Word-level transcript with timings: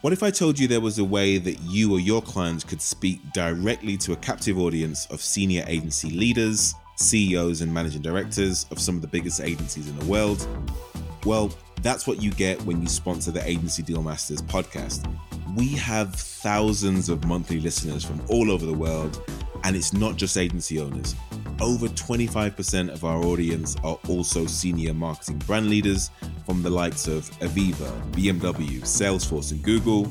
What 0.00 0.12
if 0.12 0.22
I 0.22 0.30
told 0.30 0.60
you 0.60 0.68
there 0.68 0.80
was 0.80 1.00
a 1.00 1.04
way 1.04 1.38
that 1.38 1.60
you 1.62 1.92
or 1.92 1.98
your 1.98 2.22
clients 2.22 2.62
could 2.62 2.80
speak 2.80 3.20
directly 3.32 3.96
to 3.96 4.12
a 4.12 4.16
captive 4.16 4.56
audience 4.56 5.06
of 5.06 5.20
senior 5.20 5.64
agency 5.66 6.10
leaders, 6.10 6.72
CEOs, 6.94 7.62
and 7.62 7.74
managing 7.74 8.02
directors 8.02 8.64
of 8.70 8.78
some 8.78 8.94
of 8.94 9.02
the 9.02 9.08
biggest 9.08 9.40
agencies 9.40 9.88
in 9.88 9.98
the 9.98 10.04
world? 10.04 10.46
Well, 11.26 11.52
that's 11.82 12.06
what 12.06 12.22
you 12.22 12.30
get 12.30 12.62
when 12.62 12.80
you 12.80 12.86
sponsor 12.86 13.32
the 13.32 13.44
Agency 13.44 13.82
Deal 13.82 14.00
Masters 14.00 14.40
podcast. 14.40 15.12
We 15.56 15.70
have 15.70 16.14
thousands 16.14 17.08
of 17.08 17.24
monthly 17.24 17.58
listeners 17.58 18.04
from 18.04 18.22
all 18.28 18.52
over 18.52 18.66
the 18.66 18.72
world, 18.72 19.20
and 19.64 19.74
it's 19.74 19.92
not 19.92 20.14
just 20.14 20.36
agency 20.36 20.80
owners. 20.80 21.16
Over 21.60 21.88
25% 21.88 22.90
of 22.90 23.04
our 23.04 23.24
audience 23.24 23.74
are 23.82 23.98
also 24.08 24.46
senior 24.46 24.94
marketing 24.94 25.38
brand 25.38 25.68
leaders 25.68 26.10
from 26.48 26.62
the 26.62 26.70
likes 26.70 27.06
of 27.06 27.28
Aviva, 27.40 27.92
BMW, 28.12 28.80
Salesforce, 28.80 29.52
and 29.52 29.62
Google. 29.62 30.10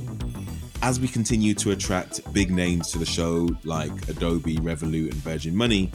As 0.83 0.99
we 0.99 1.07
continue 1.07 1.55
to 1.55 1.71
attract 1.71 2.31
big 2.31 2.51
names 2.51 2.91
to 2.91 2.99
the 2.99 3.07
show 3.07 3.49
like 3.63 4.07
Adobe, 4.07 4.57
Revolut, 4.57 5.11
and 5.11 5.15
Virgin 5.15 5.55
Money, 5.55 5.91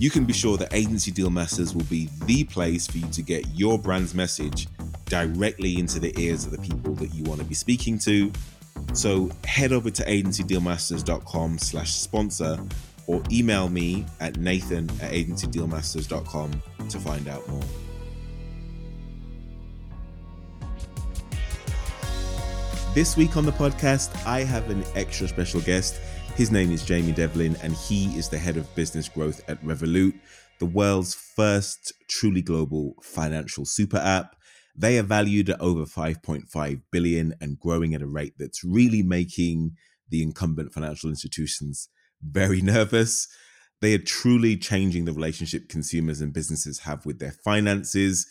you 0.00 0.10
can 0.10 0.24
be 0.24 0.32
sure 0.32 0.56
that 0.56 0.74
Agency 0.74 1.12
Deal 1.12 1.30
Masters 1.30 1.76
will 1.76 1.84
be 1.84 2.10
the 2.24 2.42
place 2.42 2.88
for 2.88 2.98
you 2.98 3.06
to 3.06 3.22
get 3.22 3.46
your 3.54 3.78
brand's 3.78 4.16
message 4.16 4.66
directly 5.04 5.78
into 5.78 6.00
the 6.00 6.12
ears 6.20 6.44
of 6.44 6.50
the 6.50 6.58
people 6.58 6.94
that 6.94 7.14
you 7.14 7.22
want 7.22 7.40
to 7.40 7.46
be 7.46 7.54
speaking 7.54 8.00
to. 8.00 8.32
So 8.94 9.30
head 9.44 9.72
over 9.72 9.92
to 9.92 10.02
agencydealmasters.com 10.02 11.58
slash 11.58 11.92
sponsor 11.94 12.58
or 13.06 13.22
email 13.30 13.68
me 13.68 14.06
at 14.18 14.38
nathan 14.38 14.90
at 15.00 15.12
agencydealmasters.com 15.12 16.62
to 16.88 16.98
find 16.98 17.28
out 17.28 17.48
more. 17.48 17.62
This 22.94 23.16
week 23.16 23.36
on 23.36 23.44
the 23.44 23.52
podcast, 23.52 24.26
I 24.26 24.40
have 24.40 24.70
an 24.70 24.82
extra 24.96 25.28
special 25.28 25.60
guest. 25.60 26.00
His 26.36 26.50
name 26.50 26.72
is 26.72 26.84
Jamie 26.84 27.12
Devlin, 27.12 27.54
and 27.62 27.74
he 27.74 28.06
is 28.16 28.28
the 28.28 28.38
head 28.38 28.56
of 28.56 28.74
business 28.74 29.08
growth 29.10 29.42
at 29.46 29.62
Revolut, 29.62 30.18
the 30.58 30.66
world's 30.66 31.14
first 31.14 31.92
truly 32.08 32.40
global 32.40 32.94
financial 33.02 33.66
super 33.66 33.98
app. 33.98 34.36
They 34.74 34.98
are 34.98 35.04
valued 35.04 35.50
at 35.50 35.60
over 35.60 35.84
5.5 35.84 36.82
billion 36.90 37.34
and 37.40 37.60
growing 37.60 37.94
at 37.94 38.02
a 38.02 38.06
rate 38.06 38.34
that's 38.38 38.64
really 38.64 39.02
making 39.02 39.72
the 40.08 40.22
incumbent 40.22 40.72
financial 40.72 41.10
institutions 41.10 41.90
very 42.22 42.60
nervous. 42.62 43.28
They 43.80 43.94
are 43.94 43.98
truly 43.98 44.56
changing 44.56 45.04
the 45.04 45.12
relationship 45.12 45.68
consumers 45.68 46.22
and 46.22 46.32
businesses 46.32 46.80
have 46.80 47.04
with 47.04 47.18
their 47.20 47.34
finances. 47.44 48.26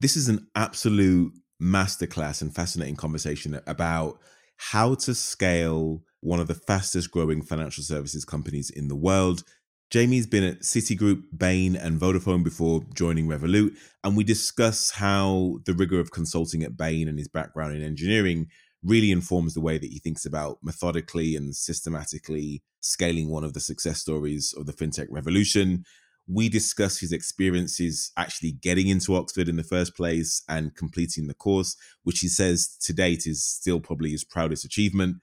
This 0.00 0.14
is 0.16 0.28
an 0.28 0.46
absolute 0.54 1.32
masterclass 1.62 2.42
and 2.42 2.54
fascinating 2.54 2.96
conversation 2.96 3.60
about 3.66 4.18
how 4.56 4.94
to 4.94 5.14
scale 5.14 6.02
one 6.20 6.40
of 6.40 6.48
the 6.48 6.54
fastest 6.54 7.10
growing 7.10 7.42
financial 7.42 7.84
services 7.84 8.24
companies 8.24 8.70
in 8.70 8.88
the 8.88 8.96
world. 8.96 9.44
Jamie's 9.90 10.26
been 10.26 10.44
at 10.44 10.60
Citigroup, 10.60 11.24
Bain, 11.36 11.76
and 11.76 12.00
Vodafone 12.00 12.42
before 12.42 12.82
joining 12.94 13.28
Revolut, 13.28 13.76
and 14.02 14.16
we 14.16 14.24
discuss 14.24 14.90
how 14.90 15.58
the 15.66 15.74
rigor 15.74 16.00
of 16.00 16.10
consulting 16.10 16.62
at 16.62 16.76
Bain 16.76 17.08
and 17.08 17.18
his 17.18 17.28
background 17.28 17.76
in 17.76 17.82
engineering 17.82 18.48
really 18.82 19.10
informs 19.10 19.54
the 19.54 19.60
way 19.60 19.78
that 19.78 19.90
he 19.90 19.98
thinks 19.98 20.26
about 20.26 20.58
methodically 20.62 21.36
and 21.36 21.54
systematically 21.54 22.62
scaling 22.80 23.30
one 23.30 23.44
of 23.44 23.54
the 23.54 23.60
success 23.60 23.98
stories 23.98 24.54
of 24.56 24.66
the 24.66 24.72
fintech 24.72 25.06
revolution. 25.10 25.84
We 26.26 26.48
discuss 26.48 26.98
his 26.98 27.12
experiences 27.12 28.10
actually 28.16 28.52
getting 28.52 28.88
into 28.88 29.14
Oxford 29.14 29.48
in 29.48 29.56
the 29.56 29.62
first 29.62 29.94
place 29.94 30.42
and 30.48 30.74
completing 30.74 31.26
the 31.26 31.34
course, 31.34 31.76
which 32.02 32.20
he 32.20 32.28
says 32.28 32.76
to 32.82 32.92
date 32.92 33.26
is 33.26 33.44
still 33.44 33.80
probably 33.80 34.10
his 34.10 34.24
proudest 34.24 34.64
achievement. 34.64 35.16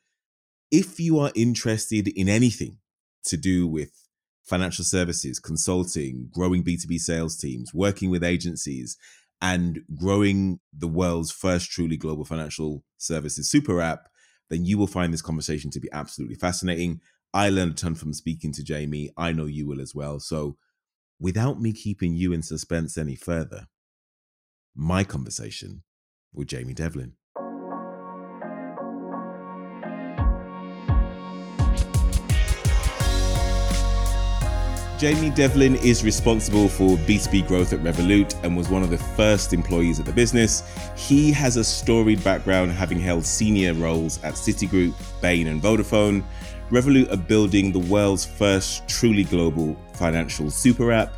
If 0.70 1.00
you 1.00 1.20
are 1.20 1.32
interested 1.36 2.08
in 2.08 2.30
anything 2.30 2.78
to 3.26 3.38
do 3.38 3.68
with 3.68 3.92
financial 4.44 4.86
services, 4.86 5.40
consulting, 5.40 6.30
growing 6.31 6.64
B2B 6.64 7.00
sales 7.00 7.38
teams, 7.38 7.74
working 7.74 8.09
with 8.09 8.24
agencies, 8.24 8.98
and 9.42 9.81
growing 9.96 10.59
the 10.72 10.88
world's 10.88 11.31
first 11.31 11.72
truly 11.72 11.98
global 11.98 12.24
financial 12.24 12.84
services 12.98 13.50
super 13.50 13.81
app, 13.81 14.08
then 14.50 14.66
you 14.66 14.78
will 14.78 14.88
find 14.88 15.14
this 15.14 15.22
conversation 15.22 15.72
to 15.72 15.80
be 15.80 15.90
absolutely 15.92 16.36
fascinating. 16.36 17.02
I 17.34 17.50
learned 17.50 17.72
a 17.72 17.75
ton 17.75 17.96
from 17.96 18.14
speaking 18.14 18.52
to 18.54 18.64
Jamie. 18.64 19.09
I 19.18 19.31
know 19.31 19.46
you 19.46 19.66
will 19.66 19.81
as 19.81 19.96
well. 19.96 20.20
So, 20.20 20.58
without 21.22 21.62
me 21.62 21.72
keeping 21.72 22.16
you 22.16 22.34
in 22.34 22.42
suspense 22.42 22.98
any 22.98 23.16
further, 23.16 23.68
my 24.76 25.04
conversation 25.04 25.84
with 26.34 26.48
Jamie 26.48 26.74
Devlin. 26.74 27.14
Jamie 34.98 35.31
Devlin 35.31 35.76
is 35.78 36.04
responsible 36.04 36.68
for 36.68 36.96
B2B 36.98 37.48
growth 37.48 37.74
at 37.74 37.80
Revolut 37.80 38.36
and 38.44 38.56
was 38.56 38.70
one 38.70 38.84
of 38.84 38.92
the 38.92 39.00
first 39.00 39.52
employees 39.52 40.00
at 40.00 40.06
the 40.06 40.12
business. 40.12 40.62
He 40.96 41.31
has 41.31 41.58
a 41.58 41.64
storied 41.64 42.24
background 42.24 42.72
having 42.72 43.00
held 43.00 43.26
senior 43.26 43.74
roles 43.74 44.24
at 44.24 44.36
Citigroup, 44.36 44.94
Bain, 45.20 45.48
and 45.48 45.60
Vodafone. 45.60 46.24
Revolut 46.72 47.12
are 47.12 47.18
building 47.18 47.74
the 47.74 47.80
world's 47.80 48.24
first 48.24 48.88
truly 48.88 49.26
global 49.26 49.76
financial 49.96 50.50
super 50.50 50.94
app. 50.94 51.14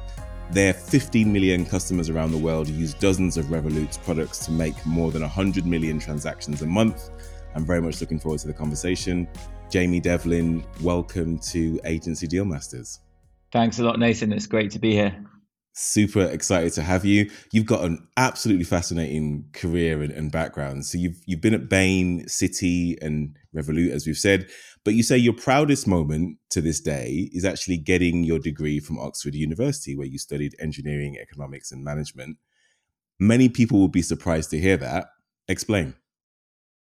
Their 0.49 0.73
15 0.73 1.31
million 1.31 1.63
customers 1.63 2.09
around 2.09 2.31
the 2.31 2.39
world 2.39 2.67
use 2.67 2.95
dozens 2.95 3.37
of 3.37 3.45
Revolut's 3.45 3.99
products 3.99 4.43
to 4.47 4.51
make 4.51 4.73
more 4.83 5.11
than 5.11 5.21
100 5.21 5.63
million 5.67 5.99
transactions 5.99 6.63
a 6.63 6.65
month. 6.65 7.11
I'm 7.53 7.67
very 7.67 7.81
much 7.83 8.01
looking 8.01 8.17
forward 8.17 8.39
to 8.39 8.47
the 8.47 8.53
conversation. 8.53 9.27
Jamie 9.69 9.99
Devlin, 9.99 10.65
welcome 10.81 11.37
to 11.51 11.79
Agency 11.85 12.25
Deal 12.25 12.45
Masters. 12.45 12.99
Thanks 13.51 13.77
a 13.77 13.83
lot, 13.83 13.99
Nathan. 13.99 14.33
It's 14.33 14.47
great 14.47 14.71
to 14.71 14.79
be 14.79 14.93
here. 14.93 15.15
Super 15.73 16.23
excited 16.23 16.73
to 16.73 16.81
have 16.81 17.05
you. 17.05 17.29
You've 17.51 17.67
got 17.67 17.83
an 17.83 18.07
absolutely 18.17 18.63
fascinating 18.63 19.45
career 19.53 20.01
and, 20.01 20.11
and 20.11 20.31
background. 20.31 20.87
So 20.87 20.97
you've 20.97 21.19
you've 21.25 21.41
been 21.41 21.53
at 21.53 21.69
Bain, 21.69 22.25
Citi, 22.25 22.95
and 23.03 23.35
Revolut, 23.55 23.91
as 23.91 24.07
we've 24.07 24.17
said. 24.17 24.49
But 24.85 24.95
you 24.95 25.03
say 25.03 25.17
your 25.17 25.33
proudest 25.33 25.87
moment 25.87 26.37
to 26.49 26.61
this 26.61 26.81
day 26.81 27.29
is 27.31 27.45
actually 27.45 27.77
getting 27.77 28.23
your 28.23 28.39
degree 28.39 28.79
from 28.79 28.99
Oxford 28.99 29.33
University, 29.33 29.95
where 29.95 30.07
you 30.07 30.17
studied 30.17 30.55
engineering, 30.59 31.17
economics, 31.21 31.71
and 31.71 31.83
management. 31.83 32.37
Many 33.19 33.47
people 33.47 33.79
will 33.79 33.87
be 33.87 34.01
surprised 34.01 34.49
to 34.49 34.59
hear 34.59 34.75
that. 34.77 35.07
Explain. 35.47 35.93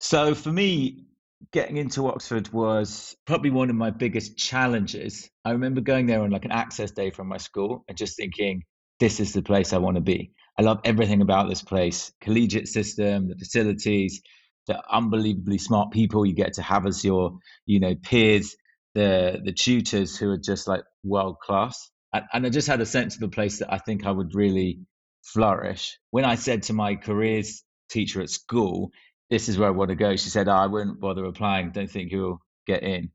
So 0.00 0.34
for 0.34 0.52
me, 0.52 1.06
getting 1.52 1.78
into 1.78 2.06
Oxford 2.08 2.52
was 2.52 3.16
probably 3.26 3.50
one 3.50 3.70
of 3.70 3.76
my 3.76 3.90
biggest 3.90 4.36
challenges. 4.36 5.30
I 5.44 5.52
remember 5.52 5.80
going 5.80 6.06
there 6.06 6.20
on 6.20 6.30
like 6.30 6.44
an 6.44 6.52
access 6.52 6.90
day 6.90 7.10
from 7.10 7.28
my 7.28 7.38
school 7.38 7.84
and 7.88 7.96
just 7.96 8.16
thinking, 8.16 8.64
this 9.00 9.20
is 9.20 9.32
the 9.32 9.42
place 9.42 9.72
I 9.72 9.78
want 9.78 9.96
to 9.96 10.02
be. 10.02 10.32
I 10.58 10.62
love 10.62 10.80
everything 10.84 11.20
about 11.20 11.48
this 11.48 11.62
place 11.62 12.12
collegiate 12.20 12.68
system, 12.68 13.28
the 13.28 13.36
facilities, 13.36 14.22
the 14.66 14.80
unbelievably 14.90 15.58
smart 15.58 15.90
people 15.90 16.26
you 16.26 16.34
get 16.34 16.54
to 16.54 16.62
have 16.62 16.86
as 16.86 17.04
your, 17.04 17.38
you 17.66 17.80
know, 17.80 17.94
peers, 17.94 18.56
the 18.94 19.40
the 19.44 19.52
tutors 19.52 20.16
who 20.16 20.30
are 20.30 20.38
just 20.38 20.66
like 20.66 20.82
world 21.04 21.38
class. 21.40 21.90
And, 22.12 22.24
and 22.32 22.46
I 22.46 22.50
just 22.50 22.68
had 22.68 22.80
a 22.80 22.86
sense 22.86 23.16
of 23.16 23.22
a 23.22 23.28
place 23.28 23.58
that 23.58 23.72
I 23.72 23.78
think 23.78 24.06
I 24.06 24.10
would 24.10 24.34
really 24.34 24.80
flourish. 25.22 25.98
When 26.10 26.24
I 26.24 26.36
said 26.36 26.64
to 26.64 26.72
my 26.72 26.96
careers 26.96 27.62
teacher 27.90 28.20
at 28.20 28.30
school, 28.30 28.90
this 29.30 29.48
is 29.48 29.58
where 29.58 29.68
I 29.68 29.72
want 29.72 29.90
to 29.90 29.96
go. 29.96 30.16
She 30.16 30.30
said, 30.30 30.48
oh, 30.48 30.52
I 30.52 30.66
wouldn't 30.66 31.00
bother 31.00 31.24
applying. 31.24 31.72
Don't 31.72 31.90
think 31.90 32.12
you'll 32.12 32.40
get 32.66 32.82
in. 32.82 33.10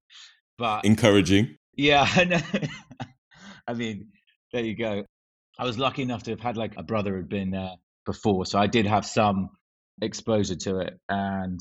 But 0.57 0.85
encouraging. 0.85 1.57
Yeah, 1.75 2.07
I 2.15 2.25
know. 2.25 2.41
I 3.67 3.73
mean, 3.73 4.09
there 4.51 4.63
you 4.63 4.75
go. 4.75 5.05
I 5.57 5.65
was 5.65 5.77
lucky 5.77 6.01
enough 6.01 6.23
to 6.23 6.31
have 6.31 6.39
had 6.39 6.57
like 6.57 6.73
a 6.77 6.83
brother 6.83 7.15
who'd 7.15 7.29
been 7.29 7.51
there 7.51 7.75
before, 8.05 8.45
so 8.45 8.59
I 8.59 8.67
did 8.67 8.85
have 8.85 9.05
some 9.05 9.49
exposure 10.01 10.55
to 10.55 10.79
it. 10.79 10.99
And 11.09 11.59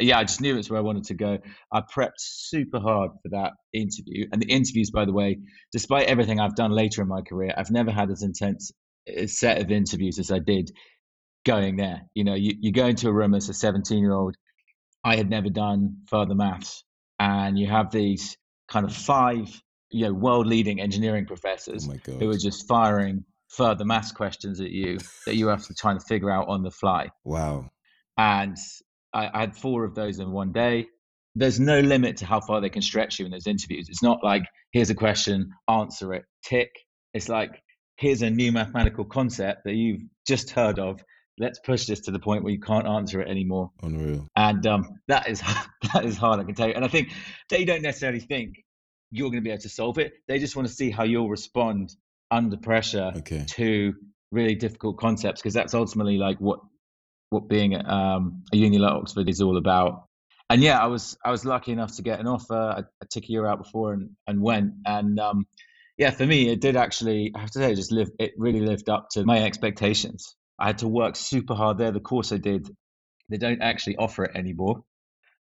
yeah, 0.00 0.18
I 0.18 0.24
just 0.24 0.40
knew 0.40 0.56
it's 0.56 0.70
where 0.70 0.80
I 0.80 0.82
wanted 0.82 1.04
to 1.04 1.14
go. 1.14 1.38
I 1.72 1.80
prepped 1.80 2.18
super 2.18 2.80
hard 2.80 3.10
for 3.22 3.28
that 3.30 3.52
interview. 3.72 4.26
And 4.32 4.40
the 4.40 4.50
interviews, 4.50 4.90
by 4.90 5.04
the 5.04 5.12
way, 5.12 5.38
despite 5.72 6.08
everything 6.08 6.40
I've 6.40 6.56
done 6.56 6.72
later 6.72 7.02
in 7.02 7.08
my 7.08 7.22
career, 7.22 7.52
I've 7.56 7.70
never 7.70 7.90
had 7.90 8.10
as 8.10 8.22
intense 8.22 8.72
a 9.06 9.26
set 9.26 9.60
of 9.60 9.70
interviews 9.70 10.18
as 10.18 10.30
I 10.30 10.38
did 10.38 10.70
going 11.44 11.76
there. 11.76 12.02
You 12.14 12.24
know, 12.24 12.34
you, 12.34 12.54
you 12.58 12.72
go 12.72 12.86
into 12.86 13.08
a 13.08 13.12
room 13.12 13.34
as 13.34 13.48
a 13.48 13.54
17 13.54 13.98
year 13.98 14.12
old. 14.12 14.36
I 15.04 15.16
had 15.16 15.28
never 15.28 15.50
done 15.50 15.98
further 16.08 16.34
maths, 16.34 16.84
and 17.18 17.58
you 17.58 17.66
have 17.66 17.90
these 17.90 18.36
kind 18.68 18.86
of 18.86 18.94
five, 18.94 19.48
you 19.90 20.06
know, 20.06 20.12
world 20.12 20.46
leading 20.46 20.80
engineering 20.80 21.26
professors 21.26 21.88
oh 21.88 22.12
who 22.18 22.30
are 22.30 22.38
just 22.38 22.68
firing 22.68 23.24
further 23.48 23.84
maths 23.84 24.12
questions 24.12 24.60
at 24.60 24.70
you 24.70 24.98
that 25.26 25.34
you 25.34 25.48
have 25.48 25.66
to 25.66 25.74
try 25.74 25.90
and 25.90 26.02
figure 26.04 26.30
out 26.30 26.48
on 26.48 26.62
the 26.62 26.70
fly. 26.70 27.08
Wow. 27.24 27.71
And 28.16 28.56
I, 29.12 29.30
I 29.32 29.40
had 29.40 29.56
four 29.56 29.84
of 29.84 29.94
those 29.94 30.18
in 30.18 30.30
one 30.30 30.52
day. 30.52 30.86
There's 31.34 31.58
no 31.58 31.80
limit 31.80 32.18
to 32.18 32.26
how 32.26 32.40
far 32.40 32.60
they 32.60 32.68
can 32.68 32.82
stretch 32.82 33.18
you 33.18 33.24
in 33.24 33.32
those 33.32 33.46
interviews. 33.46 33.88
It's 33.88 34.02
not 34.02 34.22
like, 34.22 34.42
here's 34.72 34.90
a 34.90 34.94
question, 34.94 35.50
answer 35.68 36.12
it, 36.14 36.24
tick. 36.44 36.70
It's 37.14 37.28
like, 37.28 37.62
here's 37.96 38.22
a 38.22 38.30
new 38.30 38.52
mathematical 38.52 39.04
concept 39.04 39.64
that 39.64 39.74
you've 39.74 40.02
just 40.26 40.50
heard 40.50 40.78
of 40.78 41.02
let's 41.38 41.58
push 41.58 41.86
this 41.86 42.00
to 42.00 42.10
the 42.10 42.18
point 42.18 42.44
where 42.44 42.52
you 42.52 42.60
can't 42.60 42.86
answer 42.86 43.20
it 43.20 43.28
anymore. 43.28 43.70
Unreal. 43.82 44.28
And 44.36 44.66
um, 44.66 45.00
that 45.08 45.28
is 45.28 45.40
that 45.92 46.04
is 46.04 46.16
hard, 46.16 46.40
I 46.40 46.44
can 46.44 46.54
tell 46.54 46.68
you. 46.68 46.74
And 46.74 46.84
I 46.84 46.88
think 46.88 47.10
they 47.48 47.64
don't 47.64 47.82
necessarily 47.82 48.20
think 48.20 48.56
you're 49.10 49.30
going 49.30 49.42
to 49.42 49.44
be 49.44 49.50
able 49.50 49.62
to 49.62 49.68
solve 49.68 49.98
it. 49.98 50.12
They 50.28 50.38
just 50.38 50.56
want 50.56 50.68
to 50.68 50.74
see 50.74 50.90
how 50.90 51.04
you'll 51.04 51.28
respond 51.28 51.94
under 52.30 52.56
pressure 52.56 53.12
okay. 53.18 53.44
to 53.46 53.94
really 54.30 54.54
difficult 54.54 54.98
concepts, 54.98 55.42
because 55.42 55.54
that's 55.54 55.74
ultimately 55.74 56.16
like 56.16 56.38
what 56.38 56.60
what 57.32 57.48
being 57.48 57.74
at 57.74 57.88
um, 57.88 58.44
a 58.52 58.56
uni 58.56 58.78
like 58.78 58.92
Oxford 58.92 59.28
is 59.28 59.40
all 59.40 59.56
about. 59.56 60.04
And 60.50 60.62
yeah, 60.62 60.78
I 60.78 60.86
was 60.86 61.16
I 61.24 61.30
was 61.30 61.44
lucky 61.44 61.72
enough 61.72 61.96
to 61.96 62.02
get 62.02 62.20
an 62.20 62.26
offer. 62.26 62.54
I, 62.54 62.80
I 62.80 63.06
took 63.10 63.24
a 63.24 63.28
year 63.28 63.46
out 63.46 63.58
before 63.58 63.92
and, 63.94 64.10
and 64.26 64.42
went. 64.42 64.74
And 64.84 65.18
um, 65.18 65.46
yeah, 65.96 66.10
for 66.10 66.26
me, 66.26 66.48
it 66.48 66.60
did 66.60 66.76
actually. 66.76 67.32
I 67.34 67.40
have 67.40 67.50
to 67.52 67.58
say, 67.58 67.72
it 67.72 67.76
just 67.76 67.92
live. 67.92 68.10
It 68.18 68.32
really 68.36 68.60
lived 68.60 68.88
up 68.88 69.08
to 69.12 69.24
my 69.24 69.42
expectations. 69.42 70.36
I 70.58 70.66
had 70.66 70.78
to 70.78 70.88
work 70.88 71.16
super 71.16 71.54
hard 71.54 71.78
there. 71.78 71.90
The 71.90 72.00
course 72.00 72.32
I 72.32 72.36
did, 72.36 72.68
they 73.28 73.38
don't 73.38 73.62
actually 73.62 73.96
offer 73.96 74.24
it 74.24 74.36
anymore. 74.36 74.84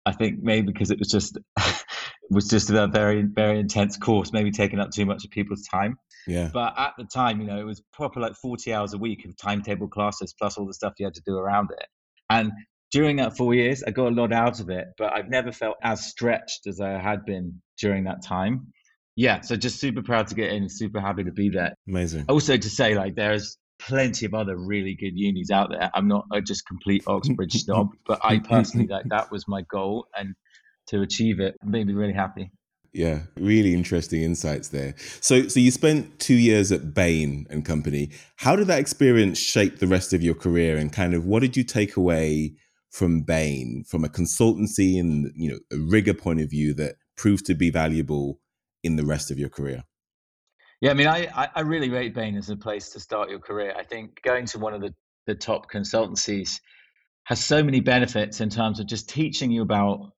I 0.07 0.13
think 0.13 0.43
maybe 0.43 0.73
because 0.73 0.91
it 0.91 0.99
was 0.99 1.09
just 1.09 1.39
was 2.31 2.49
just 2.49 2.71
a 2.71 2.87
very 2.87 3.23
very 3.23 3.59
intense 3.59 3.97
course, 3.97 4.32
maybe 4.32 4.50
taking 4.50 4.81
up 4.81 4.91
too 4.91 5.06
much 5.06 5.25
of 5.25 5.31
people's 5.31 5.62
time. 5.62 5.97
Yeah. 6.26 6.50
But 6.53 6.75
at 6.79 6.94
the 6.97 7.05
time, 7.05 7.41
you 7.41 7.47
know, 7.47 7.59
it 7.59 7.65
was 7.65 7.82
proper 7.93 8.21
like 8.21 8.35
40 8.35 8.73
hours 8.73 8.94
a 8.94 8.99
week 8.99 9.25
of 9.26 9.37
timetable 9.37 9.88
classes 9.88 10.35
plus 10.38 10.56
all 10.56 10.67
the 10.67 10.75
stuff 10.75 10.94
you 10.99 11.06
had 11.06 11.15
to 11.15 11.23
do 11.26 11.37
around 11.37 11.71
it. 11.71 11.87
And 12.31 12.53
during 12.91 13.17
that 13.17 13.37
four 13.37 13.55
years, 13.55 13.82
I 13.82 13.91
got 13.91 14.09
a 14.09 14.15
lot 14.15 14.32
out 14.32 14.61
of 14.61 14.71
it, 14.71 14.87
but 14.97 15.12
I've 15.12 15.29
never 15.29 15.53
felt 15.53 15.76
as 15.82 16.06
stretched 16.06 16.67
as 16.67 16.81
I 16.81 16.93
had 16.99 17.25
been 17.25 17.61
during 17.79 18.05
that 18.05 18.23
time. 18.23 18.73
Yeah, 19.17 19.43
so 19.43 19.56
just 19.56 19.81
super 19.81 20.03
proud 20.03 20.29
to 20.29 20.35
get 20.35 20.53
in, 20.53 20.69
super 20.69 21.00
happy 21.00 21.25
to 21.25 21.32
be 21.32 21.50
there. 21.50 21.75
Amazing. 21.88 22.25
Also 22.29 22.56
to 22.56 22.70
say, 22.70 22.94
like, 22.94 23.15
there's 23.15 23.59
plenty 23.79 24.27
of 24.27 24.35
other 24.35 24.56
really 24.56 24.94
good 24.94 25.12
unis 25.15 25.50
out 25.50 25.70
there. 25.70 25.91
I'm 25.94 26.09
not 26.09 26.27
a 26.32 26.41
just 26.41 26.67
complete 26.67 27.05
Oxbridge 27.09 27.53
snob, 27.53 27.91
but 28.06 28.20
I 28.25 28.38
personally 28.38 28.87
like 28.87 29.09
that 29.11 29.31
was 29.31 29.47
my 29.47 29.62
goal, 29.62 30.06
and 30.17 30.35
to 30.89 31.03
achieve 31.03 31.41
it 31.41 31.57
and 31.61 31.71
made 31.71 31.87
me 31.87 31.95
really 31.95 32.13
happy. 32.13 32.51
Yeah, 32.93 33.23
really 33.37 33.75
interesting 33.75 34.23
insights 34.23 34.69
there. 34.69 34.95
So, 35.21 35.49
so 35.49 35.59
you 35.59 35.73
spent 35.73 36.21
two 36.21 36.37
years 36.37 36.71
at 36.71 36.95
Bain 36.95 37.45
and 37.51 37.65
Company. 37.65 38.11
How 38.37 38.55
did 38.55 38.69
that 38.69 38.79
experience 38.79 39.39
shape 39.39 39.81
the 39.81 39.89
rest 39.89 40.13
of 40.13 40.23
your 40.23 40.35
career, 40.35 40.77
and 40.77 40.93
kind 40.93 41.13
of 41.13 41.25
what 41.25 41.41
did 41.41 41.57
you 41.57 41.65
take 41.65 41.97
away 41.97 42.55
from 42.91 43.23
Bain 43.23 43.83
from 43.89 44.05
a 44.05 44.09
consultancy 44.09 45.01
and 45.01 45.33
you 45.35 45.51
know 45.51 45.59
a 45.73 45.81
rigor 45.91 46.15
point 46.15 46.41
of 46.41 46.49
view 46.49 46.73
that 46.75 46.95
proved 47.17 47.45
to 47.47 47.55
be 47.55 47.69
valuable 47.69 48.39
in 48.85 48.95
the 48.95 49.05
rest 49.05 49.33
of 49.33 49.39
your 49.41 49.49
career? 49.49 49.83
Yeah, 50.81 50.91
I 50.91 50.95
mean, 50.95 51.09
I, 51.09 51.49
I 51.55 51.63
really 51.63 51.91
rate 51.91 52.15
Bain 52.15 52.37
as 52.37 52.51
a 52.51 52.57
place 52.57 52.91
to 52.91 53.01
start 53.01 53.31
your 53.31 53.39
career. 53.39 53.75
I 53.77 53.85
think 53.85 54.21
going 54.23 54.47
to 54.47 54.59
one 54.59 54.75
of 54.75 54.83
the, 54.83 54.95
the 55.27 55.35
top 55.35 55.71
consultancies 55.71 56.61
has 57.25 57.43
so 57.43 57.63
many 57.65 57.81
benefits 57.81 58.41
in 58.41 58.51
terms 58.51 58.81
of 58.81 58.87
just 58.87 59.09
teaching 59.09 59.51
you 59.51 59.63
about 59.63 60.13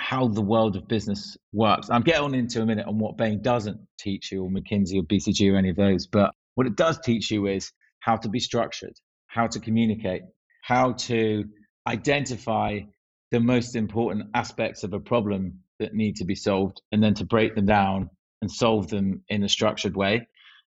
how 0.00 0.26
the 0.26 0.40
world 0.40 0.76
of 0.76 0.88
business 0.88 1.36
works. 1.52 1.88
I'm 1.90 2.02
getting 2.02 2.22
on 2.22 2.34
into 2.34 2.62
a 2.62 2.66
minute 2.66 2.86
on 2.86 2.98
what 2.98 3.16
Bain 3.16 3.42
doesn't 3.42 3.78
teach 3.98 4.32
you, 4.32 4.42
or 4.42 4.50
McKinsey 4.50 4.98
or 4.98 5.02
BCG 5.02 5.52
or 5.52 5.56
any 5.56 5.70
of 5.70 5.76
those. 5.76 6.06
But 6.06 6.32
what 6.54 6.66
it 6.66 6.76
does 6.76 6.98
teach 6.98 7.30
you 7.30 7.46
is 7.46 7.70
how 8.00 8.16
to 8.16 8.28
be 8.28 8.40
structured, 8.40 8.94
how 9.26 9.46
to 9.46 9.60
communicate, 9.60 10.22
how 10.62 10.92
to 10.92 11.44
identify 11.86 12.80
the 13.30 13.40
most 13.40 13.76
important 13.76 14.28
aspects 14.34 14.82
of 14.82 14.92
a 14.94 15.00
problem 15.00 15.60
that 15.78 15.94
need 15.94 16.16
to 16.16 16.24
be 16.24 16.34
solved, 16.34 16.80
and 16.92 17.02
then 17.02 17.14
to 17.14 17.24
break 17.24 17.54
them 17.54 17.66
down 17.66 18.10
and 18.42 18.50
solve 18.50 18.88
them 18.88 19.22
in 19.28 19.44
a 19.44 19.48
structured 19.48 19.96
way, 19.96 20.26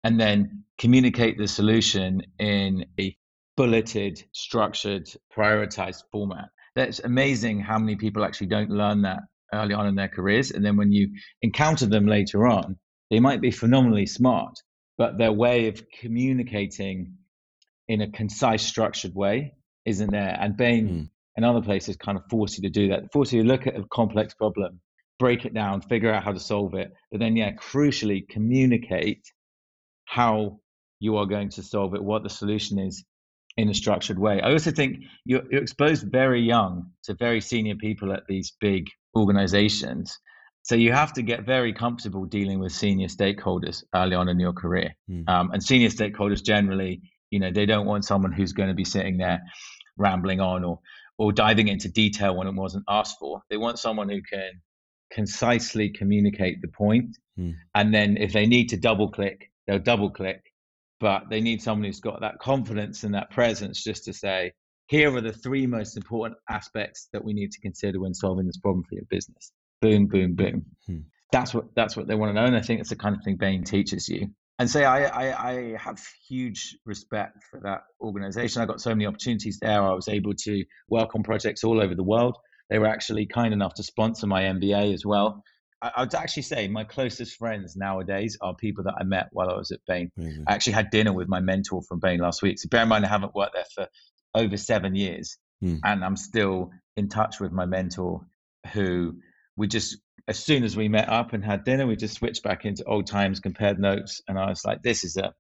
and 0.03 0.19
then 0.19 0.63
communicate 0.79 1.37
the 1.37 1.47
solution 1.47 2.21
in 2.39 2.85
a 2.99 3.15
bulleted, 3.55 4.23
structured, 4.31 5.07
prioritized 5.35 6.03
format 6.11 6.49
that's 6.75 6.99
amazing 6.99 7.59
how 7.59 7.77
many 7.77 7.95
people 7.95 8.23
actually 8.23 8.47
don't 8.47 8.69
learn 8.69 9.01
that 9.03 9.19
early 9.53 9.73
on 9.73 9.87
in 9.87 9.95
their 9.95 10.07
careers. 10.07 10.51
And 10.51 10.63
then 10.63 10.77
when 10.77 10.91
you 10.91 11.09
encounter 11.41 11.85
them 11.85 12.05
later 12.05 12.47
on, 12.47 12.77
they 13.09 13.19
might 13.19 13.41
be 13.41 13.51
phenomenally 13.51 14.05
smart, 14.05 14.53
but 14.97 15.17
their 15.17 15.33
way 15.33 15.67
of 15.67 15.83
communicating 15.99 17.15
in 17.87 18.01
a 18.01 18.09
concise, 18.09 18.65
structured 18.65 19.13
way 19.13 19.53
isn't 19.85 20.11
there. 20.11 20.37
And 20.39 20.55
Bain 20.55 20.87
mm. 20.87 21.09
and 21.35 21.45
other 21.45 21.61
places 21.61 21.97
kind 21.97 22.17
of 22.17 22.23
force 22.29 22.57
you 22.57 22.63
to 22.63 22.69
do 22.69 22.89
that, 22.89 23.11
force 23.11 23.33
you 23.33 23.43
to 23.43 23.47
look 23.47 23.67
at 23.67 23.75
a 23.75 23.83
complex 23.91 24.33
problem, 24.33 24.79
break 25.19 25.45
it 25.45 25.53
down, 25.53 25.81
figure 25.81 26.13
out 26.13 26.23
how 26.23 26.31
to 26.31 26.39
solve 26.39 26.73
it, 26.75 26.93
but 27.11 27.19
then, 27.19 27.35
yeah, 27.35 27.51
crucially 27.51 28.27
communicate 28.29 29.23
how 30.05 30.59
you 30.99 31.17
are 31.17 31.25
going 31.25 31.49
to 31.49 31.63
solve 31.63 31.95
it, 31.95 32.03
what 32.03 32.23
the 32.23 32.29
solution 32.29 32.79
is, 32.79 33.03
in 33.57 33.69
a 33.69 33.73
structured 33.73 34.17
way. 34.17 34.41
I 34.41 34.51
also 34.51 34.71
think 34.71 35.03
you're, 35.25 35.43
you're 35.51 35.61
exposed 35.61 36.09
very 36.09 36.41
young 36.41 36.91
to 37.03 37.13
very 37.13 37.41
senior 37.41 37.75
people 37.75 38.13
at 38.13 38.23
these 38.27 38.53
big 38.59 38.87
organizations. 39.15 40.17
So 40.63 40.75
you 40.75 40.91
have 40.93 41.13
to 41.13 41.21
get 41.21 41.45
very 41.45 41.73
comfortable 41.73 42.25
dealing 42.25 42.59
with 42.59 42.71
senior 42.71 43.07
stakeholders 43.07 43.83
early 43.95 44.15
on 44.15 44.29
in 44.29 44.39
your 44.39 44.53
career. 44.53 44.95
Mm. 45.09 45.27
Um, 45.27 45.51
and 45.51 45.63
senior 45.63 45.89
stakeholders 45.89 46.43
generally, 46.43 47.01
you 47.29 47.39
know, 47.39 47.51
they 47.51 47.65
don't 47.65 47.87
want 47.87 48.05
someone 48.05 48.31
who's 48.31 48.53
going 48.53 48.69
to 48.69 48.75
be 48.75 48.85
sitting 48.85 49.17
there 49.17 49.41
rambling 49.97 50.39
on 50.39 50.63
or 50.63 50.79
or 51.17 51.31
diving 51.31 51.67
into 51.67 51.87
detail 51.87 52.35
when 52.35 52.47
it 52.47 52.55
wasn't 52.55 52.83
asked 52.89 53.17
for. 53.19 53.43
They 53.49 53.57
want 53.57 53.77
someone 53.77 54.09
who 54.09 54.21
can 54.23 54.53
concisely 55.11 55.89
communicate 55.89 56.61
the 56.61 56.67
point. 56.67 57.15
Mm. 57.37 57.53
And 57.75 57.93
then 57.93 58.17
if 58.17 58.33
they 58.33 58.47
need 58.47 58.69
to 58.69 58.77
double 58.77 59.11
click, 59.11 59.51
they'll 59.67 59.77
double 59.77 60.09
click 60.09 60.50
but 61.01 61.23
they 61.29 61.41
need 61.41 61.61
someone 61.61 61.85
who's 61.85 61.99
got 61.99 62.21
that 62.21 62.39
confidence 62.39 63.03
and 63.03 63.15
that 63.15 63.31
presence 63.31 63.83
just 63.83 64.05
to 64.05 64.13
say, 64.13 64.53
here 64.85 65.13
are 65.15 65.21
the 65.21 65.33
three 65.33 65.65
most 65.65 65.97
important 65.97 66.37
aspects 66.47 67.09
that 67.11 67.23
we 67.23 67.33
need 67.33 67.51
to 67.51 67.59
consider 67.59 67.99
when 67.99 68.13
solving 68.13 68.45
this 68.45 68.57
problem 68.57 68.83
for 68.87 68.95
your 68.95 69.05
business. 69.09 69.51
Boom, 69.81 70.05
boom, 70.05 70.35
boom. 70.35 70.65
Hmm. 70.85 70.99
That's 71.31 71.53
what 71.53 71.73
that's 71.75 71.97
what 71.97 72.07
they 72.07 72.15
want 72.15 72.29
to 72.29 72.33
know, 72.39 72.45
and 72.45 72.55
I 72.55 72.61
think 72.61 72.81
it's 72.81 72.89
the 72.89 72.97
kind 72.97 73.15
of 73.15 73.23
thing 73.23 73.37
Bain 73.37 73.63
teaches 73.63 74.07
you. 74.09 74.27
And 74.59 74.69
say 74.69 74.83
I, 74.83 75.05
I, 75.05 75.49
I 75.49 75.77
have 75.77 75.99
huge 76.27 76.77
respect 76.85 77.37
for 77.49 77.61
that 77.63 77.81
organization. 77.99 78.61
I 78.61 78.65
got 78.65 78.81
so 78.81 78.91
many 78.91 79.07
opportunities 79.07 79.57
there. 79.59 79.81
I 79.81 79.93
was 79.93 80.07
able 80.07 80.33
to 80.33 80.65
work 80.89 81.15
on 81.15 81.23
projects 81.23 81.63
all 81.63 81.81
over 81.81 81.95
the 81.95 82.03
world. 82.03 82.37
They 82.69 82.77
were 82.77 82.87
actually 82.87 83.25
kind 83.25 83.53
enough 83.53 83.73
to 83.75 83.83
sponsor 83.83 84.27
my 84.27 84.43
MBA 84.43 84.93
as 84.93 85.03
well. 85.05 85.43
I, 85.81 86.01
would 86.01 86.13
actually 86.13 86.43
say 86.43 86.67
my 86.67 86.83
closest 86.83 87.37
friends 87.37 87.75
nowadays 87.75 88.37
are 88.39 88.55
people 88.55 88.83
that 88.83 88.95
I 88.99 89.03
met 89.03 89.29
while 89.31 89.49
I 89.49 89.55
was 89.55 89.71
at 89.71 89.79
Bain. 89.87 90.11
Mm-hmm. 90.17 90.43
I 90.47 90.53
actually 90.53 90.73
had 90.73 90.91
dinner 90.91 91.11
with 91.11 91.27
my 91.27 91.39
mentor 91.39 91.81
from 91.81 91.99
Bain 91.99 92.19
last 92.19 92.41
week. 92.41 92.59
So 92.59 92.69
bear 92.69 92.83
in 92.83 92.89
mind, 92.89 93.05
I 93.05 93.09
haven't 93.09 93.33
worked 93.33 93.55
there 93.55 93.65
for 93.73 93.87
over 94.35 94.57
seven 94.57 94.95
years, 94.95 95.37
mm. 95.63 95.79
and 95.83 96.03
I'm 96.03 96.15
still 96.15 96.71
in 96.95 97.09
touch 97.09 97.39
with 97.39 97.51
my 97.51 97.65
mentor, 97.65 98.21
who 98.73 99.15
we 99.55 99.67
just 99.67 99.97
as 100.27 100.37
soon 100.37 100.63
as 100.63 100.77
we 100.77 100.87
met 100.87 101.09
up 101.09 101.33
and 101.33 101.43
had 101.43 101.63
dinner, 101.63 101.87
we 101.87 101.95
just 101.95 102.15
switched 102.15 102.43
back 102.43 102.63
into 102.65 102.83
old 102.85 103.07
times, 103.07 103.39
compared 103.39 103.79
notes, 103.79 104.21
and 104.27 104.37
I 104.37 104.47
was 104.49 104.63
like, 104.63 104.83
"This 104.83 105.03
is 105.03 105.17
a 105.17 105.33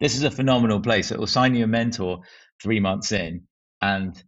this 0.00 0.16
is 0.16 0.24
a 0.24 0.30
phenomenal 0.30 0.80
place. 0.80 1.12
It 1.12 1.18
will 1.18 1.26
sign 1.26 1.54
you 1.54 1.64
a 1.64 1.68
mentor 1.68 2.22
three 2.62 2.80
months 2.80 3.12
in, 3.12 3.46
and 3.80 4.20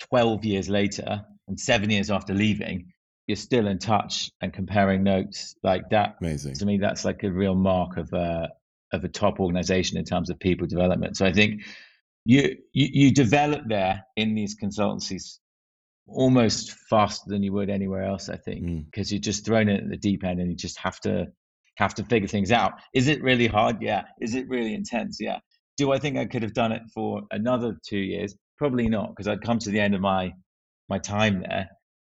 12 0.00 0.44
years 0.44 0.68
later, 0.68 1.24
and 1.46 1.58
seven 1.58 1.90
years 1.90 2.10
after 2.10 2.34
leaving, 2.34 2.92
you're 3.28 3.36
still 3.36 3.68
in 3.68 3.78
touch 3.78 4.30
and 4.40 4.52
comparing 4.52 5.04
notes 5.04 5.54
like 5.62 5.90
that. 5.90 6.16
Amazing. 6.20 6.54
To 6.54 6.66
me, 6.66 6.78
that's 6.78 7.04
like 7.04 7.22
a 7.22 7.30
real 7.30 7.54
mark 7.54 7.98
of 7.98 8.12
a 8.12 8.48
of 8.90 9.04
a 9.04 9.08
top 9.08 9.38
organization 9.38 9.98
in 9.98 10.04
terms 10.04 10.30
of 10.30 10.40
people 10.40 10.66
development. 10.66 11.16
So 11.16 11.26
I 11.26 11.32
think 11.32 11.60
you 12.24 12.56
you, 12.72 12.88
you 12.90 13.12
develop 13.12 13.62
there 13.68 14.02
in 14.16 14.34
these 14.34 14.56
consultancies 14.58 15.38
almost 16.06 16.72
faster 16.88 17.24
than 17.28 17.42
you 17.42 17.52
would 17.52 17.68
anywhere 17.68 18.02
else. 18.02 18.30
I 18.30 18.38
think 18.38 18.86
because 18.90 19.08
mm. 19.08 19.12
you're 19.12 19.20
just 19.20 19.44
thrown 19.44 19.68
in 19.68 19.76
at 19.76 19.90
the 19.90 19.98
deep 19.98 20.24
end 20.24 20.40
and 20.40 20.50
you 20.50 20.56
just 20.56 20.78
have 20.78 20.98
to 21.00 21.26
have 21.76 21.94
to 21.94 22.04
figure 22.04 22.28
things 22.28 22.50
out. 22.50 22.72
Is 22.94 23.08
it 23.08 23.22
really 23.22 23.46
hard? 23.46 23.82
Yeah. 23.82 24.04
Is 24.22 24.34
it 24.34 24.48
really 24.48 24.74
intense? 24.74 25.18
Yeah. 25.20 25.38
Do 25.76 25.92
I 25.92 25.98
think 25.98 26.16
I 26.16 26.24
could 26.24 26.42
have 26.42 26.54
done 26.54 26.72
it 26.72 26.82
for 26.94 27.22
another 27.30 27.76
two 27.86 27.98
years? 27.98 28.34
Probably 28.56 28.88
not, 28.88 29.10
because 29.10 29.28
I'd 29.28 29.42
come 29.42 29.58
to 29.60 29.70
the 29.70 29.78
end 29.78 29.94
of 29.94 30.00
my 30.00 30.32
my 30.88 30.98
time 30.98 31.42
there 31.42 31.68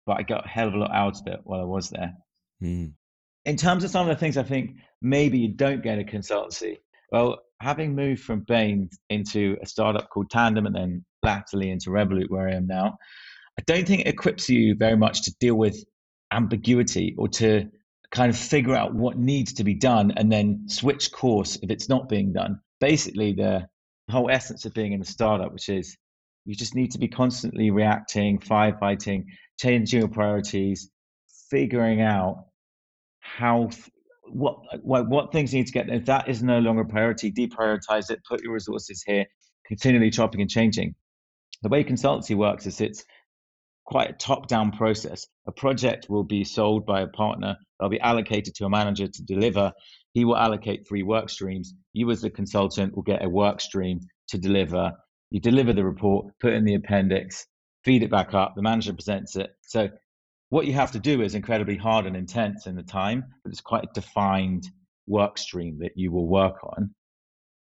but 0.07 0.19
I 0.19 0.23
got 0.23 0.47
a 0.47 0.49
hell 0.49 0.69
of 0.69 0.75
a 0.75 0.79
lot 0.79 0.93
out 0.93 1.21
of 1.21 1.27
it 1.27 1.41
while 1.45 1.61
I 1.61 1.65
was 1.65 1.91
there. 1.91 2.15
Mm. 2.63 2.93
In 3.45 3.57
terms 3.57 3.85
of 3.85 3.91
some 3.91 4.09
of 4.09 4.15
the 4.15 4.21
things 4.21 4.37
I 4.37 4.43
think 4.43 4.77
maybe 5.01 5.39
you 5.39 5.49
don't 5.49 5.83
get 5.83 5.99
a 5.99 6.05
consultancy, 6.05 6.79
well, 7.11 7.39
having 7.61 7.95
moved 7.95 8.23
from 8.23 8.41
Bain 8.41 8.91
into 9.09 9.57
a 9.63 9.67
startup 9.67 10.11
called 10.11 10.31
Tandem 10.31 10.67
and 10.67 10.75
then 10.75 11.05
latterly 11.23 11.71
into 11.71 11.91
Revolut, 11.91 12.31
where 12.31 12.49
I 12.49 12.55
am 12.55 12.67
now, 12.67 12.99
I 13.59 13.63
don't 13.67 13.87
think 13.87 14.03
it 14.03 14.09
equips 14.09 14.49
you 14.49 14.75
very 14.75 14.97
much 14.97 15.23
to 15.23 15.35
deal 15.41 15.55
with 15.55 15.85
ambiguity 16.33 17.15
or 17.19 17.29
to 17.29 17.69
kind 18.11 18.31
of 18.31 18.37
figure 18.37 18.75
out 18.75 18.95
what 18.95 19.19
needs 19.19 19.55
to 19.55 19.65
be 19.65 19.75
done 19.75 20.13
and 20.17 20.31
then 20.31 20.69
switch 20.69 21.13
course 21.13 21.59
if 21.63 21.71
it's 21.71 21.89
not 21.89 22.09
being 22.09 22.33
done. 22.33 22.61
Basically, 22.81 23.33
the 23.33 23.69
whole 24.11 24.31
essence 24.31 24.65
of 24.65 24.75
being 24.75 24.93
in 24.93 25.01
a 25.01 25.05
startup, 25.05 25.53
which 25.53 25.69
is 25.69 25.97
you 26.45 26.55
just 26.55 26.75
need 26.75 26.93
to 26.93 26.99
be 26.99 27.09
constantly 27.09 27.71
reacting, 27.71 28.39
firefighting, 28.39 29.25
changing 29.61 30.01
your 30.01 30.09
priorities, 30.09 30.91
figuring 31.51 32.01
out 32.01 32.47
how 33.21 33.71
what 34.33 34.57
what, 34.83 35.33
things 35.33 35.53
need 35.53 35.67
to 35.67 35.73
get. 35.73 35.89
If 35.91 36.07
that 36.07 36.29
is 36.29 36.43
no 36.43 36.61
longer 36.61 36.83
a 36.83 36.87
priority, 36.87 37.31
deprioritize 37.33 38.11
it. 38.11 38.21
Put 38.29 38.43
your 38.43 38.55
resources 38.55 39.03
here. 39.07 39.27
Continually 39.67 40.11
chopping 40.11 40.41
and 40.41 40.51
changing. 40.51 40.95
the 41.63 41.69
way 41.69 41.85
consultancy 41.85 42.35
works 42.37 42.67
is 42.67 42.81
it's 42.81 43.05
quite 43.85 44.11
a 44.11 44.13
top 44.15 44.49
down 44.49 44.73
process. 44.73 45.27
A 45.47 45.53
project 45.53 46.09
will 46.09 46.25
be 46.25 46.45
sold 46.45 46.87
by 46.87 47.03
a 47.03 47.07
partner, 47.07 47.57
they'll 47.79 47.89
be 47.89 48.01
allocated 48.01 48.55
to 48.55 48.65
a 48.65 48.71
manager 48.71 49.09
to 49.09 49.23
deliver. 49.25 49.73
He 50.13 50.25
will 50.25 50.37
allocate 50.37 50.89
three 50.89 51.03
work 51.03 51.29
streams. 51.29 51.75
You, 51.93 52.11
as 52.11 52.21
the 52.21 52.31
consultant, 52.31 52.95
will 52.95 53.03
get 53.03 53.25
a 53.25 53.29
work 53.29 53.61
stream 53.61 54.01
to 54.29 54.39
deliver. 54.39 54.93
You 55.31 55.41
deliver 55.41 55.73
the 55.73 55.85
report, 55.85 56.27
put 56.41 56.53
in 56.53 56.65
the 56.65 56.75
appendix, 56.75 57.47
feed 57.85 58.03
it 58.03 58.11
back 58.11 58.35
up, 58.35 58.55
the 58.55 58.63
manager 58.63 58.93
presents 58.93 59.37
it. 59.37 59.51
So, 59.63 59.91
what 60.49 60.67
you 60.67 60.73
have 60.73 60.93
to 60.93 60.99
do 60.99 61.23
is 61.23 61.35
incredibly 61.35 61.77
hard 61.77 62.07
and 62.07 62.17
intense 62.17 62.67
in 62.67 62.75
the 62.75 62.83
time, 62.83 63.25
but 63.45 63.53
it's 63.53 63.61
quite 63.61 63.85
a 63.85 63.93
defined 63.95 64.69
work 65.07 65.39
stream 65.39 65.79
that 65.81 65.93
you 65.97 66.11
will 66.11 66.27
work 66.27 66.57
on. 66.65 66.95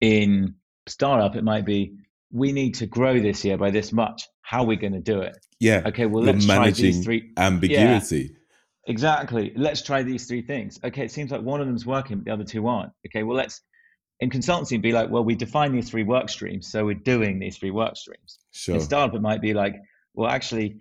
In 0.00 0.54
startup, 0.86 1.36
it 1.36 1.44
might 1.44 1.66
be 1.66 1.94
we 2.32 2.52
need 2.52 2.74
to 2.76 2.86
grow 2.86 3.20
this 3.20 3.44
year 3.44 3.58
by 3.58 3.70
this 3.70 3.92
much. 3.92 4.28
How 4.42 4.62
are 4.62 4.66
we 4.66 4.76
going 4.76 4.92
to 4.94 5.00
do 5.00 5.20
it? 5.20 5.36
Yeah. 5.58 5.82
Okay. 5.86 6.06
Well, 6.06 6.24
let's 6.24 6.46
try 6.46 6.70
these 6.70 7.04
three. 7.04 7.32
Ambiguity. 7.36 8.30
Yeah, 8.32 8.36
exactly. 8.86 9.52
Let's 9.56 9.82
try 9.82 10.02
these 10.02 10.26
three 10.26 10.42
things. 10.42 10.78
Okay. 10.82 11.04
It 11.04 11.10
seems 11.10 11.30
like 11.30 11.42
one 11.42 11.60
of 11.60 11.66
them's 11.66 11.84
working, 11.84 12.18
but 12.18 12.24
the 12.24 12.32
other 12.32 12.44
two 12.44 12.66
aren't. 12.66 12.92
Okay. 13.06 13.22
Well, 13.24 13.36
let's 13.36 13.60
in 14.20 14.30
consultancy 14.30 14.80
be 14.80 14.92
like, 14.92 15.10
well, 15.10 15.24
we 15.24 15.34
define 15.34 15.72
these 15.72 15.90
three 15.90 16.02
work 16.02 16.28
streams, 16.28 16.70
so 16.70 16.84
we're 16.84 16.94
doing 16.94 17.38
these 17.38 17.56
three 17.56 17.70
work 17.70 17.96
streams. 17.96 18.38
Sure. 18.52 18.74
In 18.74 18.80
startup, 18.80 19.14
it 19.14 19.22
might 19.22 19.40
be 19.40 19.54
like, 19.54 19.76
well, 20.14 20.30
actually, 20.30 20.80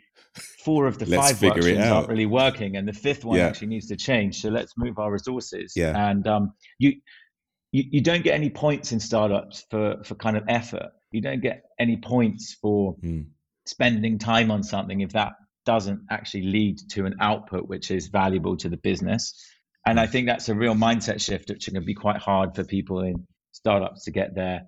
four 0.64 0.88
of 0.88 0.98
the 0.98 1.06
five 1.06 1.42
work 1.42 1.62
streams 1.62 1.86
aren't 1.86 2.10
really 2.10 2.26
working, 2.26 2.76
and 2.76 2.88
the 2.88 2.94
fifth 2.94 3.26
one 3.26 3.38
yeah. 3.38 3.48
actually 3.48 3.68
needs 3.68 3.88
to 3.88 3.96
change. 3.96 4.42
So 4.42 4.50
let's 4.50 4.74
move 4.78 4.98
our 5.00 5.12
resources. 5.12 5.74
Yeah. 5.76 6.10
And 6.10 6.28
um, 6.28 6.54
you, 6.78 6.94
you 7.72 7.84
you 7.92 8.02
don't 8.02 8.24
get 8.24 8.34
any 8.34 8.50
points 8.50 8.92
in 8.92 9.00
startups 9.00 9.66
for 9.70 10.04
for 10.04 10.16
kind 10.16 10.38
of 10.38 10.44
effort. 10.48 10.92
You 11.12 11.22
don't 11.22 11.42
get 11.42 11.64
any 11.80 11.98
points 11.98 12.56
for 12.62 12.96
mm. 12.98 13.26
spending 13.66 14.20
time 14.20 14.52
on 14.52 14.64
something 14.64 15.02
if 15.02 15.14
that 15.14 15.34
doesn't 15.66 16.02
actually 16.10 16.44
lead 16.44 16.80
to 16.90 17.06
an 17.06 17.16
output 17.20 17.68
which 17.68 17.92
is 17.92 18.08
valuable 18.08 18.58
to 18.58 18.70
the 18.70 18.78
business. 18.78 19.34
And 19.86 20.00
I 20.00 20.08
think 20.08 20.28
that's 20.28 20.50
a 20.50 20.56
real 20.56 20.76
mindset 20.76 21.22
shift, 21.22 21.50
which 21.50 21.66
can 21.66 21.84
be 21.84 21.94
quite 21.94 22.18
hard 22.18 22.56
for 22.56 22.64
people 22.64 23.02
in 23.02 23.28
startups 23.52 24.04
to 24.06 24.12
get 24.12 24.36
there 24.36 24.62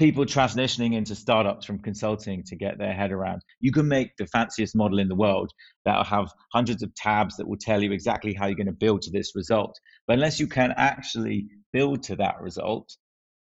people 0.00 0.24
transitioning 0.24 0.94
into 0.94 1.14
startups 1.14 1.66
from 1.66 1.78
consulting 1.78 2.42
to 2.42 2.56
get 2.56 2.78
their 2.78 2.94
head 2.94 3.12
around. 3.12 3.42
You 3.60 3.70
can 3.70 3.86
make 3.86 4.16
the 4.16 4.26
fanciest 4.26 4.74
model 4.74 4.98
in 4.98 5.08
the 5.08 5.14
world 5.14 5.52
that'll 5.84 6.04
have 6.04 6.32
hundreds 6.54 6.82
of 6.82 6.94
tabs 6.94 7.36
that 7.36 7.46
will 7.46 7.58
tell 7.60 7.82
you 7.82 7.92
exactly 7.92 8.32
how 8.32 8.46
you're 8.46 8.56
going 8.56 8.66
to 8.66 8.72
build 8.72 9.02
to 9.02 9.10
this 9.10 9.32
result. 9.36 9.78
But 10.06 10.14
unless 10.14 10.40
you 10.40 10.46
can 10.46 10.72
actually 10.78 11.48
build 11.74 12.02
to 12.04 12.16
that 12.16 12.40
result 12.40 12.96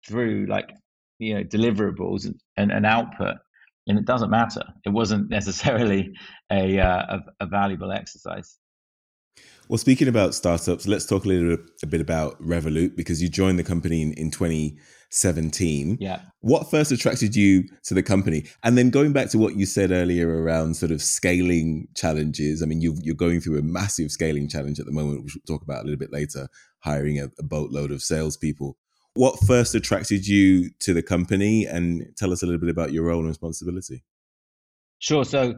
through 0.08 0.46
like 0.48 0.70
you 1.20 1.34
know 1.34 1.44
deliverables 1.44 2.26
and, 2.56 2.72
an 2.72 2.86
output, 2.86 3.36
and 3.88 4.00
it 4.00 4.06
doesn't 4.06 4.30
matter. 4.30 4.64
It 4.86 4.94
wasn't 4.94 5.30
necessarily 5.40 6.14
a, 6.50 6.80
uh, 6.80 7.18
a, 7.18 7.20
a 7.42 7.48
valuable 7.48 7.92
exercise. 7.92 8.58
Well, 9.68 9.78
speaking 9.78 10.08
about 10.08 10.34
startups, 10.34 10.88
let's 10.88 11.06
talk 11.06 11.26
a 11.26 11.28
little 11.28 11.58
a 11.84 11.88
bit 11.88 12.00
about 12.00 12.42
Revolut 12.42 12.96
because 12.96 13.22
you 13.22 13.28
joined 13.28 13.60
the 13.60 13.64
company 13.64 14.02
in, 14.02 14.14
in 14.14 14.32
2017. 15.16 15.98
Yeah. 16.00 16.22
What 16.42 16.70
first 16.70 16.92
attracted 16.92 17.36
you 17.36 17.64
to 17.84 17.94
the 17.94 18.04
company? 18.04 18.46
And 18.64 18.78
then 18.78 18.90
going 18.90 19.14
back 19.14 19.30
to 19.30 19.38
what 19.38 19.56
you 19.56 19.66
said 19.66 19.92
earlier 19.92 20.44
around 20.44 20.76
sort 20.76 20.92
of 20.92 21.02
scaling 21.02 21.88
challenges. 21.96 22.62
I 22.62 22.66
mean, 22.66 22.82
you 22.82 22.96
you're 23.02 23.16
going 23.16 23.40
through 23.42 23.60
a 23.60 23.64
massive 23.64 24.12
scaling 24.12 24.50
challenge 24.50 24.80
at 24.80 24.86
the 24.86 24.92
moment, 24.92 25.24
which 25.24 25.36
we'll 25.36 25.58
talk 25.58 25.64
about 25.64 25.82
a 25.82 25.86
little 25.86 26.00
bit 26.00 26.12
later, 26.12 26.48
hiring 26.80 27.20
a, 27.20 27.30
a 27.40 27.44
boatload 27.44 27.92
of 27.92 28.02
salespeople. 28.02 28.78
What 29.14 29.40
first 29.48 29.76
attracted 29.76 30.28
you 30.28 30.70
to 30.82 30.94
the 30.94 31.04
company? 31.04 31.66
And 31.66 32.08
tell 32.18 32.34
us 32.34 32.44
a 32.44 32.46
little 32.46 32.60
bit 32.60 32.70
about 32.70 32.92
your 32.92 33.06
role 33.06 33.20
and 33.20 33.30
responsibility. 33.30 34.04
Sure. 35.00 35.24
So 35.24 35.56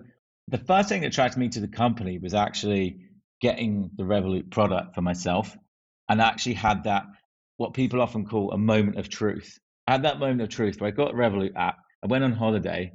the 0.47 0.59
first 0.59 0.89
thing 0.89 1.01
that 1.01 1.07
attracted 1.07 1.39
me 1.39 1.49
to 1.49 1.59
the 1.59 1.67
company 1.67 2.19
was 2.19 2.33
actually 2.33 2.97
getting 3.41 3.89
the 3.95 4.03
Revolut 4.03 4.51
product 4.51 4.95
for 4.95 5.01
myself 5.01 5.55
and 6.09 6.21
I 6.21 6.27
actually 6.27 6.53
had 6.55 6.83
that, 6.85 7.05
what 7.57 7.73
people 7.73 8.01
often 8.01 8.25
call 8.25 8.51
a 8.51 8.57
moment 8.57 8.97
of 8.97 9.09
truth. 9.09 9.59
I 9.87 9.93
had 9.93 10.03
that 10.03 10.19
moment 10.19 10.41
of 10.41 10.49
truth 10.49 10.79
where 10.79 10.87
I 10.87 10.91
got 10.91 11.11
the 11.11 11.17
Revolut 11.17 11.55
app, 11.55 11.77
I 12.03 12.07
went 12.07 12.23
on 12.23 12.31
holiday 12.31 12.93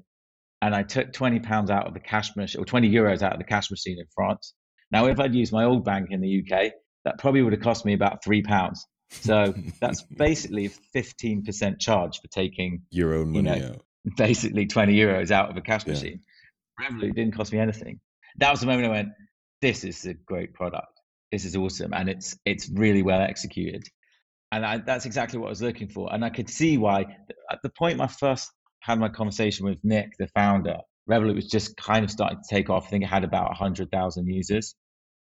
and 0.60 0.74
I 0.74 0.82
took 0.82 1.12
20 1.12 1.40
pounds 1.40 1.70
out 1.70 1.86
of 1.86 1.94
the 1.94 2.00
cash 2.00 2.34
machine 2.36 2.60
or 2.60 2.64
20 2.64 2.90
euros 2.90 3.22
out 3.22 3.32
of 3.32 3.38
the 3.38 3.44
cash 3.44 3.70
machine 3.70 3.98
in 3.98 4.06
France. 4.14 4.54
Now, 4.90 5.06
if 5.06 5.18
I'd 5.18 5.34
used 5.34 5.52
my 5.52 5.64
old 5.64 5.84
bank 5.84 6.08
in 6.10 6.20
the 6.20 6.42
UK, 6.42 6.72
that 7.04 7.18
probably 7.18 7.42
would 7.42 7.52
have 7.52 7.62
cost 7.62 7.84
me 7.84 7.94
about 7.94 8.22
three 8.22 8.42
pounds. 8.42 8.86
So 9.10 9.54
that's 9.80 10.02
basically 10.16 10.66
a 10.66 10.70
15% 10.96 11.80
charge 11.80 12.20
for 12.20 12.28
taking 12.28 12.82
your 12.90 13.14
own 13.14 13.32
money 13.32 13.50
you 13.50 13.60
know, 13.60 13.68
out. 13.72 13.84
Basically 14.16 14.66
20 14.66 14.96
euros 14.96 15.30
out 15.30 15.50
of 15.50 15.56
a 15.56 15.60
cash 15.60 15.86
machine. 15.86 16.20
Revolut 16.80 17.14
didn't 17.14 17.34
cost 17.36 17.52
me 17.52 17.58
anything. 17.58 18.00
That 18.38 18.50
was 18.50 18.60
the 18.60 18.66
moment 18.66 18.86
I 18.86 18.90
went, 18.90 19.08
this 19.60 19.84
is 19.84 20.04
a 20.06 20.14
great 20.14 20.54
product. 20.54 20.88
This 21.30 21.44
is 21.44 21.56
awesome, 21.56 21.94
and 21.94 22.10
it's 22.10 22.36
it's 22.44 22.68
really 22.68 23.02
well 23.02 23.20
executed. 23.20 23.88
And 24.52 24.64
I, 24.64 24.78
that's 24.78 25.06
exactly 25.06 25.38
what 25.38 25.46
I 25.46 25.50
was 25.50 25.62
looking 25.62 25.88
for. 25.88 26.12
And 26.12 26.24
I 26.24 26.30
could 26.30 26.48
see 26.48 26.78
why. 26.78 27.06
At 27.50 27.58
the 27.62 27.70
point 27.70 28.00
I 28.00 28.06
first 28.06 28.50
had 28.80 28.98
my 28.98 29.08
conversation 29.08 29.66
with 29.66 29.78
Nick, 29.82 30.12
the 30.18 30.28
founder, 30.28 30.76
Revolut 31.10 31.34
was 31.34 31.48
just 31.48 31.76
kind 31.76 32.04
of 32.04 32.10
starting 32.10 32.38
to 32.38 32.54
take 32.54 32.70
off. 32.70 32.86
I 32.86 32.90
think 32.90 33.04
it 33.04 33.08
had 33.08 33.24
about 33.24 33.56
hundred 33.56 33.90
thousand 33.90 34.28
users. 34.28 34.74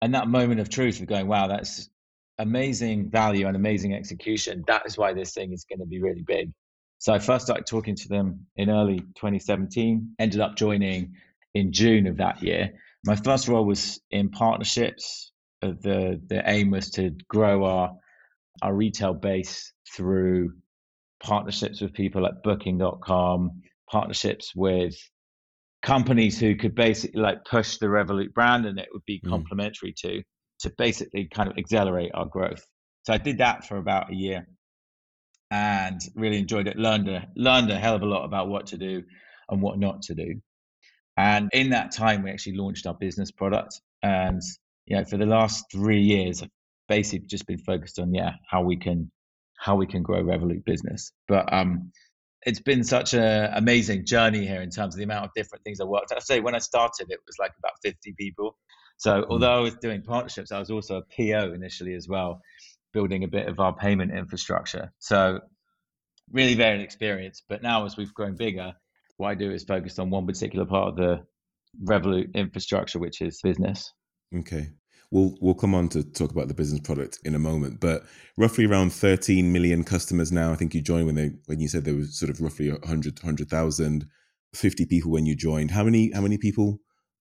And 0.01 0.13
that 0.13 0.27
moment 0.27 0.59
of 0.59 0.69
truth 0.69 0.99
of 0.99 1.07
going, 1.07 1.27
wow, 1.27 1.47
that's 1.47 1.89
amazing 2.37 3.09
value 3.09 3.47
and 3.47 3.55
amazing 3.55 3.95
execution. 3.95 4.63
That 4.67 4.85
is 4.85 4.97
why 4.97 5.13
this 5.13 5.33
thing 5.33 5.53
is 5.53 5.65
going 5.65 5.79
to 5.79 5.85
be 5.85 6.01
really 6.01 6.23
big. 6.23 6.51
So 6.99 7.13
I 7.13 7.19
first 7.19 7.45
started 7.45 7.65
talking 7.65 7.95
to 7.95 8.07
them 8.07 8.45
in 8.55 8.69
early 8.69 8.99
2017, 8.99 10.15
ended 10.19 10.41
up 10.41 10.55
joining 10.55 11.13
in 11.55 11.71
June 11.71 12.07
of 12.07 12.17
that 12.17 12.43
year 12.43 12.73
my 13.03 13.15
first 13.15 13.47
role 13.47 13.65
was 13.65 13.99
in 14.11 14.29
partnerships. 14.29 15.31
Uh, 15.61 15.73
the 15.81 16.21
the 16.27 16.41
aim 16.45 16.71
was 16.71 16.91
to 16.91 17.11
grow 17.27 17.65
our 17.65 17.95
our 18.61 18.73
retail 18.73 19.13
base 19.13 19.73
through 19.95 20.53
partnerships 21.21 21.81
with 21.81 21.93
people 21.93 22.21
like 22.21 22.43
Booking.com, 22.43 23.61
partnerships 23.89 24.53
with 24.55 24.95
companies 25.81 26.39
who 26.39 26.55
could 26.55 26.75
basically 26.75 27.21
like 27.21 27.43
push 27.45 27.77
the 27.77 27.87
Revolut 27.87 28.33
brand, 28.33 28.65
and 28.65 28.79
it 28.79 28.89
would 28.93 29.05
be 29.05 29.19
mm. 29.19 29.29
complementary 29.29 29.93
to 30.03 30.21
to 30.59 30.71
basically 30.77 31.27
kind 31.33 31.49
of 31.49 31.57
accelerate 31.57 32.11
our 32.13 32.25
growth. 32.25 32.65
So 33.03 33.13
I 33.13 33.17
did 33.17 33.39
that 33.39 33.65
for 33.67 33.77
about 33.77 34.11
a 34.11 34.15
year, 34.15 34.47
and 35.51 35.99
really 36.15 36.39
enjoyed 36.39 36.67
it. 36.67 36.77
learned 36.77 37.09
a 37.09 37.27
learned 37.35 37.71
a 37.71 37.77
hell 37.77 37.95
of 37.95 38.01
a 38.01 38.05
lot 38.05 38.25
about 38.25 38.47
what 38.47 38.67
to 38.67 38.77
do 38.77 39.03
and 39.49 39.61
what 39.61 39.79
not 39.79 40.01
to 40.03 40.15
do. 40.15 40.41
And 41.17 41.49
in 41.53 41.69
that 41.69 41.91
time, 41.91 42.23
we 42.23 42.31
actually 42.31 42.57
launched 42.57 42.87
our 42.87 42.95
business 42.95 43.31
product. 43.31 43.79
And 44.01 44.41
you 44.85 44.97
know, 44.97 45.05
for 45.05 45.17
the 45.17 45.25
last 45.25 45.65
three 45.71 46.01
years, 46.01 46.41
I've 46.41 46.49
basically 46.87 47.27
just 47.27 47.47
been 47.47 47.59
focused 47.59 47.99
on 47.99 48.13
yeah 48.13 48.33
how 48.49 48.61
we 48.61 48.77
can 48.77 49.11
how 49.63 49.75
we 49.75 49.87
can 49.87 50.03
grow 50.03 50.21
Revolut 50.23 50.65
business. 50.65 51.13
But 51.27 51.51
um, 51.53 51.91
it's 52.45 52.59
been 52.59 52.83
such 52.83 53.13
an 53.13 53.49
amazing 53.53 54.05
journey 54.05 54.45
here 54.45 54.61
in 54.61 54.69
terms 54.69 54.93
of 54.93 54.97
the 54.97 55.05
amount 55.05 55.25
of 55.25 55.31
different 55.35 55.63
things 55.63 55.79
I 55.79 55.85
worked. 55.85 56.11
I 56.11 56.19
say 56.19 56.41
when 56.41 56.55
I 56.55 56.59
started, 56.59 57.07
it 57.09 57.19
was 57.25 57.37
like 57.39 57.53
about 57.57 57.73
50 57.81 58.13
people. 58.17 58.57
So 58.97 59.21
mm. 59.21 59.25
although 59.29 59.53
I 59.53 59.59
was 59.59 59.75
doing 59.75 60.01
partnerships, 60.01 60.51
I 60.51 60.59
was 60.59 60.69
also 60.69 60.97
a 60.97 61.03
PO 61.15 61.53
initially 61.53 61.93
as 61.93 62.07
well, 62.09 62.41
building 62.91 63.23
a 63.23 63.27
bit 63.27 63.47
of 63.47 63.59
our 63.59 63.73
payment 63.73 64.11
infrastructure. 64.11 64.91
So 64.99 65.39
really 66.31 66.55
varied 66.55 66.81
experience. 66.81 67.41
But 67.47 67.63
now 67.63 67.85
as 67.85 67.95
we've 67.95 68.13
grown 68.13 68.35
bigger, 68.35 68.73
what 69.17 69.29
I 69.29 69.35
do 69.35 69.51
is 69.51 69.63
focused 69.63 69.99
on 69.99 70.09
one 70.09 70.25
particular 70.25 70.65
part 70.65 70.89
of 70.89 70.95
the 70.97 71.23
Revolut 71.83 72.33
infrastructure, 72.33 72.99
which 72.99 73.21
is 73.21 73.39
business. 73.41 73.91
Okay. 74.35 74.69
We'll, 75.13 75.35
we'll 75.41 75.53
come 75.53 75.75
on 75.75 75.89
to 75.89 76.03
talk 76.03 76.31
about 76.31 76.47
the 76.47 76.53
business 76.53 76.79
product 76.79 77.19
in 77.23 77.35
a 77.35 77.39
moment, 77.39 77.79
but 77.79 78.03
roughly 78.37 78.65
around 78.65 78.91
13 78.91 79.53
million 79.53 79.83
customers 79.83 80.31
now. 80.31 80.51
I 80.51 80.55
think 80.55 80.73
you 80.73 80.81
joined 80.81 81.05
when 81.05 81.15
they 81.15 81.31
when 81.45 81.59
you 81.59 81.67
said 81.67 81.85
there 81.85 81.93
was 81.93 82.17
sort 82.17 82.31
of 82.31 82.41
roughly 82.41 82.71
100 82.71 83.19
100,000, 83.21 84.05
50 84.53 84.85
people 84.87 85.11
when 85.11 85.25
you 85.25 85.35
joined. 85.35 85.71
How 85.71 85.83
many 85.83 86.11
how 86.11 86.21
many 86.21 86.37
people 86.37 86.79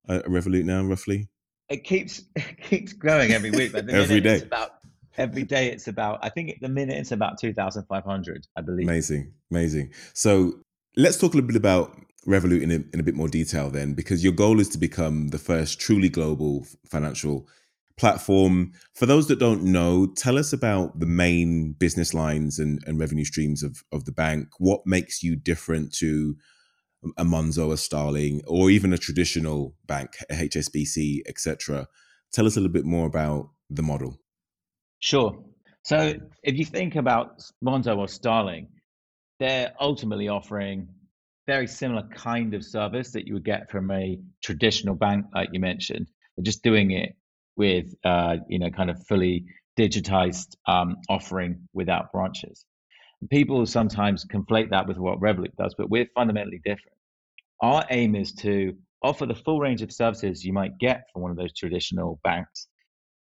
are 0.09 0.23
Revolut 0.23 0.65
now 0.65 0.83
roughly? 0.83 1.29
It 1.69 1.85
keeps 1.85 2.23
it 2.37 2.63
keeps 2.63 2.93
growing 2.95 3.33
every 3.33 3.51
week. 3.51 3.73
But 3.73 3.89
every 3.91 4.21
day. 4.21 4.41
about 4.41 4.71
every 5.19 5.45
day 5.45 5.69
it's 5.69 5.87
about 5.87 6.19
I 6.23 6.31
think 6.31 6.49
at 6.49 6.61
the 6.63 6.71
minute 6.71 6.97
it's 6.97 7.13
about 7.13 7.39
2,500, 7.39 8.47
I 8.57 8.61
believe. 8.63 8.89
Amazing, 8.89 9.35
amazing. 9.51 9.93
So 10.15 10.55
Let's 10.95 11.17
talk 11.17 11.33
a 11.33 11.37
little 11.37 11.49
bit 11.49 11.57
about 11.57 11.97
Revolut 12.27 12.61
in 12.61 12.71
a, 12.71 12.85
in 12.93 13.01
a 13.01 13.03
bit 13.03 13.15
more 13.15 13.29
detail 13.29 13.71
then, 13.71 13.95
because 13.95 14.23
your 14.23 14.35
goal 14.35 14.61
is 14.61 14.69
to 14.71 14.79
become 14.79 15.29
the 15.29 15.39
first 15.39 15.81
truly 15.81 16.11
global 16.11 16.67
financial 16.87 17.49
platform. 17.97 18.73
For 18.95 19.07
those 19.07 19.29
that 19.29 19.39
don't 19.39 19.65
know, 19.65 20.07
tell 20.07 20.39
us 20.39 20.53
about 20.53 21.01
the 21.01 21.07
main 21.07 21.73
business 21.73 22.15
lines 22.15 22.59
and, 22.59 22.83
and 22.87 22.99
revenue 22.99 23.25
streams 23.25 23.63
of, 23.63 23.83
of 23.93 24.05
the 24.05 24.13
bank. 24.13 24.49
What 24.59 24.83
makes 24.87 25.23
you 25.23 25.37
different 25.37 25.93
to 25.95 26.37
a 27.17 27.25
Monzo, 27.25 27.73
a 27.73 27.77
Starling, 27.77 28.43
or 28.47 28.71
even 28.71 28.93
a 28.93 28.99
traditional 28.99 29.75
bank, 29.87 30.11
a 30.31 30.35
HSBC, 30.35 31.23
etc. 31.27 31.89
Tell 32.33 32.47
us 32.47 32.57
a 32.57 32.61
little 32.61 32.73
bit 32.73 32.85
more 32.85 33.07
about 33.07 33.51
the 33.69 33.83
model. 33.83 34.19
Sure. 35.01 35.45
So 35.85 36.15
if 36.43 36.57
you 36.57 36.65
think 36.65 36.95
about 36.95 37.43
Monzo 37.65 37.99
or 37.99 38.09
Starling, 38.09 38.69
they're 39.41 39.73
ultimately 39.81 40.29
offering 40.29 40.89
very 41.49 41.67
similar 41.67 42.07
kind 42.15 42.55
of 42.55 42.65
service 42.65 43.11
that 43.13 43.27
you 43.27 43.35
would 43.35 43.45
get 43.45 43.71
from 43.71 43.91
a 43.91 44.19
traditional 44.45 44.95
bank, 44.95 45.27
like 45.35 45.49
you 45.53 45.59
mentioned. 45.59 46.07
They're 46.37 46.45
just 46.45 46.63
doing 46.63 46.93
it 46.93 47.17
with, 47.57 47.95
uh, 48.05 48.37
you 48.49 48.59
know, 48.59 48.71
kind 48.71 48.91
of 48.91 49.05
fully 49.07 49.45
digitized 49.79 50.57
um, 50.67 50.97
offering 51.09 51.69
without 51.73 52.13
branches. 52.13 52.65
People 53.31 53.65
sometimes 53.67 54.25
conflate 54.25 54.71
that 54.71 54.89
with 54.89 54.99
what 54.99 55.21
Revolut 55.21 55.55
does, 55.57 55.75
but 55.77 55.89
we're 55.89 56.07
fundamentally 56.15 56.61
different. 56.65 56.97
Our 57.61 57.85
aim 57.91 58.17
is 58.17 58.33
to 58.37 58.75
offer 59.03 59.27
the 59.27 59.35
full 59.35 59.61
range 59.61 59.83
of 59.83 59.93
services 59.93 60.45
you 60.45 60.53
might 60.53 60.79
get 60.79 61.05
from 61.13 61.23
one 61.23 61.31
of 61.31 61.37
those 61.37 61.53
traditional 61.53 62.21
banks, 62.25 62.67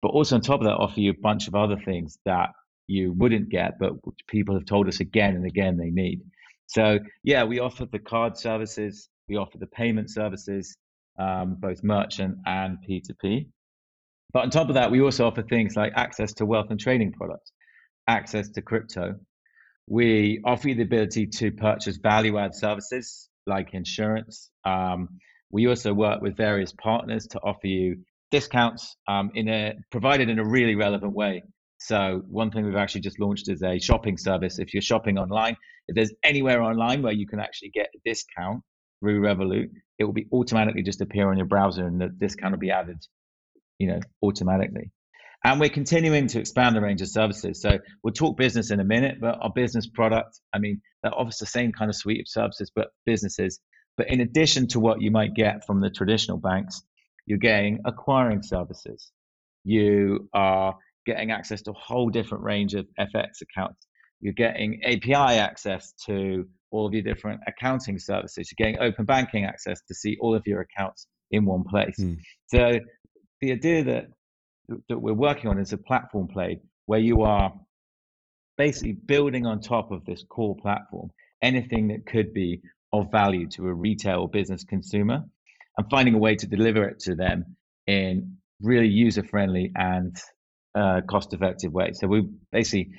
but 0.02 0.10
also 0.10 0.36
on 0.36 0.42
top 0.42 0.62
of 0.62 0.66
that, 0.66 0.74
offer 0.74 1.00
you 1.00 1.12
a 1.12 1.22
bunch 1.22 1.48
of 1.48 1.56
other 1.56 1.78
things 1.84 2.20
that 2.26 2.50
you 2.88 3.14
wouldn't 3.14 3.50
get, 3.50 3.80
but 3.80 3.94
people 4.28 4.56
have 4.56 4.66
told 4.66 4.88
us 4.88 5.00
again 5.00 5.36
and 5.36 5.46
again 5.46 5.78
they 5.78 5.90
need. 5.90 6.22
So, 6.68 7.00
yeah, 7.24 7.44
we 7.44 7.60
offer 7.60 7.86
the 7.86 8.00
card 8.00 8.38
services, 8.38 9.10
we 9.28 9.38
offer 9.38 9.58
the 9.58 9.68
payment 9.68 10.10
services, 10.10 10.78
um, 11.20 11.56
both 11.60 11.84
merchant 11.84 12.38
and 12.46 12.78
P2P. 12.88 13.48
But 14.34 14.44
on 14.44 14.50
top 14.50 14.70
of 14.70 14.76
that, 14.76 14.92
we 14.92 15.02
also 15.02 15.26
offer 15.26 15.42
things 15.42 15.76
like 15.76 15.94
access 15.96 16.34
to 16.34 16.46
wealth 16.46 16.68
and 16.70 16.80
trading 16.80 17.14
products, 17.14 17.52
access 18.08 18.50
to 18.50 18.62
crypto. 18.62 19.16
We 19.88 20.42
offer 20.46 20.70
you 20.70 20.76
the 20.76 20.84
ability 20.84 21.28
to 21.28 21.52
purchase 21.52 21.98
value 21.98 22.38
add 22.38 22.54
services 22.54 23.30
like 23.46 23.74
insurance. 23.74 24.50
Um, 24.66 25.08
we 25.50 25.68
also 25.68 25.94
work 25.94 26.22
with 26.22 26.36
various 26.36 26.74
partners 26.74 27.26
to 27.28 27.40
offer 27.40 27.68
you 27.68 27.98
discounts 28.32 28.98
um, 29.08 29.32
in 29.34 29.48
a 29.48 29.74
provided 29.92 30.30
in 30.30 30.40
a 30.40 30.46
really 30.46 30.76
relevant 30.76 31.14
way. 31.14 31.44
So 31.80 32.24
one 32.28 32.52
thing 32.52 32.66
we've 32.66 32.76
actually 32.76 33.02
just 33.02 33.20
launched 33.20 33.50
is 33.50 33.64
a 33.64 33.80
shopping 33.80 34.18
service. 34.18 34.60
If 34.60 34.74
you're 34.74 34.82
shopping 34.82 35.18
online, 35.18 35.56
if 35.88 35.96
there's 35.96 36.14
anywhere 36.24 36.62
online 36.62 37.02
where 37.02 37.14
you 37.14 37.28
can 37.28 37.40
actually 37.40 37.70
get 37.70 37.88
a 37.96 38.00
discount 38.04 38.64
through 39.00 39.22
Revolut, 39.22 39.70
it 40.00 40.04
will 40.04 40.14
be 40.14 40.28
automatically 40.34 40.82
just 40.82 41.02
appear 41.02 41.30
on 41.30 41.38
your 41.38 41.46
browser 41.46 41.86
and 41.86 42.02
the 42.02 42.10
discount 42.10 42.52
will 42.52 42.60
be 42.60 42.72
added, 42.72 42.98
you 43.80 43.88
know, 43.88 44.00
automatically. 44.24 44.92
And 45.44 45.60
we're 45.60 45.70
continuing 45.70 46.28
to 46.28 46.40
expand 46.40 46.76
the 46.76 46.82
range 46.82 47.02
of 47.02 47.10
services. 47.10 47.62
So 47.62 47.78
we'll 48.04 48.14
talk 48.14 48.38
business 48.38 48.72
in 48.72 48.80
a 48.80 48.84
minute, 48.84 49.18
but 49.22 49.38
our 49.40 49.52
business 49.54 49.88
product, 49.88 50.40
I 50.54 50.60
mean, 50.60 50.82
that 51.04 51.14
offers 51.14 51.38
the 51.38 51.46
same 51.46 51.72
kind 51.72 51.90
of 51.90 51.96
suite 51.96 52.22
of 52.22 52.28
services, 52.28 52.72
but 52.76 52.90
businesses. 53.06 53.60
But 53.98 54.10
in 54.10 54.20
addition 54.20 54.68
to 54.70 54.80
what 54.80 55.02
you 55.02 55.12
might 55.12 55.36
get 55.36 55.66
from 55.66 55.80
the 55.80 55.90
traditional 55.90 56.38
banks, 56.38 56.82
you're 57.26 57.38
getting 57.38 57.80
acquiring 57.86 58.42
services. 58.42 59.12
You 59.64 60.30
are 60.34 60.76
getting 61.06 61.32
access 61.32 61.62
to 61.64 61.72
a 61.72 61.76
whole 61.76 62.10
different 62.10 62.44
range 62.44 62.74
of 62.74 62.88
FX 63.00 63.42
accounts. 63.42 63.88
You're 64.20 64.34
getting 64.34 64.82
API 64.84 65.14
access 65.14 65.94
to 66.08 66.48
all 66.72 66.88
of 66.88 66.94
your 66.94 67.04
different 67.04 67.42
accounting 67.48 68.00
services. 68.00 68.52
You're 68.52 68.68
getting 68.68 68.82
open 68.82 69.06
banking 69.06 69.46
access 69.46 69.80
to 69.88 69.94
see 69.94 70.18
all 70.20 70.36
of 70.36 70.44
your 70.46 70.62
accounts 70.62 71.08
in 71.32 71.46
one 71.46 71.64
place. 71.64 71.96
Mm. 72.00 72.18
So 72.48 72.80
the 73.42 73.52
idea 73.52 73.84
that 73.84 74.08
that 74.90 75.00
we're 75.00 75.14
working 75.14 75.50
on 75.50 75.60
is 75.60 75.72
a 75.74 75.78
platform 75.78 76.28
play 76.28 76.60
where 76.88 77.00
you 77.00 77.22
are 77.22 77.54
basically 78.58 78.94
building 78.94 79.46
on 79.46 79.62
top 79.62 79.92
of 79.92 80.04
this 80.06 80.24
core 80.30 80.56
platform 80.58 81.10
anything 81.42 81.88
that 81.90 82.06
could 82.06 82.34
be 82.34 82.62
of 82.94 83.12
value 83.12 83.48
to 83.48 83.68
a 83.68 83.74
retail 83.74 84.28
business 84.28 84.64
consumer 84.64 85.24
and 85.78 85.90
finding 85.90 86.16
a 86.16 86.18
way 86.18 86.36
to 86.36 86.48
deliver 86.48 86.84
it 86.86 87.00
to 87.00 87.16
them 87.16 87.56
in 87.86 88.38
really 88.62 88.88
user 88.88 89.24
friendly 89.24 89.72
and 89.76 90.16
uh, 90.76 91.02
cost 91.08 91.34
effective 91.34 91.72
way. 91.72 91.92
So 91.94 92.08
we 92.08 92.28
basically 92.52 92.92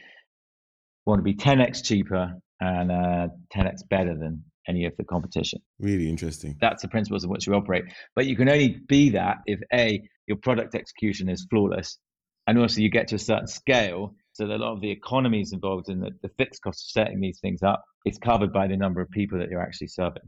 want 1.06 1.18
to 1.18 1.22
be 1.22 1.34
10x 1.34 1.84
cheaper 1.84 2.34
and 2.60 2.90
uh, 2.90 3.28
10x 3.54 3.88
better 3.88 4.16
than 4.16 4.44
any 4.68 4.84
of 4.84 4.92
the 4.96 5.04
competition. 5.04 5.60
Really 5.78 6.08
interesting. 6.08 6.56
That's 6.60 6.82
the 6.82 6.88
principles 6.88 7.24
in 7.24 7.30
which 7.30 7.48
we 7.48 7.54
operate. 7.54 7.84
But 8.14 8.26
you 8.26 8.36
can 8.36 8.48
only 8.48 8.80
be 8.88 9.10
that 9.10 9.38
if 9.46 9.60
A, 9.72 10.02
your 10.26 10.36
product 10.36 10.74
execution 10.74 11.28
is 11.28 11.46
flawless, 11.50 11.98
and 12.46 12.58
also 12.58 12.80
you 12.80 12.90
get 12.90 13.08
to 13.08 13.16
a 13.16 13.18
certain 13.18 13.46
scale 13.46 14.14
so 14.32 14.46
that 14.46 14.56
a 14.56 14.58
lot 14.58 14.72
of 14.72 14.80
the 14.80 14.90
economies 14.90 15.52
involved 15.52 15.88
in 15.88 16.00
the, 16.00 16.10
the 16.22 16.30
fixed 16.38 16.62
cost 16.62 16.86
of 16.86 16.90
setting 17.02 17.20
these 17.20 17.40
things 17.40 17.62
up 17.62 17.84
is 18.06 18.18
covered 18.18 18.52
by 18.52 18.66
the 18.68 18.76
number 18.76 19.00
of 19.00 19.10
people 19.10 19.38
that 19.38 19.50
you're 19.50 19.60
actually 19.60 19.88
serving. 19.88 20.22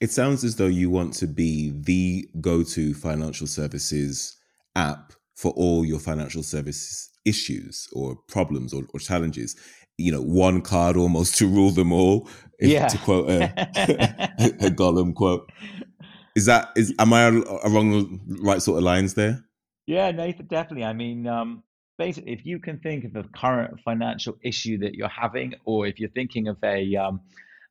It 0.00 0.10
sounds 0.10 0.44
as 0.44 0.56
though 0.56 0.66
you 0.66 0.90
want 0.90 1.14
to 1.14 1.26
be 1.26 1.72
the 1.74 2.28
go 2.40 2.62
to 2.62 2.94
financial 2.94 3.46
services 3.46 4.36
app 4.76 5.12
for 5.36 5.52
all 5.52 5.84
your 5.84 5.98
financial 5.98 6.42
services 6.42 7.10
issues 7.24 7.88
or 7.92 8.16
problems 8.28 8.72
or, 8.74 8.82
or 8.92 9.00
challenges 9.00 9.56
you 9.98 10.12
know 10.12 10.22
one 10.22 10.60
card 10.60 10.96
almost 10.96 11.36
to 11.38 11.46
rule 11.46 11.70
them 11.70 11.92
all 11.92 12.28
if, 12.58 12.70
yeah. 12.70 12.88
to 12.88 12.98
quote 12.98 13.28
a, 13.30 13.42
a, 14.66 14.70
Gollum 14.70 15.14
quote. 15.14 15.50
Is 16.36 16.46
that 16.46 16.70
is 16.76 16.92
am 16.98 17.12
i 17.12 17.26
along 17.26 17.90
the 17.92 18.42
right 18.42 18.60
sort 18.60 18.78
of 18.78 18.84
lines 18.84 19.14
there? 19.14 19.44
Yeah 19.86 20.10
nathan 20.10 20.46
definitely. 20.46 20.84
I 20.84 20.92
mean 20.92 21.26
um 21.26 21.62
basically 21.98 22.32
if 22.32 22.44
you 22.44 22.58
can 22.58 22.78
think 22.78 23.04
of 23.04 23.16
a 23.16 23.24
current 23.36 23.80
financial 23.84 24.36
issue 24.42 24.78
that 24.78 24.94
you're 24.94 25.08
having 25.08 25.54
or 25.64 25.86
if 25.86 26.00
you're 26.00 26.10
thinking 26.10 26.48
of 26.48 26.56
a 26.64 26.96
um, 26.96 27.20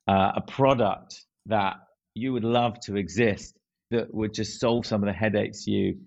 uh, 0.08 0.32
a 0.36 0.42
product 0.42 1.26
that 1.46 1.76
you 2.16 2.34
would 2.34 2.44
love 2.44 2.80
to 2.82 2.96
exist 2.96 3.58
that 3.92 4.14
would 4.14 4.34
just 4.34 4.60
solve 4.60 4.86
some 4.86 5.04
of 5.04 5.08
the 5.08 5.14
headaches 5.14 5.68
you 5.68 5.98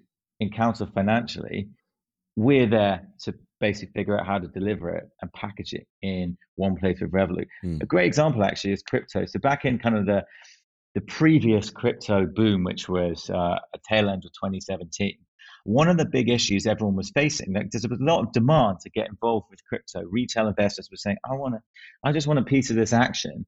encounter 0.40 0.86
financially, 0.86 1.68
we're 2.36 2.66
there 2.66 3.08
to 3.20 3.34
basically 3.60 3.92
figure 3.92 4.18
out 4.18 4.26
how 4.26 4.38
to 4.38 4.48
deliver 4.48 4.90
it 4.90 5.04
and 5.22 5.32
package 5.32 5.72
it 5.72 5.86
in 6.02 6.36
one 6.56 6.76
place 6.76 7.00
with 7.00 7.12
Revolut. 7.12 7.46
Mm. 7.64 7.82
A 7.82 7.86
great 7.86 8.06
example 8.06 8.44
actually 8.44 8.72
is 8.72 8.82
crypto. 8.82 9.24
So 9.26 9.38
back 9.38 9.64
in 9.64 9.78
kind 9.78 9.96
of 9.96 10.06
the 10.06 10.24
the 10.94 11.00
previous 11.02 11.68
crypto 11.68 12.24
boom, 12.24 12.64
which 12.64 12.88
was 12.88 13.28
uh, 13.28 13.58
a 13.74 13.78
tail 13.86 14.08
end 14.08 14.24
of 14.24 14.32
2017, 14.32 15.14
one 15.64 15.88
of 15.88 15.98
the 15.98 16.06
big 16.06 16.30
issues 16.30 16.66
everyone 16.66 16.96
was 16.96 17.10
facing, 17.10 17.52
like 17.52 17.70
there 17.70 17.80
was 17.90 18.00
a 18.00 18.04
lot 18.04 18.20
of 18.20 18.32
demand 18.32 18.78
to 18.80 18.90
get 18.90 19.08
involved 19.08 19.46
with 19.50 19.64
crypto. 19.64 20.04
Retail 20.04 20.48
investors 20.48 20.88
were 20.90 20.96
saying, 20.96 21.18
"I 21.28 21.34
want 21.34 21.54
to, 21.54 21.60
I 22.02 22.12
just 22.12 22.26
want 22.26 22.38
a 22.38 22.44
piece 22.44 22.70
of 22.70 22.76
this 22.76 22.92
action," 22.92 23.44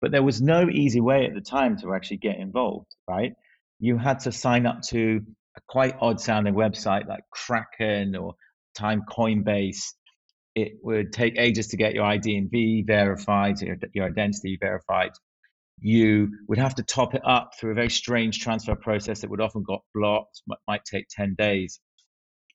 but 0.00 0.12
there 0.12 0.22
was 0.22 0.40
no 0.40 0.68
easy 0.70 1.00
way 1.00 1.26
at 1.26 1.34
the 1.34 1.40
time 1.42 1.76
to 1.80 1.94
actually 1.94 2.18
get 2.18 2.38
involved. 2.38 2.94
Right? 3.06 3.34
You 3.80 3.98
had 3.98 4.20
to 4.20 4.32
sign 4.32 4.66
up 4.66 4.82
to 4.88 5.20
a 5.56 5.60
quite 5.68 5.96
odd 6.00 6.20
sounding 6.20 6.54
website 6.54 7.06
like 7.06 7.24
Kraken 7.30 8.16
or 8.16 8.34
Time 8.78 9.02
Coinbase. 9.08 9.94
It 10.54 10.72
would 10.82 11.12
take 11.12 11.38
ages 11.38 11.68
to 11.68 11.76
get 11.76 11.94
your 11.94 12.04
ID 12.04 12.36
and 12.36 12.50
V 12.50 12.84
verified, 12.86 13.60
your, 13.60 13.76
your 13.92 14.06
identity 14.06 14.56
verified. 14.60 15.10
You 15.80 16.30
would 16.48 16.58
have 16.58 16.74
to 16.76 16.82
top 16.82 17.14
it 17.14 17.22
up 17.24 17.52
through 17.58 17.72
a 17.72 17.74
very 17.74 17.90
strange 17.90 18.40
transfer 18.40 18.74
process 18.74 19.20
that 19.20 19.30
would 19.30 19.40
often 19.40 19.62
got 19.62 19.82
blocked, 19.94 20.42
might 20.66 20.84
take 20.84 21.06
10 21.10 21.34
days. 21.38 21.78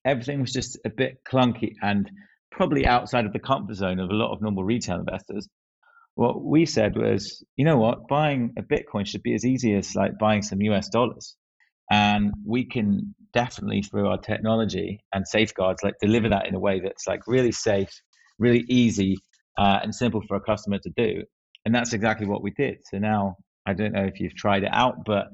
Everything 0.06 0.42
was 0.42 0.52
just 0.52 0.78
a 0.86 0.90
bit 0.90 1.20
clunky 1.26 1.76
and 1.82 2.10
probably 2.52 2.86
outside 2.86 3.26
of 3.26 3.34
the 3.34 3.40
comfort 3.40 3.76
zone 3.76 4.00
of 4.00 4.10
a 4.10 4.14
lot 4.14 4.34
of 4.34 4.42
normal 4.42 4.64
retail 4.64 5.00
investors. 5.00 5.48
What 6.16 6.44
we 6.44 6.66
said 6.66 6.96
was, 6.98 7.44
you 7.56 7.64
know 7.66 7.78
what, 7.78 8.08
buying 8.08 8.54
a 8.58 8.62
Bitcoin 8.62 9.08
should 9.08 9.24
be 9.24 9.34
as 9.34 9.46
easy 9.46 9.74
as 9.76 9.96
like 9.96 10.20
buying 10.20 10.42
some 10.42 10.62
US 10.62 10.90
dollars 10.90 11.36
and 11.90 12.34
we 12.46 12.66
can 12.66 13.16
definitely 13.34 13.82
through 13.82 14.08
our 14.08 14.18
technology 14.18 15.04
and 15.14 15.28
safeguards 15.28 15.84
like 15.84 15.96
deliver 16.00 16.30
that 16.30 16.48
in 16.48 16.56
a 16.56 16.60
way 16.60 16.80
that's 16.80 17.08
like 17.08 17.22
really 17.28 17.52
safe 17.52 17.90
really 18.40 18.66
easy 18.68 19.18
uh, 19.58 19.80
and 19.84 19.94
simple 19.94 20.22
for 20.28 20.36
a 20.36 20.42
customer 20.42 20.80
to 20.80 20.90
do. 20.96 21.24
And 21.66 21.74
that's 21.74 21.94
exactly 21.94 22.28
what 22.28 22.44
we 22.44 22.52
did. 22.52 22.80
So 22.90 22.98
now 22.98 23.38
i 23.66 23.74
don't 23.74 23.94
know 23.94 24.04
if 24.04 24.20
you've 24.20 24.36
tried 24.36 24.64
it 24.64 24.70
out 24.74 25.06
but 25.06 25.28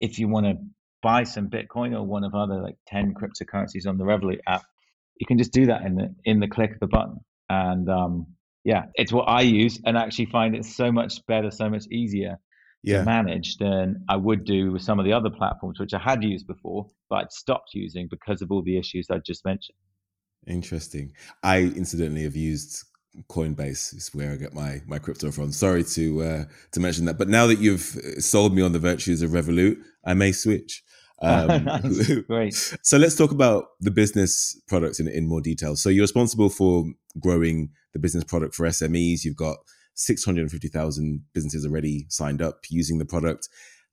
if 0.00 0.16
you 0.20 0.28
want 0.28 0.46
to 0.46 0.54
buy 1.02 1.24
some 1.24 1.50
bitcoin 1.50 1.92
or 1.92 2.04
one 2.04 2.22
of 2.22 2.32
other 2.32 2.62
like 2.62 2.76
10 2.86 3.12
cryptocurrencies 3.14 3.88
on 3.88 3.98
the 3.98 4.04
revolut 4.04 4.38
app 4.46 4.62
you 5.16 5.26
can 5.26 5.36
just 5.36 5.52
do 5.52 5.66
that 5.66 5.82
in 5.82 5.96
the 5.96 6.14
in 6.24 6.38
the 6.38 6.46
click 6.46 6.70
of 6.70 6.78
the 6.78 6.86
button. 6.86 7.16
And 7.48 7.88
um, 7.90 8.26
yeah 8.64 8.84
it's 8.94 9.12
what 9.12 9.24
i 9.24 9.40
use 9.40 9.80
and 9.84 9.96
actually 9.96 10.26
find 10.26 10.54
it 10.54 10.64
so 10.64 10.92
much 10.92 11.26
better 11.26 11.50
so 11.50 11.68
much 11.68 11.84
easier 11.90 12.38
yeah. 12.82 12.98
to 12.98 13.04
manage 13.04 13.56
than 13.58 14.04
I 14.08 14.16
would 14.16 14.44
do 14.44 14.72
with 14.72 14.82
some 14.82 14.98
of 14.98 15.04
the 15.04 15.12
other 15.12 15.30
platforms, 15.30 15.78
which 15.78 15.94
I 15.94 15.98
had 15.98 16.22
used 16.22 16.46
before, 16.46 16.90
but 17.08 17.16
I'd 17.16 17.32
stopped 17.32 17.70
using 17.74 18.08
because 18.08 18.42
of 18.42 18.50
all 18.50 18.62
the 18.62 18.78
issues 18.78 19.08
I 19.10 19.18
just 19.18 19.44
mentioned. 19.44 19.76
Interesting. 20.46 21.12
I 21.42 21.60
incidentally 21.60 22.24
have 22.24 22.36
used 22.36 22.84
Coinbase 23.28 23.94
is 23.94 24.10
where 24.14 24.32
I 24.32 24.36
get 24.36 24.54
my 24.54 24.80
my 24.86 24.98
crypto 24.98 25.30
from. 25.30 25.52
Sorry 25.52 25.84
to 25.84 26.22
uh, 26.22 26.44
to 26.72 26.80
mention 26.80 27.04
that, 27.04 27.18
but 27.18 27.28
now 27.28 27.46
that 27.46 27.58
you've 27.58 27.98
sold 28.18 28.54
me 28.54 28.62
on 28.62 28.72
the 28.72 28.78
virtues 28.78 29.22
of 29.22 29.30
Revolut, 29.30 29.76
I 30.04 30.14
may 30.14 30.32
switch. 30.32 30.82
Um. 31.20 31.68
Great. 32.26 32.54
So 32.82 32.96
let's 32.96 33.14
talk 33.14 33.30
about 33.30 33.66
the 33.80 33.90
business 33.90 34.58
products 34.66 34.98
in 34.98 35.08
in 35.08 35.28
more 35.28 35.42
detail. 35.42 35.76
So 35.76 35.90
you're 35.90 36.04
responsible 36.04 36.48
for 36.48 36.86
growing 37.20 37.70
the 37.92 37.98
business 37.98 38.24
product 38.24 38.54
for 38.54 38.66
SMEs. 38.66 39.24
You've 39.24 39.36
got 39.36 39.58
650,000 39.94 41.24
businesses 41.34 41.66
already 41.66 42.06
signed 42.08 42.42
up 42.42 42.60
using 42.68 42.98
the 42.98 43.04
product. 43.04 43.48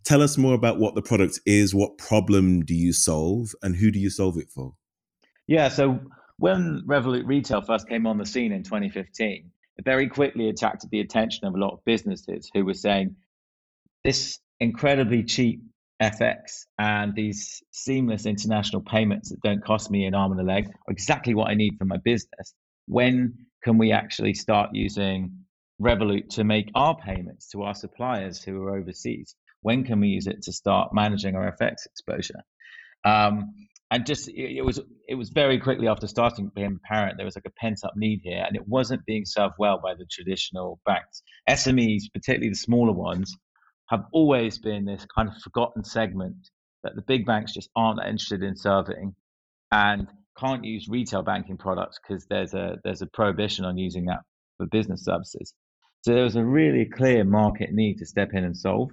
Tell 0.05 0.21
us 0.21 0.37
more 0.37 0.53
about 0.53 0.79
what 0.79 0.95
the 0.95 1.01
product 1.01 1.39
is, 1.45 1.75
what 1.75 1.97
problem 1.97 2.61
do 2.63 2.73
you 2.73 2.93
solve, 2.93 3.49
and 3.61 3.75
who 3.75 3.91
do 3.91 3.99
you 3.99 4.09
solve 4.09 4.37
it 4.37 4.49
for? 4.49 4.73
Yeah, 5.47 5.69
so 5.69 5.99
when 6.37 6.83
Revolut 6.87 7.27
Retail 7.27 7.61
first 7.61 7.89
came 7.89 8.07
on 8.07 8.17
the 8.17 8.25
scene 8.25 8.51
in 8.51 8.63
2015, 8.63 9.51
it 9.77 9.85
very 9.85 10.07
quickly 10.07 10.49
attracted 10.49 10.89
the 10.89 11.01
attention 11.01 11.45
of 11.45 11.53
a 11.53 11.57
lot 11.57 11.73
of 11.73 11.83
businesses 11.85 12.49
who 12.53 12.63
were 12.65 12.73
saying, 12.73 13.15
this 14.03 14.39
incredibly 14.59 15.23
cheap 15.23 15.61
FX 16.01 16.65
and 16.77 17.13
these 17.13 17.61
seamless 17.71 18.25
international 18.25 18.81
payments 18.81 19.29
that 19.29 19.41
don't 19.41 19.63
cost 19.63 19.91
me 19.91 20.05
an 20.05 20.15
arm 20.15 20.31
and 20.31 20.39
a 20.39 20.43
leg 20.43 20.67
are 20.67 20.91
exactly 20.91 21.33
what 21.33 21.49
I 21.49 21.55
need 21.55 21.75
for 21.77 21.85
my 21.85 21.97
business. 21.97 22.53
When 22.87 23.33
can 23.63 23.77
we 23.77 23.91
actually 23.91 24.33
start 24.33 24.69
using 24.73 25.31
Revolut 25.81 26.29
to 26.29 26.43
make 26.43 26.69
our 26.75 26.97
payments 26.97 27.49
to 27.49 27.63
our 27.63 27.73
suppliers 27.73 28.43
who 28.43 28.61
are 28.63 28.77
overseas? 28.77 29.35
When 29.61 29.83
can 29.83 29.99
we 29.99 30.09
use 30.09 30.27
it 30.27 30.41
to 30.43 30.53
start 30.53 30.93
managing 30.93 31.35
our 31.35 31.55
FX 31.59 31.85
exposure? 31.85 32.41
Um, 33.05 33.53
and 33.91 34.05
just 34.05 34.29
it 34.29 34.63
was 34.63 34.79
it 35.07 35.15
was 35.15 35.29
very 35.29 35.59
quickly 35.59 35.87
after 35.87 36.07
starting 36.07 36.51
being 36.53 36.77
apparent 36.83 37.17
there 37.17 37.25
was 37.25 37.35
like 37.35 37.47
a 37.47 37.59
pent 37.59 37.79
up 37.83 37.93
need 37.95 38.21
here, 38.23 38.43
and 38.45 38.55
it 38.55 38.67
wasn't 38.67 39.05
being 39.05 39.25
served 39.25 39.55
well 39.57 39.79
by 39.81 39.95
the 39.95 40.05
traditional 40.11 40.79
banks. 40.85 41.23
SMEs, 41.49 42.03
particularly 42.13 42.49
the 42.49 42.55
smaller 42.55 42.93
ones, 42.93 43.35
have 43.87 44.03
always 44.13 44.59
been 44.59 44.85
this 44.85 45.05
kind 45.15 45.27
of 45.27 45.35
forgotten 45.41 45.83
segment 45.83 46.49
that 46.83 46.95
the 46.95 47.01
big 47.01 47.25
banks 47.25 47.53
just 47.53 47.69
aren't 47.75 47.99
interested 47.99 48.43
in 48.43 48.55
serving, 48.55 49.15
and 49.71 50.07
can't 50.37 50.63
use 50.63 50.87
retail 50.87 51.23
banking 51.23 51.57
products 51.57 51.99
because 51.99 52.25
there's 52.27 52.53
a 52.53 52.77
there's 52.83 53.01
a 53.01 53.07
prohibition 53.07 53.65
on 53.65 53.77
using 53.77 54.05
that 54.05 54.19
for 54.57 54.67
business 54.67 55.03
services. 55.03 55.53
So 56.01 56.13
there 56.13 56.23
was 56.23 56.35
a 56.35 56.43
really 56.43 56.85
clear 56.85 57.23
market 57.23 57.71
need 57.71 57.97
to 57.97 58.05
step 58.05 58.29
in 58.33 58.43
and 58.43 58.55
solve, 58.55 58.91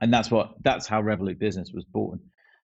and 0.00 0.12
that's 0.12 0.30
what 0.30 0.54
that's 0.62 0.86
how 0.86 1.00
Revolut 1.00 1.38
Business 1.38 1.70
was 1.72 1.84
born. 1.84 2.20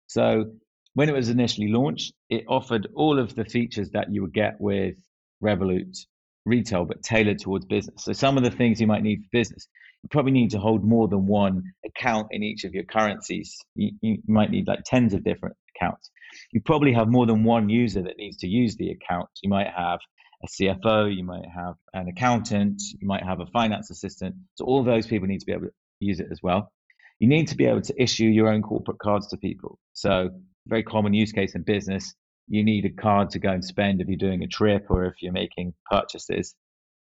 So 0.06 0.52
when 0.94 1.08
it 1.08 1.14
was 1.14 1.28
initially 1.28 1.68
launched, 1.68 2.12
it 2.28 2.44
offered 2.48 2.88
all 2.94 3.18
of 3.18 3.34
the 3.34 3.44
features 3.44 3.90
that 3.90 4.12
you 4.12 4.22
would 4.22 4.34
get 4.34 4.60
with 4.60 4.96
Revolut 5.42 5.96
retail, 6.44 6.84
but 6.84 7.02
tailored 7.02 7.38
towards 7.38 7.66
business. 7.66 8.04
So 8.04 8.12
some 8.12 8.36
of 8.36 8.42
the 8.42 8.50
things 8.50 8.80
you 8.80 8.86
might 8.86 9.02
need 9.02 9.20
for 9.20 9.28
business, 9.30 9.68
you 10.02 10.08
probably 10.08 10.32
need 10.32 10.50
to 10.50 10.58
hold 10.58 10.84
more 10.84 11.06
than 11.06 11.26
one 11.26 11.62
account 11.84 12.28
in 12.30 12.42
each 12.42 12.64
of 12.64 12.74
your 12.74 12.84
currencies. 12.84 13.56
You, 13.74 13.92
you 14.00 14.18
might 14.26 14.50
need 14.50 14.66
like 14.66 14.80
tens 14.84 15.14
of 15.14 15.22
different 15.22 15.56
accounts. 15.76 16.10
You 16.52 16.60
probably 16.60 16.92
have 16.92 17.08
more 17.08 17.26
than 17.26 17.44
one 17.44 17.68
user 17.68 18.02
that 18.02 18.16
needs 18.16 18.38
to 18.38 18.48
use 18.48 18.76
the 18.76 18.90
account. 18.90 19.28
You 19.42 19.50
might 19.50 19.68
have 19.68 20.00
a 20.42 20.46
CFO, 20.46 21.14
you 21.14 21.24
might 21.24 21.46
have 21.46 21.74
an 21.94 22.08
accountant, 22.08 22.80
you 23.00 23.06
might 23.06 23.24
have 23.24 23.40
a 23.40 23.46
finance 23.46 23.90
assistant. 23.90 24.36
So 24.54 24.64
all 24.64 24.84
those 24.84 25.06
people 25.06 25.26
need 25.26 25.40
to 25.40 25.46
be 25.46 25.52
able 25.52 25.66
to 25.66 25.72
use 26.00 26.20
it 26.20 26.28
as 26.30 26.40
well. 26.42 26.72
You 27.18 27.28
need 27.28 27.48
to 27.48 27.56
be 27.56 27.66
able 27.66 27.82
to 27.82 28.02
issue 28.02 28.26
your 28.26 28.48
own 28.48 28.62
corporate 28.62 28.98
cards 28.98 29.26
to 29.28 29.36
people. 29.36 29.78
So 29.92 30.30
very 30.66 30.84
common 30.84 31.14
use 31.14 31.32
case 31.32 31.54
in 31.54 31.62
business. 31.62 32.14
You 32.46 32.62
need 32.62 32.84
a 32.84 32.90
card 32.90 33.30
to 33.30 33.38
go 33.38 33.50
and 33.50 33.64
spend 33.64 34.00
if 34.00 34.08
you're 34.08 34.16
doing 34.16 34.42
a 34.44 34.46
trip 34.46 34.86
or 34.90 35.06
if 35.06 35.14
you're 35.20 35.32
making 35.32 35.74
purchases. 35.90 36.54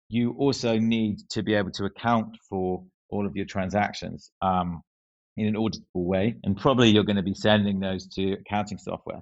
You 0.09 0.33
also 0.39 0.79
need 0.79 1.19
to 1.31 1.43
be 1.43 1.55
able 1.55 1.73
to 1.73 1.87
account 1.87 2.37
for 2.49 2.85
all 3.11 3.27
of 3.27 3.37
your 3.37 3.47
transactions 3.47 4.31
um, 4.43 4.83
in 5.37 5.47
an 5.47 5.55
auditable 5.55 6.05
way, 6.07 6.37
and 6.45 6.57
probably 6.57 6.91
you're 6.91 7.05
going 7.05 7.17
to 7.17 7.23
be 7.23 7.35
sending 7.35 7.81
those 7.81 8.07
to 8.09 8.35
accounting 8.35 8.79
software. 8.79 9.21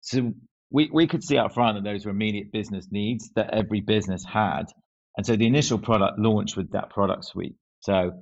So 0.00 0.32
we, 0.72 0.90
we 0.92 1.06
could 1.06 1.22
see 1.22 1.36
up 1.36 1.52
front 1.52 1.76
that 1.76 1.88
those 1.88 2.04
were 2.04 2.10
immediate 2.10 2.50
business 2.50 2.88
needs 2.90 3.30
that 3.36 3.52
every 3.52 3.80
business 3.80 4.24
had. 4.24 4.64
And 5.16 5.26
so 5.26 5.36
the 5.36 5.46
initial 5.46 5.78
product 5.78 6.18
launched 6.18 6.56
with 6.56 6.72
that 6.72 6.90
product 6.90 7.26
suite. 7.26 7.56
So 7.80 8.12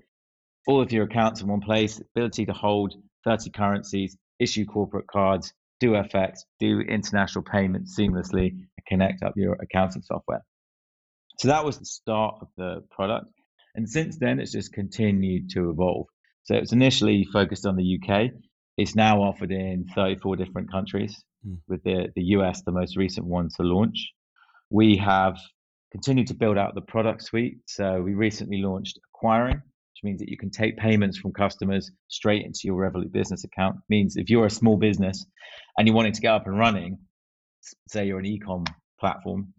all 0.67 0.83
of 0.83 0.93
your 0.93 1.05
accounts 1.05 1.41
in 1.41 1.49
one 1.49 1.61
place, 1.61 2.01
ability 2.15 2.47
to 2.47 2.53
hold 2.53 2.95
30 3.25 3.51
currencies, 3.51 4.17
issue 4.41 4.65
corporate 4.65 5.07
cards, 5.07 5.53
do 5.79 5.93
FX, 5.93 6.41
do 6.59 6.81
international 6.81 7.45
payments 7.45 7.97
seamlessly, 7.99 8.49
and 8.51 8.87
connect 8.87 9.23
up 9.23 9.35
your 9.37 9.57
accounting 9.61 10.03
software. 10.03 10.45
So 11.39 11.49
that 11.49 11.65
was 11.65 11.79
the 11.79 11.87
start 11.87 12.37
of 12.43 12.49
the 12.57 12.83
product. 12.91 13.31
And 13.75 13.89
since 13.89 14.19
then, 14.19 14.41
it's 14.41 14.53
just 14.53 14.73
continued 14.73 15.51
to 15.51 15.71
evolve. 15.71 16.07
So 16.45 16.57
it's 16.57 16.73
initially 16.73 17.27
focused 17.33 17.65
on 17.65 17.77
the 17.77 17.99
UK. 17.99 18.33
It's 18.77 18.97
now 18.97 19.23
offered 19.23 19.53
in 19.53 19.87
34 19.95 20.37
different 20.37 20.71
countries, 20.71 21.23
mm. 21.47 21.59
with 21.69 21.83
the, 21.85 22.09
the 22.17 22.23
US 22.37 22.63
the 22.63 22.73
most 22.73 22.97
recent 22.97 23.27
one 23.27 23.49
to 23.57 23.63
launch. 23.63 24.13
We 24.71 24.97
have 24.97 25.39
continued 25.93 26.29
to 26.29 26.35
build 26.35 26.57
out 26.57 26.75
the 26.75 26.81
product 26.81 27.23
suite. 27.23 27.59
So 27.67 28.01
we 28.01 28.15
recently 28.15 28.59
launched 28.63 28.99
acquiring, 29.15 29.57
which 29.57 30.05
means 30.05 30.21
that 30.21 30.29
you 30.29 30.37
can 30.37 30.51
take 30.51 30.77
payments 30.77 31.19
from 31.19 31.33
customers 31.33 31.91
straight 32.09 32.45
into 32.45 32.61
your 32.65 32.77
Revolut 32.77 33.13
business 33.13 33.45
account. 33.45 33.77
It 33.77 33.91
means 33.91 34.17
if 34.17 34.31
you're 34.31 34.47
a 34.47 34.51
small 34.51 34.77
business 34.77 35.27
and 35.77 35.87
you're 35.87 35.97
wanting 35.97 36.13
to 36.13 36.21
get 36.21 36.33
up 36.33 36.47
and 36.47 36.59
running, 36.59 36.99
say 37.89 38.07
you're 38.07 38.21
an 38.21 38.27
e-com 38.27 38.65
platform, 38.99 39.53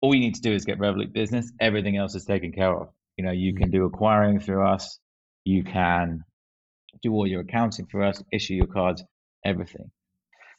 all 0.00 0.14
you 0.14 0.20
need 0.20 0.34
to 0.34 0.40
do 0.40 0.52
is 0.52 0.64
get 0.64 0.78
Revolut 0.78 1.12
business. 1.12 1.52
Everything 1.60 1.96
else 1.96 2.14
is 2.14 2.24
taken 2.24 2.52
care 2.52 2.74
of. 2.74 2.88
You 3.16 3.24
know, 3.24 3.32
you 3.32 3.54
can 3.54 3.70
do 3.70 3.84
acquiring 3.84 4.40
through 4.40 4.66
us. 4.66 4.98
You 5.44 5.64
can 5.64 6.22
do 7.02 7.12
all 7.12 7.26
your 7.26 7.42
accounting 7.42 7.86
for 7.86 8.02
us, 8.02 8.22
issue 8.32 8.54
your 8.54 8.66
cards, 8.66 9.02
everything. 9.44 9.90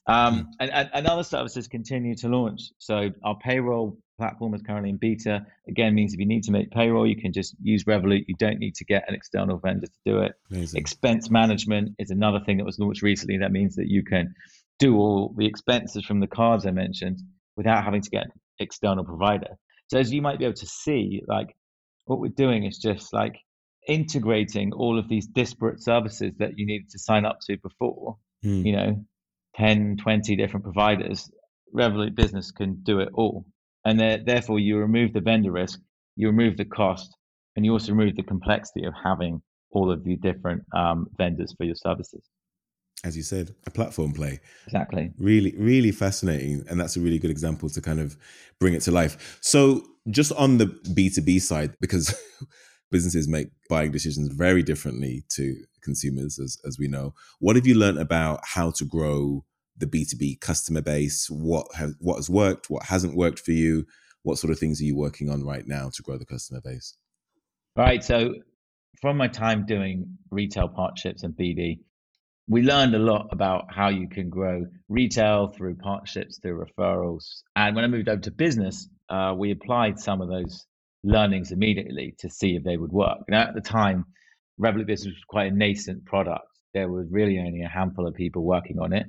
Um, 0.08 0.52
and, 0.60 0.72
and, 0.72 0.89
and, 0.93 1.08
other 1.08 1.24
services 1.24 1.67
continue 1.67 2.15
to 2.15 2.30
launch. 2.30 2.72
So 2.78 3.10
our 3.26 3.38
payroll 3.38 3.98
platform 4.17 4.54
is 4.54 4.62
currently 4.62 4.89
in 4.89 4.98
beta. 4.98 5.46
Again, 5.67 5.96
means 5.96 6.13
if 6.13 6.20
you 6.20 6.26
need 6.26 6.43
to 6.43 6.52
make 6.52 6.72
payroll, 6.72 7.06
you 7.06 7.17
can 7.17 7.34
just 7.34 7.56
use 7.62 7.84
Revolut. 7.84 8.24
You 8.28 8.36
don't 8.39 8.58
need 8.58 8.76
to 8.76 8.86
get 8.86 9.04
an 9.10 9.15
external 9.15 9.58
vendor 9.58 9.88
to 9.88 10.00
do 10.06 10.20
it. 10.20 10.34
Amazing. 10.50 10.80
Expense 10.80 11.30
management 11.30 11.96
is 12.00 12.10
another 12.10 12.39
thing 12.39 12.58
that 12.58 12.65
was 12.65 12.80
launched 12.80 13.02
recently. 13.02 13.39
That 13.39 13.52
means 13.52 13.76
that 13.76 13.88
you 13.88 14.02
can 14.02 14.34
do 14.80 14.96
all 14.96 15.34
the 15.38 15.46
expenses 15.46 16.06
from 16.06 16.22
the 16.22 16.28
cards 16.28 16.65
I 16.65 16.72
mentioned 16.72 17.20
without 17.58 17.84
having 17.84 18.02
to 18.02 18.10
get 18.10 18.26
an 18.26 18.32
external 18.60 19.04
provider. 19.04 19.58
So 19.88 20.00
as 20.00 20.13
you 20.13 20.22
might 20.22 20.39
be 20.39 20.46
able 20.46 20.56
to 20.56 20.67
see, 20.67 21.22
like 21.28 21.56
what 22.06 22.20
we're 22.20 22.30
doing 22.30 22.63
is 22.63 22.78
just 22.78 23.13
like 23.13 23.36
integrating 23.88 24.74
all 24.74 25.00
of 25.00 25.10
these 25.10 25.28
disparate 25.28 25.84
services 25.84 26.34
that 26.39 26.58
you 26.58 26.65
needed 26.65 26.89
to 26.91 27.00
sign 27.00 27.26
up 27.26 27.39
to 27.48 27.58
before. 27.58 28.17
Mm. 28.46 28.65
You 28.65 28.72
know, 28.72 29.06
10, 29.58 29.98
20 29.98 30.36
different 30.36 30.63
providers, 30.63 31.30
Revolut 31.76 32.15
Business 32.15 32.52
can 32.52 32.82
do 32.84 33.00
it 33.00 33.10
all. 33.13 33.46
And 33.86 34.00
therefore, 34.00 34.60
you 34.60 34.78
remove 34.78 35.13
the 35.13 35.22
vendor 35.22 35.52
risk, 35.52 35.80
you 36.15 36.28
remove 36.28 36.58
the 36.58 36.65
cost, 36.65 37.15
and 37.56 37.65
you 37.65 37.72
also 37.72 37.93
remove 37.93 38.15
the 38.15 38.24
complexity 38.24 38.86
of 38.86 38.93
having 39.02 39.41
all 39.72 39.91
of 39.91 40.04
the 40.04 40.15
different 40.17 40.63
um, 40.76 41.08
vendors 41.17 41.54
for 41.58 41.63
your 41.63 41.76
services. 41.76 42.22
As 43.04 43.15
you 43.15 43.24
said, 43.24 43.56
a 43.65 43.72
platform 43.72 44.12
play. 44.12 44.39
Exactly. 44.65 45.12
Really, 45.17 45.54
really 45.58 45.91
fascinating. 45.91 46.65
And 46.70 46.80
that's 46.80 46.98
a 46.98 47.00
really 47.00 47.20
good 47.20 47.30
example 47.30 47.70
to 47.70 47.82
kind 47.82 48.00
of 48.00 48.17
bring 48.60 48.74
it 48.74 48.82
to 48.82 48.91
life. 48.91 49.38
So, 49.41 49.84
just 50.10 50.32
on 50.34 50.58
the 50.58 50.65
B2B 50.65 51.41
side, 51.41 51.76
because 51.80 52.15
businesses 52.91 53.28
make 53.28 53.50
buying 53.70 53.91
decisions 53.91 54.30
very 54.30 54.63
differently 54.63 55.24
to 55.30 55.56
consumers, 55.84 56.39
as, 56.39 56.58
as 56.65 56.78
we 56.80 56.88
know. 56.88 57.13
What 57.39 57.56
have 57.56 57.67
you 57.67 57.76
learned 57.76 58.00
about 58.00 58.41
how 58.43 58.72
to 58.72 58.86
grow 58.86 59.46
the 59.78 59.88
B2B 59.88 60.40
customer 60.40 60.82
base? 60.82 61.30
What 61.30 61.68
has, 61.76 61.96
what 62.00 62.16
has 62.16 62.30
worked? 62.30 62.70
What 62.70 62.84
hasn't 62.84 63.16
worked 63.16 63.40
for 63.40 63.52
you? 63.52 63.86
What 64.24 64.38
sort 64.38 64.52
of 64.52 64.60
things 64.60 64.82
are 64.82 64.86
you 64.86 64.96
working 64.96 65.30
on 65.30 65.44
right 65.44 65.66
now 65.66 65.90
to 65.94 66.02
grow 66.02 66.18
the 66.18 66.26
customer 66.26 66.62
base? 66.63 66.98
Right. 67.76 68.04
So, 68.04 68.34
from 69.02 69.18
my 69.18 69.28
time 69.28 69.66
doing 69.66 70.18
retail 70.32 70.68
partnerships 70.68 71.24
and 71.24 71.34
BD, 71.36 71.80
we 72.50 72.62
learned 72.62 72.96
a 72.96 73.00
lot 73.00 73.28
about 73.32 73.66
how 73.70 73.90
you 73.90 74.08
can 74.08 74.30
grow 74.30 74.66
retail 74.90 75.48
through 75.50 75.76
partnerships, 75.76 76.40
through 76.40 76.66
referrals. 76.66 77.42
And 77.56 77.76
when 77.76 77.84
I 77.84 77.88
moved 77.88 78.10
over 78.10 78.22
to 78.22 78.32
business, 78.32 78.90
uh, 79.10 79.34
we 79.38 79.52
applied 79.52 80.00
some 80.00 80.22
of 80.22 80.30
those 80.30 80.66
learnings 81.04 81.52
immediately 81.52 82.16
to 82.20 82.30
see 82.30 82.56
if 82.56 82.63
they 82.63 82.78
would 82.78 82.92
work. 82.92 83.20
Now, 83.30 83.44
at 83.44 83.54
the 83.54 83.62
time, 83.62 84.06
Revolut 84.60 84.88
Business 84.88 85.13
was 85.13 85.24
quite 85.28 85.52
a 85.52 85.56
nascent 85.56 86.06
product. 86.06 86.48
There 86.74 86.90
was 86.90 87.08
really 87.12 87.38
only 87.40 87.62
a 87.63 87.70
handful 87.70 88.08
of 88.08 88.16
people 88.16 88.44
working 88.44 88.80
on 88.80 88.94
it. 88.94 89.06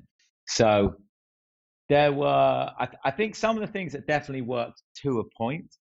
So 0.49 0.97
there 1.89 2.13
were, 2.13 2.71
I, 2.79 2.87
th- 2.87 2.99
I 3.05 3.11
think, 3.11 3.37
some 3.37 3.57
of 3.57 3.61
the 3.61 3.73
things 3.73 3.93
that 3.93 4.07
definitely 4.07 4.43
worked 4.43 4.83
to 5.03 5.21
a 5.21 5.25
point 5.37 5.75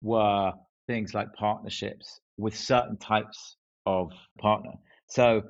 were 0.00 0.52
things 0.86 1.14
like 1.14 1.32
partnerships 1.34 2.20
with 2.36 2.56
certain 2.56 2.96
types 2.96 3.56
of 3.86 4.10
partner. 4.40 4.72
So 5.08 5.42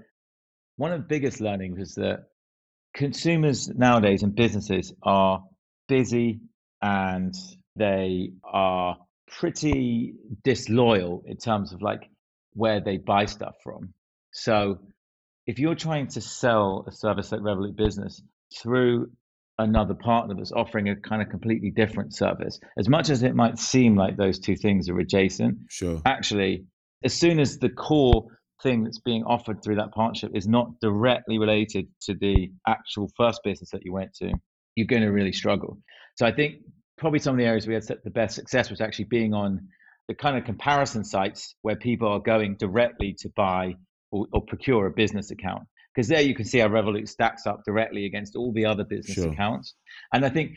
one 0.77 0.93
of 0.93 1.01
the 1.01 1.07
biggest 1.07 1.41
learnings 1.41 1.79
is 1.79 1.95
that 1.95 2.25
consumers 2.95 3.69
nowadays 3.69 4.23
and 4.23 4.35
businesses 4.35 4.93
are 5.03 5.43
busy 5.89 6.41
and 6.83 7.35
they 7.77 8.33
are 8.45 8.97
pretty 9.29 10.15
disloyal 10.45 11.23
in 11.27 11.37
terms 11.37 11.73
of 11.73 11.81
like 11.81 12.03
where 12.55 12.81
they 12.81 12.99
buy 12.99 13.25
stuff 13.25 13.55
from. 13.63 13.95
So 14.33 14.79
if 15.47 15.59
you're 15.59 15.75
trying 15.75 16.09
to 16.09 16.21
sell 16.21 16.85
a 16.87 16.93
service 16.93 17.33
like 17.33 17.41
Revolut 17.41 17.77
Business 17.77 18.23
through 18.61 19.11
another 19.59 19.95
partner 19.95 20.35
that's 20.35 20.53
offering 20.53 20.89
a 20.89 20.97
kind 20.97 21.23
of 21.23 21.29
completely 21.29 21.71
different 21.71 22.15
service, 22.15 22.59
as 22.79 22.89
much 22.89 23.11
as 23.11 23.23
it 23.23 23.35
might 23.35 23.59
seem 23.59 23.97
like 23.97 24.17
those 24.17 24.39
two 24.39 24.57
things 24.57 24.89
are 24.89 24.99
adjacent, 24.99 25.59
sure. 25.69 26.01
actually, 26.05 26.65
as 27.05 27.15
soon 27.15 27.39
as 27.39 27.59
the 27.59 27.69
core 27.69 28.27
thing 28.63 28.85
that's 28.85 29.01
being 29.01 29.25
offered 29.25 29.63
through 29.63 29.77
that 29.77 29.93
partnership 29.93 30.31
is 30.35 30.47
not 30.47 30.69
directly 30.81 31.39
related 31.39 31.87
to 32.01 32.15
the 32.15 32.53
actual 32.67 33.11
first 33.17 33.41
business 33.45 33.71
that 33.71 33.85
you 33.85 33.93
went 33.93 34.15
to, 34.15 34.33
you're 34.77 34.87
going 34.87 35.03
to 35.03 35.11
really 35.11 35.33
struggle. 35.33 35.79
So 36.17 36.27
I 36.27 36.33
think 36.33 36.57
probably 36.97 37.19
some 37.19 37.35
of 37.35 37.39
the 37.39 37.45
areas 37.45 37.67
we 37.67 37.75
had 37.75 37.85
the 38.05 38.11
best 38.11 38.35
success 38.35 38.71
was 38.71 38.81
actually 38.81 39.07
being 39.07 39.35
on 39.35 39.69
the 40.09 40.15
kind 40.15 40.37
of 40.37 40.45
comparison 40.45 41.05
sites 41.05 41.55
where 41.63 41.77
people 41.77 42.09
are 42.09 42.21
going 42.21 42.57
directly 42.59 43.15
to 43.19 43.29
buy 43.35 43.75
or, 44.11 44.27
or 44.33 44.43
procure 44.43 44.87
a 44.87 44.91
business 44.91 45.31
account 45.31 45.63
because 45.95 46.09
there 46.09 46.21
you 46.21 46.35
can 46.35 46.45
see 46.45 46.59
how 46.59 46.69
Revolut 46.69 47.09
stacks 47.09 47.47
up 47.47 47.65
directly 47.65 48.07
against 48.07 48.37
all 48.37 48.53
the 48.53 48.67
other 48.67 48.85
business 48.85 49.17
sure. 49.17 49.33
accounts. 49.33 49.75
And 50.13 50.25
I 50.25 50.31
think 50.31 50.53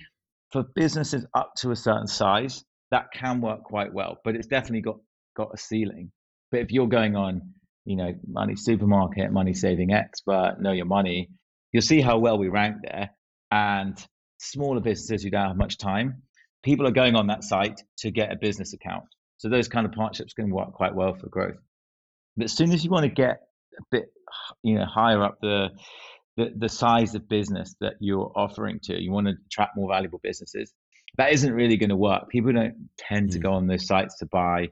for 0.51 0.63
businesses 0.75 1.25
up 1.33 1.53
to 1.57 1.71
a 1.71 1.75
certain 1.75 2.07
size, 2.07 2.63
that 2.91 3.07
can 3.13 3.41
work 3.41 3.63
quite 3.63 3.93
well, 3.93 4.17
but 4.23 4.35
it's 4.35 4.47
definitely 4.47 4.81
got 4.81 4.97
got 5.35 5.49
a 5.53 5.57
ceiling. 5.57 6.11
But 6.51 6.61
if 6.61 6.71
you're 6.71 6.87
going 6.87 7.15
on, 7.15 7.41
you 7.83 7.97
know, 7.97 8.13
money 8.27 8.55
supermarket, 8.55 9.31
money 9.31 9.53
saving 9.53 9.91
expert, 9.91 10.57
know 10.59 10.71
your 10.71 10.85
money, 10.85 11.29
you'll 11.71 11.81
see 11.81 12.01
how 12.01 12.17
well 12.19 12.37
we 12.37 12.47
rank 12.47 12.77
there. 12.83 13.09
And 13.51 13.97
smaller 14.39 14.79
businesses 14.79 15.23
who 15.23 15.29
don't 15.29 15.47
have 15.47 15.57
much 15.57 15.77
time, 15.77 16.23
people 16.63 16.87
are 16.87 16.91
going 16.91 17.15
on 17.15 17.27
that 17.27 17.43
site 17.43 17.81
to 17.99 18.11
get 18.11 18.31
a 18.31 18.35
business 18.35 18.73
account. 18.73 19.03
So 19.37 19.49
those 19.49 19.67
kind 19.67 19.85
of 19.85 19.91
partnerships 19.91 20.33
can 20.33 20.49
work 20.49 20.73
quite 20.73 20.95
well 20.95 21.13
for 21.13 21.27
growth. 21.27 21.57
But 22.37 22.45
as 22.45 22.53
soon 22.53 22.71
as 22.71 22.83
you 22.83 22.89
want 22.89 23.03
to 23.03 23.09
get 23.09 23.41
a 23.77 23.83
bit, 23.91 24.05
you 24.63 24.75
know, 24.75 24.85
higher 24.85 25.23
up 25.23 25.37
the 25.41 25.69
the, 26.37 26.51
the 26.55 26.69
size 26.69 27.15
of 27.15 27.29
business 27.29 27.75
that 27.79 27.93
you're 27.99 28.31
offering 28.35 28.79
to, 28.83 29.01
you 29.01 29.11
want 29.11 29.27
to 29.27 29.33
attract 29.45 29.77
more 29.77 29.89
valuable 29.89 30.19
businesses. 30.21 30.73
That 31.17 31.31
isn't 31.31 31.53
really 31.53 31.77
going 31.77 31.91
to 31.91 31.95
work. 31.95 32.29
People 32.29 32.51
don't 32.51 32.89
tend 32.97 33.31
to 33.31 33.39
mm. 33.39 33.43
go 33.43 33.53
on 33.53 33.67
those 33.67 33.87
sites 33.87 34.17
to 34.17 34.25
buy, 34.25 34.67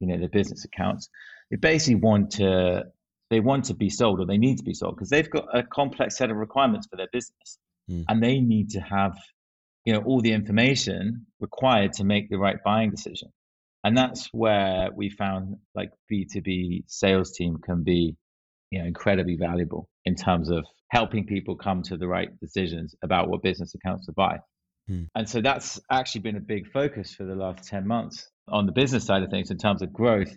you 0.00 0.08
know, 0.08 0.18
their 0.18 0.28
business 0.28 0.64
accounts. 0.64 1.08
They 1.50 1.56
basically 1.56 2.00
want 2.00 2.32
to 2.32 2.86
they 3.30 3.40
want 3.40 3.66
to 3.66 3.74
be 3.74 3.90
sold 3.90 4.20
or 4.20 4.26
they 4.26 4.38
need 4.38 4.58
to 4.58 4.64
be 4.64 4.74
sold 4.74 4.96
because 4.96 5.08
they've 5.08 5.30
got 5.30 5.46
a 5.52 5.62
complex 5.62 6.16
set 6.16 6.30
of 6.30 6.36
requirements 6.36 6.86
for 6.86 6.96
their 6.96 7.08
business 7.12 7.58
mm. 7.90 8.04
and 8.08 8.22
they 8.22 8.38
need 8.40 8.70
to 8.70 8.80
have 8.80 9.16
you 9.84 9.92
know 9.92 10.00
all 10.00 10.20
the 10.20 10.32
information 10.32 11.26
required 11.40 11.92
to 11.94 12.04
make 12.04 12.28
the 12.28 12.38
right 12.38 12.58
buying 12.64 12.90
decision 12.90 13.32
and 13.82 13.96
that's 13.96 14.28
where 14.32 14.90
we 14.94 15.10
found 15.10 15.56
like 15.74 15.90
b2b 16.10 16.84
sales 16.86 17.32
team 17.32 17.58
can 17.58 17.82
be 17.82 18.16
you 18.74 18.80
know 18.80 18.86
incredibly 18.86 19.36
valuable 19.36 19.88
in 20.04 20.16
terms 20.16 20.50
of 20.50 20.64
helping 20.90 21.24
people 21.24 21.54
come 21.54 21.80
to 21.80 21.96
the 21.96 22.08
right 22.08 22.28
decisions 22.40 22.94
about 23.04 23.28
what 23.28 23.40
business 23.40 23.72
accounts 23.74 24.06
to 24.06 24.12
buy 24.12 24.36
hmm. 24.88 25.04
and 25.14 25.28
so 25.28 25.40
that's 25.40 25.80
actually 25.90 26.22
been 26.22 26.36
a 26.36 26.40
big 26.40 26.66
focus 26.72 27.14
for 27.14 27.24
the 27.24 27.36
last 27.36 27.68
10 27.68 27.86
months 27.86 28.28
on 28.48 28.66
the 28.66 28.72
business 28.72 29.04
side 29.04 29.22
of 29.22 29.30
things 29.30 29.52
in 29.52 29.58
terms 29.58 29.80
of 29.80 29.92
growth 29.92 30.36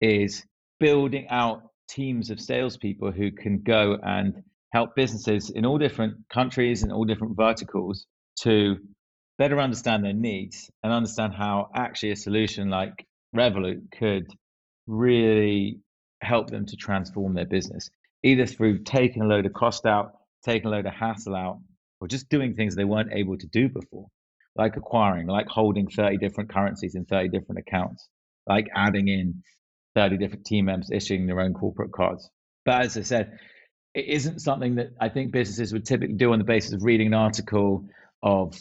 is 0.00 0.44
building 0.80 1.26
out 1.28 1.62
teams 1.88 2.30
of 2.30 2.40
salespeople 2.40 3.12
who 3.12 3.30
can 3.30 3.60
go 3.62 3.98
and 4.02 4.42
help 4.72 4.96
businesses 4.96 5.50
in 5.50 5.66
all 5.66 5.76
different 5.76 6.16
countries 6.32 6.82
and 6.82 6.90
all 6.90 7.04
different 7.04 7.36
verticals 7.36 8.06
to 8.40 8.76
better 9.36 9.60
understand 9.60 10.02
their 10.02 10.14
needs 10.14 10.70
and 10.82 10.92
understand 10.92 11.34
how 11.34 11.68
actually 11.74 12.12
a 12.12 12.16
solution 12.16 12.70
like 12.70 13.06
Revolut 13.36 13.82
could 13.92 14.26
really 14.86 15.80
help 16.24 16.50
them 16.50 16.66
to 16.66 16.76
transform 16.76 17.34
their 17.34 17.46
business, 17.46 17.90
either 18.22 18.46
through 18.46 18.82
taking 18.84 19.22
a 19.22 19.26
load 19.26 19.46
of 19.46 19.52
cost 19.52 19.86
out, 19.86 20.12
taking 20.44 20.66
a 20.66 20.70
load 20.70 20.86
of 20.86 20.92
hassle 20.92 21.34
out, 21.36 21.60
or 22.00 22.08
just 22.08 22.28
doing 22.28 22.54
things 22.54 22.74
they 22.74 22.84
weren't 22.84 23.12
able 23.12 23.36
to 23.38 23.46
do 23.46 23.68
before, 23.68 24.06
like 24.56 24.76
acquiring, 24.76 25.26
like 25.26 25.46
holding 25.48 25.88
30 25.88 26.18
different 26.18 26.50
currencies 26.50 26.94
in 26.94 27.04
30 27.04 27.28
different 27.28 27.60
accounts, 27.60 28.08
like 28.46 28.66
adding 28.74 29.08
in 29.08 29.42
30 29.94 30.18
different 30.18 30.44
team 30.44 30.66
members 30.66 30.90
issuing 30.92 31.26
their 31.26 31.40
own 31.40 31.54
corporate 31.54 31.92
cards. 31.92 32.28
But 32.64 32.82
as 32.82 32.96
I 32.96 33.02
said, 33.02 33.38
it 33.94 34.06
isn't 34.06 34.40
something 34.40 34.76
that 34.76 34.88
I 35.00 35.08
think 35.08 35.32
businesses 35.32 35.72
would 35.72 35.86
typically 35.86 36.16
do 36.16 36.32
on 36.32 36.38
the 36.38 36.44
basis 36.44 36.72
of 36.72 36.82
reading 36.82 37.08
an 37.08 37.14
article, 37.14 37.86
of 38.22 38.54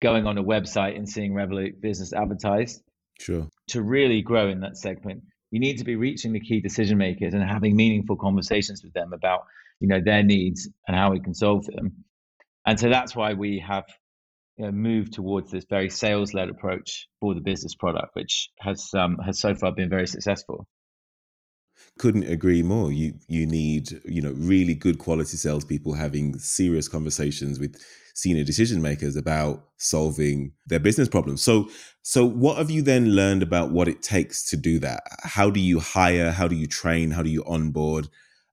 going 0.00 0.26
on 0.26 0.38
a 0.38 0.44
website 0.44 0.96
and 0.96 1.08
seeing 1.08 1.32
Revolut 1.32 1.80
business 1.80 2.12
advertised. 2.12 2.82
Sure. 3.18 3.48
To 3.68 3.82
really 3.82 4.22
grow 4.22 4.48
in 4.48 4.60
that 4.60 4.76
segment, 4.76 5.22
you 5.50 5.60
need 5.60 5.78
to 5.78 5.84
be 5.84 5.96
reaching 5.96 6.32
the 6.32 6.40
key 6.40 6.60
decision 6.60 6.98
makers 6.98 7.34
and 7.34 7.42
having 7.42 7.76
meaningful 7.76 8.16
conversations 8.16 8.82
with 8.82 8.92
them 8.92 9.12
about, 9.12 9.46
you 9.80 9.88
know, 9.88 10.00
their 10.00 10.22
needs 10.22 10.68
and 10.86 10.96
how 10.96 11.12
we 11.12 11.20
can 11.20 11.34
solve 11.34 11.66
them. 11.66 12.04
And 12.66 12.78
so 12.78 12.88
that's 12.88 13.14
why 13.14 13.34
we 13.34 13.60
have 13.66 13.84
you 14.56 14.66
know, 14.66 14.72
moved 14.72 15.12
towards 15.12 15.50
this 15.50 15.64
very 15.68 15.90
sales-led 15.90 16.48
approach 16.48 17.08
for 17.20 17.34
the 17.34 17.40
business 17.40 17.74
product, 17.74 18.14
which 18.14 18.50
has 18.58 18.90
um, 18.94 19.18
has 19.24 19.38
so 19.38 19.54
far 19.54 19.72
been 19.72 19.88
very 19.88 20.06
successful 20.06 20.66
couldn't 21.98 22.24
agree 22.24 22.62
more. 22.62 22.92
You 22.92 23.14
you 23.28 23.46
need 23.46 24.00
you 24.04 24.20
know 24.20 24.32
really 24.36 24.74
good 24.74 24.98
quality 24.98 25.36
salespeople 25.36 25.94
having 25.94 26.38
serious 26.38 26.88
conversations 26.88 27.58
with 27.58 27.82
senior 28.14 28.44
decision 28.44 28.80
makers 28.80 29.14
about 29.14 29.64
solving 29.76 30.52
their 30.66 30.78
business 30.78 31.08
problems. 31.08 31.42
So 31.42 31.68
so 32.02 32.24
what 32.26 32.58
have 32.58 32.70
you 32.70 32.82
then 32.82 33.14
learned 33.14 33.42
about 33.42 33.70
what 33.70 33.88
it 33.88 34.02
takes 34.02 34.44
to 34.50 34.56
do 34.56 34.78
that? 34.80 35.02
How 35.22 35.50
do 35.50 35.60
you 35.60 35.80
hire? 35.80 36.30
How 36.30 36.48
do 36.48 36.56
you 36.56 36.66
train? 36.66 37.10
How 37.10 37.22
do 37.22 37.30
you 37.30 37.44
onboard 37.44 38.08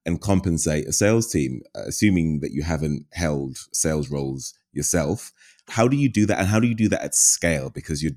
and 0.06 0.22
compensate 0.22 0.88
a 0.88 0.94
sales 0.94 1.32
team? 1.32 1.62
Assuming 1.76 2.40
that 2.42 2.52
you 2.52 2.64
haven't 2.64 3.06
held 3.14 3.58
sales 3.72 4.10
roles 4.10 4.54
yourself, 4.72 5.32
how 5.70 5.88
do 5.88 5.98
you 5.98 6.10
do 6.10 6.26
that? 6.26 6.40
And 6.40 6.48
how 6.48 6.60
do 6.60 6.68
you 6.68 6.76
do 6.76 6.90
that 6.90 7.04
at 7.04 7.16
scale? 7.16 7.70
Because 7.70 8.02
you're 8.02 8.14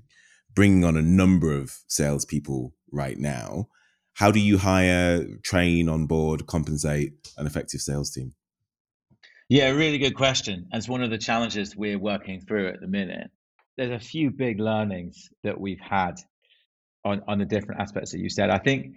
bringing 0.55 0.85
on 0.85 0.97
a 0.97 1.03
number 1.03 1.53
of 1.53 1.79
salespeople 1.87 2.75
right 2.91 3.19
now 3.19 3.69
how 4.17 4.31
do 4.31 4.41
you 4.41 4.57
hire, 4.57 5.27
train, 5.43 5.91
onboard, 5.91 6.47
compensate 6.47 7.13
an 7.37 7.47
effective 7.47 7.83
sales 7.83 8.11
team? 8.11 8.33
Yeah, 9.51 9.69
really 9.71 9.99
good 9.99 10.17
question. 10.17 10.69
And 10.73 10.79
it's 10.79 10.89
one 10.89 11.03
of 11.03 11.11
the 11.11 11.19
challenges 11.19 11.77
we're 11.77 11.99
working 11.99 12.41
through 12.41 12.69
at 12.69 12.81
the 12.81 12.87
minute. 12.87 13.31
There's 13.77 13.91
a 13.91 14.05
few 14.05 14.31
big 14.31 14.59
learnings 14.59 15.29
that 15.45 15.61
we've 15.61 15.81
had 15.81 16.15
on, 17.05 17.23
on 17.29 17.39
the 17.39 17.45
different 17.45 17.83
aspects 17.83 18.13
that 18.13 18.21
you 18.21 18.31
said. 18.31 18.49
I 18.49 18.57
think 18.57 18.95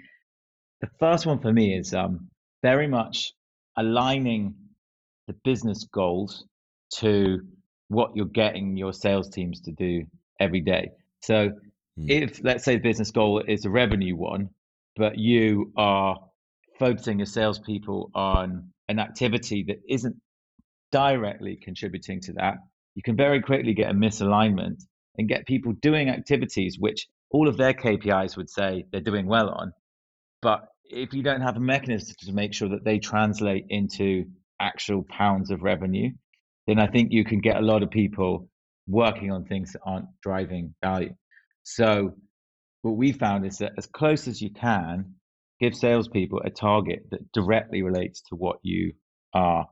the 0.80 0.90
first 1.00 1.26
one 1.26 1.40
for 1.40 1.52
me 1.52 1.78
is 1.78 1.94
um, 1.94 2.30
very 2.64 2.88
much 2.88 3.34
aligning 3.78 4.56
the 5.28 5.36
business 5.44 5.86
goals 5.92 6.46
to 7.00 7.42
what 7.90 8.12
you're 8.16 8.26
getting 8.26 8.78
your 8.78 8.94
sales 8.94 9.30
teams 9.30 9.60
to 9.62 9.74
do 9.74 10.06
every 10.40 10.62
day. 10.62 10.92
So, 11.24 11.50
mm. 12.00 12.10
if 12.10 12.42
let's 12.42 12.64
say 12.64 12.78
the 12.78 12.82
business 12.82 13.12
goal 13.12 13.44
is 13.46 13.66
a 13.66 13.70
revenue 13.70 14.16
one, 14.16 14.50
but 14.96 15.18
you 15.18 15.72
are 15.78 16.18
focusing 16.78 17.20
your 17.20 17.26
salespeople 17.26 18.12
on 18.14 18.70
an 18.88 19.00
activity 19.00 19.64
that 19.68 19.80
isn't 19.88 20.16
directly 20.92 21.58
contributing 21.62 22.20
to 22.22 22.34
that, 22.34 22.56
you 22.96 23.04
can 23.04 23.16
very 23.16 23.42
quickly 23.42 23.74
get 23.74 23.92
a 23.92 23.94
misalignment 23.94 24.84
and 25.18 25.28
get 25.28 25.46
people 25.46 25.74
doing 25.82 26.10
activities 26.10 26.78
which 26.80 27.08
all 27.32 27.48
of 27.48 27.58
their 27.58 27.74
KPIs 27.74 28.38
would 28.38 28.50
say 28.50 28.86
they're 28.92 29.02
doing 29.02 29.28
well 29.28 29.50
on. 29.50 29.74
But 30.42 30.68
if 30.86 31.14
you 31.14 31.22
don't 31.22 31.42
have 31.42 31.58
a 31.58 31.62
mechanism 31.62 32.16
to 32.22 32.34
make 32.34 32.54
sure 32.54 32.70
that 32.70 32.84
they 32.84 33.00
translate 33.00 33.66
into 33.70 34.26
actual 34.60 35.04
pounds 35.04 35.52
of 35.52 35.62
revenue, 35.62 36.12
then 36.68 36.80
I 36.80 36.88
think 36.88 37.12
you 37.12 37.24
can 37.24 37.40
get 37.40 37.58
a 37.58 37.62
lot 37.62 37.84
of 37.84 37.92
people 37.92 38.50
working 38.88 39.32
on 39.32 39.46
things 39.46 39.74
that 39.74 39.82
aren't 39.86 40.08
driving 40.22 40.74
value. 40.84 41.14
So 41.64 42.16
what 42.82 42.96
we 42.96 43.12
found 43.12 43.46
is 43.46 43.58
that 43.60 43.74
as 43.78 43.88
close 43.88 44.28
as 44.28 44.42
you 44.42 44.52
can, 44.52 45.16
give 45.60 45.76
salespeople 45.76 46.42
a 46.44 46.50
target 46.50 47.06
that 47.12 47.32
directly 47.32 47.82
relates 47.82 48.22
to 48.30 48.36
what 48.36 48.60
you 48.64 48.94
are 49.34 49.68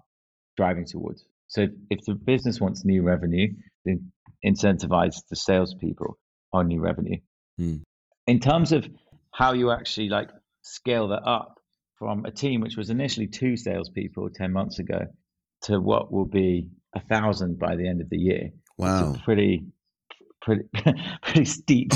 driving 0.57 0.85
towards. 0.85 1.23
So 1.47 1.67
if 1.89 2.03
the 2.05 2.15
business 2.15 2.59
wants 2.59 2.83
new 2.83 3.03
revenue, 3.03 3.53
then 3.85 4.11
incentivize 4.45 5.21
the 5.29 5.35
salespeople 5.35 6.17
on 6.51 6.67
new 6.67 6.81
revenue. 6.81 7.17
Mm. 7.59 7.83
In 8.27 8.39
terms 8.39 8.73
of 8.73 8.87
how 9.31 9.53
you 9.53 9.71
actually 9.71 10.09
like 10.09 10.29
scale 10.61 11.09
that 11.09 11.23
up 11.25 11.55
from 11.97 12.25
a 12.25 12.31
team 12.31 12.61
which 12.61 12.75
was 12.75 12.89
initially 12.89 13.27
two 13.27 13.55
salespeople 13.55 14.29
10 14.29 14.51
months 14.51 14.79
ago 14.79 15.05
to 15.63 15.79
what 15.79 16.11
will 16.11 16.25
be 16.25 16.69
a 16.93 16.99
thousand 16.99 17.57
by 17.57 17.75
the 17.75 17.87
end 17.87 18.01
of 18.01 18.09
the 18.09 18.17
year. 18.17 18.49
Wow. 18.77 19.09
It's 19.09 19.19
a 19.19 19.23
pretty 19.23 19.65
pretty 20.41 20.63
pretty 21.21 21.45
steep 21.45 21.91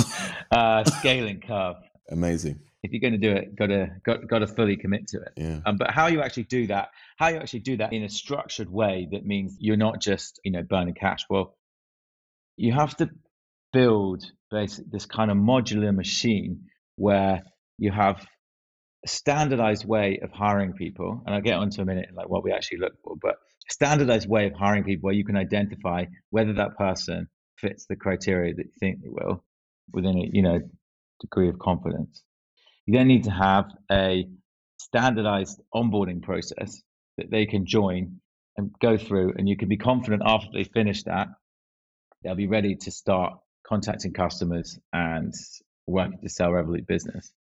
uh, 0.51 0.84
scaling 0.84 1.41
curve. 1.41 1.77
Amazing. 2.10 2.60
If 2.84 2.91
you're 2.91 3.01
going 3.01 3.19
to 3.19 3.19
do 3.19 3.32
it, 3.32 3.56
got 3.56 3.67
to 3.67 3.88
got, 4.04 4.27
got 4.27 4.39
to 4.39 4.47
fully 4.47 4.75
commit 4.75 5.08
to 5.10 5.21
it. 5.21 5.34
Yeah. 5.38 5.60
Um, 5.65 5.77
but 5.77 5.91
how 5.91 6.08
you 6.08 6.21
actually 6.21 6.43
do 6.43 6.67
that, 6.67 6.89
how 7.17 7.27
you 7.27 7.38
actually 7.38 7.60
do 7.60 7.77
that 7.77 7.93
in 7.93 8.04
a 8.04 8.10
structured 8.10 8.71
way 8.71 9.08
that 9.12 9.25
means 9.25 9.56
you're 9.60 9.77
not 9.77 10.01
just 10.01 10.39
you 10.43 10.51
know 10.51 10.63
burning 10.63 10.95
cash. 10.95 11.25
Well, 11.30 11.56
you 12.58 12.73
have 12.73 12.95
to 12.97 13.10
build 13.71 14.23
basic 14.49 14.89
this 14.91 15.06
kind 15.06 15.32
of 15.32 15.38
modular 15.38 15.95
machine 15.95 16.65
where 16.95 17.43
you 17.77 17.91
have 17.91 18.25
a 19.06 19.08
standardized 19.08 19.86
way 19.86 20.19
of 20.21 20.32
hiring 20.32 20.73
people, 20.73 21.21
and 21.25 21.34
I'll 21.34 21.41
get 21.41 21.56
onto 21.56 21.82
a 21.82 21.86
minute 21.86 22.10
like 22.15 22.30
what 22.30 22.43
we 22.43 22.51
actually 22.51 22.80
look 22.80 22.93
for, 23.04 23.15
but 23.21 23.36
a 23.36 23.73
standardized 23.73 24.27
way 24.27 24.47
of 24.47 24.54
hiring 24.54 24.84
people 24.84 25.08
where 25.08 25.15
you 25.15 25.25
can 25.25 25.38
identify 25.38 26.06
whether 26.30 26.54
that 26.54 26.77
person 26.77 27.27
fits 27.62 27.86
the 27.86 27.95
criteria 27.95 28.54
that 28.54 28.65
you 28.65 28.71
think 28.80 29.02
they 29.02 29.10
will 29.10 29.43
within 29.93 30.17
a 30.17 30.30
you 30.32 30.41
know 30.41 30.60
degree 31.21 31.50
of 31.50 31.60
confidence. 31.60 32.24
You 32.86 32.97
then 32.97 33.08
need 33.08 33.26
to 33.26 33.32
have 33.32 33.65
a 33.91 34.28
standardized 34.78 35.62
onboarding 35.74 36.21
process 36.21 36.82
that 37.17 37.30
they 37.30 37.45
can 37.45 37.65
join 37.65 38.19
and 38.58 38.71
go 38.82 38.97
through, 38.97 39.34
and 39.38 39.47
you 39.47 39.56
can 39.56 39.69
be 39.69 39.78
confident 39.78 40.24
after 40.26 40.47
they 40.54 40.63
finish 40.63 41.04
that, 41.04 41.28
they'll 42.24 42.36
be 42.36 42.47
ready 42.47 42.76
to 42.76 42.91
start 42.91 43.34
contacting 43.65 44.13
customers 44.13 44.78
and 44.91 45.34
working 45.88 46.19
to 46.21 46.30
sell 46.30 46.50
Revolut 46.50 46.88
business. 46.88 47.32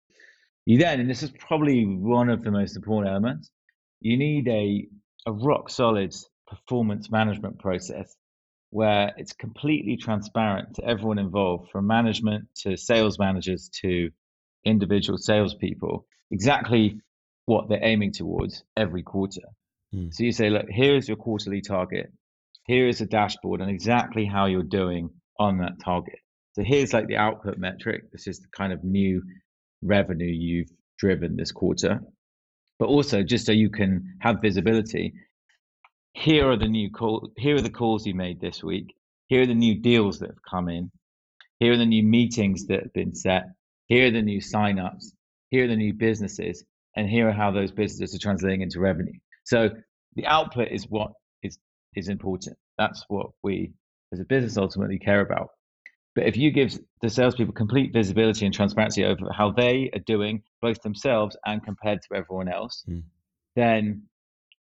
You 0.67 0.79
then, 0.79 1.01
and 1.01 1.11
this 1.11 1.23
is 1.23 1.31
probably 1.31 1.85
one 1.85 2.29
of 2.29 2.45
the 2.45 2.51
most 2.51 2.77
important 2.77 3.11
elements, 3.11 3.51
you 4.01 4.17
need 4.17 4.47
a, 4.49 4.87
a 5.27 5.33
rock 5.33 5.71
solid 5.71 6.15
performance 6.47 7.11
management 7.11 7.59
process 7.59 8.15
where 8.71 9.13
it's 9.17 9.33
completely 9.33 9.97
transparent 9.97 10.75
to 10.77 10.85
everyone 10.85 11.19
involved, 11.19 11.71
from 11.71 11.87
management 11.87 12.49
to 12.55 12.77
sales 12.77 13.19
managers 13.19 13.69
to 13.83 14.11
individual 14.65 15.19
salespeople, 15.19 16.07
exactly 16.31 17.01
what 17.47 17.69
they're 17.69 17.85
aiming 17.85 18.13
towards 18.13 18.63
every 18.77 19.03
quarter. 19.03 19.43
Mm. 19.95 20.15
So 20.15 20.23
you 20.23 20.33
say, 20.33 20.51
look, 20.51 20.67
here 20.69 20.95
is 20.95 21.09
your 21.09 21.17
quarterly 21.17 21.61
target. 21.61 22.13
Here 22.67 22.87
is 22.87 23.01
a 23.01 23.07
dashboard 23.07 23.61
and 23.61 23.71
exactly 23.71 24.25
how 24.25 24.47
you're 24.47 24.63
doing 24.63 25.11
on 25.39 25.59
that 25.59 25.81
target. 25.85 26.21
So 26.53 26.63
here's 26.63 26.93
like 26.93 27.09
the 27.09 27.17
output 27.17 27.59
metric. 27.59 28.13
This 28.13 28.27
is 28.27 28.39
the 28.41 28.49
kind 28.57 28.73
of 28.73 28.85
new 28.85 29.23
revenue 29.83 30.31
you've 30.31 30.71
driven 30.99 31.37
this 31.37 31.53
quarter. 31.53 32.01
But 32.79 32.87
also 32.87 33.23
just 33.23 33.47
so 33.47 33.53
you 33.53 33.71
can 33.71 34.17
have 34.21 34.41
visibility, 34.41 35.13
here 36.13 36.51
are 36.51 36.57
the 36.57 36.69
new 36.69 36.91
call 36.91 37.31
here 37.37 37.57
are 37.57 37.61
the 37.61 37.71
calls 37.71 38.07
you 38.07 38.15
made 38.15 38.41
this 38.41 38.63
week. 38.63 38.95
Here 39.29 39.43
are 39.43 39.47
the 39.47 39.55
new 39.55 39.77
deals 39.77 40.19
that 40.19 40.31
have 40.31 40.43
come 40.49 40.69
in. 40.69 40.91
Here 41.61 41.73
are 41.73 41.77
the 41.77 41.87
new 41.87 42.03
meetings 42.03 42.67
that 42.67 42.83
have 42.83 42.93
been 42.93 43.15
set. 43.15 43.45
Here 43.87 44.09
are 44.09 44.11
the 44.11 44.23
new 44.23 44.41
signups. 44.41 45.13
Here 45.51 45.65
are 45.65 45.69
the 45.69 45.77
new 45.77 45.93
businesses. 45.93 46.65
And 46.97 47.09
here 47.09 47.29
are 47.29 47.33
how 47.33 47.53
those 47.53 47.71
businesses 47.71 48.15
are 48.15 48.19
translating 48.19 48.63
into 48.63 48.81
revenue. 48.81 49.19
So 49.45 49.71
the 50.17 50.27
output 50.27 50.69
is 50.69 50.89
what 50.89 51.13
is 51.43 51.59
is 51.95 52.09
important. 52.09 52.57
That's 52.79 53.05
what 53.09 53.31
we 53.43 53.73
as 54.13 54.21
a 54.21 54.25
business 54.25 54.57
ultimately 54.57 54.99
care 54.99 55.21
about. 55.21 55.51
But 56.17 56.27
if 56.27 56.37
you 56.37 56.51
give 56.51 56.77
the 57.03 57.09
salespeople 57.09 57.55
complete 57.55 57.93
visibility 57.93 58.45
and 58.45 58.55
transparency 58.55 59.05
over 59.05 59.31
how 59.33 59.53
they 59.53 59.91
are 59.95 60.01
doing, 60.01 60.43
both 60.61 60.83
themselves 60.83 61.37
and 61.47 61.65
compared 61.65 62.03
to 62.03 62.17
everyone 62.17 62.49
else, 62.49 62.85
mm. 62.89 63.05
then 63.55 64.03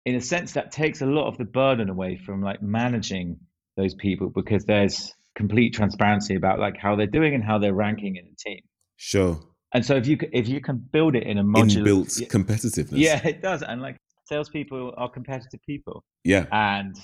in 0.05 0.15
a 0.15 0.21
sense 0.21 0.53
that 0.53 0.71
takes 0.71 1.01
a 1.01 1.07
lot 1.07 1.29
of 1.29 1.39
the 1.39 1.45
burden 1.45 1.89
away 1.89 2.17
from 2.17 2.43
like 2.43 2.63
managing 2.63 3.39
those 3.77 3.95
people 3.95 4.31
because 4.31 4.65
there's 4.65 5.13
complete 5.35 5.75
transparency 5.75 6.35
about 6.35 6.59
like 6.59 6.77
how 6.77 6.95
they're 6.95 7.07
doing 7.07 7.35
and 7.35 7.43
how 7.43 7.59
they're 7.59 7.75
ranking 7.75 8.17
in 8.17 8.25
the 8.25 8.37
team. 8.37 8.61
Sure. 8.97 9.41
And 9.73 9.85
so 9.85 9.97
if 9.97 10.07
you 10.07 10.19
if 10.33 10.49
you 10.49 10.61
can 10.61 10.77
build 10.79 11.17
it 11.17 11.25
in 11.25 11.39
a 11.39 11.45
modular 11.45 11.85
inbuilt 11.85 12.21
yeah, 12.21 12.29
competitiveness, 12.29 12.93
yeah, 12.93 13.27
it 13.27 13.43
does. 13.43 13.63
And 13.63 13.83
like 13.83 13.97
salespeople 14.27 14.95
are 14.97 15.11
competitive 15.11 15.61
people. 15.67 16.05
Yeah. 16.23 16.47
And 16.53 16.97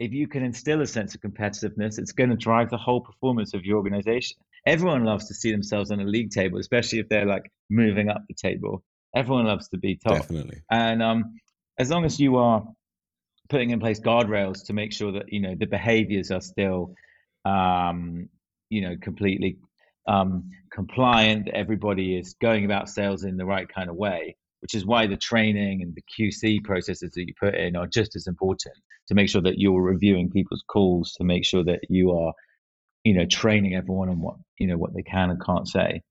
if 0.00 0.12
you 0.12 0.26
can 0.26 0.42
instill 0.42 0.80
a 0.80 0.86
sense 0.86 1.14
of 1.14 1.20
competitiveness, 1.20 1.98
it's 1.98 2.12
going 2.12 2.30
to 2.30 2.36
drive 2.36 2.70
the 2.70 2.78
whole 2.78 3.00
performance 3.00 3.54
of 3.54 3.64
your 3.64 3.76
organization. 3.76 4.38
Everyone 4.66 5.04
loves 5.04 5.28
to 5.28 5.34
see 5.34 5.52
themselves 5.52 5.90
on 5.90 6.00
a 6.00 6.04
league 6.04 6.30
table, 6.30 6.58
especially 6.58 6.98
if 6.98 7.08
they're 7.08 7.26
like 7.26 7.50
moving 7.68 8.08
up 8.08 8.22
the 8.28 8.34
table. 8.34 8.82
Everyone 9.14 9.44
loves 9.44 9.68
to 9.68 9.78
be 9.78 9.96
top. 9.96 10.16
Definitely. 10.16 10.62
And 10.70 11.02
um, 11.02 11.34
as 11.80 11.90
long 11.90 12.04
as 12.04 12.20
you 12.20 12.36
are 12.36 12.64
putting 13.48 13.70
in 13.70 13.80
place 13.80 14.00
guardrails 14.00 14.66
to 14.66 14.72
make 14.72 14.92
sure 14.92 15.12
that 15.12 15.32
you 15.32 15.40
know 15.40 15.54
the 15.58 15.66
behaviors 15.66 16.30
are 16.30 16.40
still, 16.40 16.94
um, 17.44 18.28
you 18.68 18.82
know, 18.82 18.96
completely 19.00 19.58
um, 20.06 20.50
compliant. 20.72 21.48
Everybody 21.48 22.16
is 22.16 22.36
going 22.40 22.64
about 22.64 22.88
sales 22.88 23.24
in 23.24 23.36
the 23.36 23.46
right 23.46 23.68
kind 23.68 23.90
of 23.90 23.96
way 23.96 24.36
which 24.60 24.74
is 24.74 24.86
why 24.86 25.06
the 25.06 25.16
training 25.16 25.82
and 25.82 25.94
the 25.94 26.02
QC 26.02 26.62
processes 26.62 27.12
that 27.12 27.24
you 27.26 27.34
put 27.38 27.54
in 27.54 27.76
are 27.76 27.86
just 27.86 28.14
as 28.14 28.26
important 28.26 28.74
to 29.08 29.14
make 29.14 29.28
sure 29.28 29.42
that 29.42 29.58
you're 29.58 29.82
reviewing 29.82 30.30
people's 30.30 30.62
calls 30.68 31.14
to 31.14 31.24
make 31.24 31.44
sure 31.44 31.64
that 31.64 31.80
you 31.88 32.12
are, 32.12 32.32
you 33.04 33.14
know, 33.14 33.24
training 33.26 33.74
everyone 33.74 34.08
on 34.08 34.20
what, 34.20 34.36
you 34.58 34.66
know, 34.66 34.76
what 34.76 34.94
they 34.94 35.02
can 35.02 35.30
and 35.30 35.44
can't 35.44 35.66
say. 35.66 36.02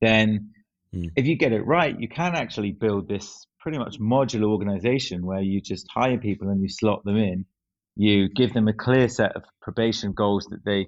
Then 0.00 0.52
mm. 0.94 1.10
if 1.16 1.26
you 1.26 1.36
get 1.36 1.52
it 1.52 1.66
right, 1.66 1.98
you 1.98 2.08
can 2.08 2.34
actually 2.34 2.72
build 2.72 3.08
this 3.08 3.46
pretty 3.60 3.78
much 3.78 3.98
modular 3.98 4.50
organization 4.50 5.26
where 5.26 5.40
you 5.40 5.60
just 5.60 5.86
hire 5.92 6.18
people 6.18 6.48
and 6.48 6.60
you 6.62 6.68
slot 6.68 7.04
them 7.04 7.16
in. 7.16 7.44
You 7.96 8.28
give 8.28 8.52
them 8.52 8.68
a 8.68 8.72
clear 8.72 9.08
set 9.08 9.34
of 9.34 9.44
probation 9.60 10.12
goals 10.12 10.46
that 10.50 10.64
they, 10.64 10.86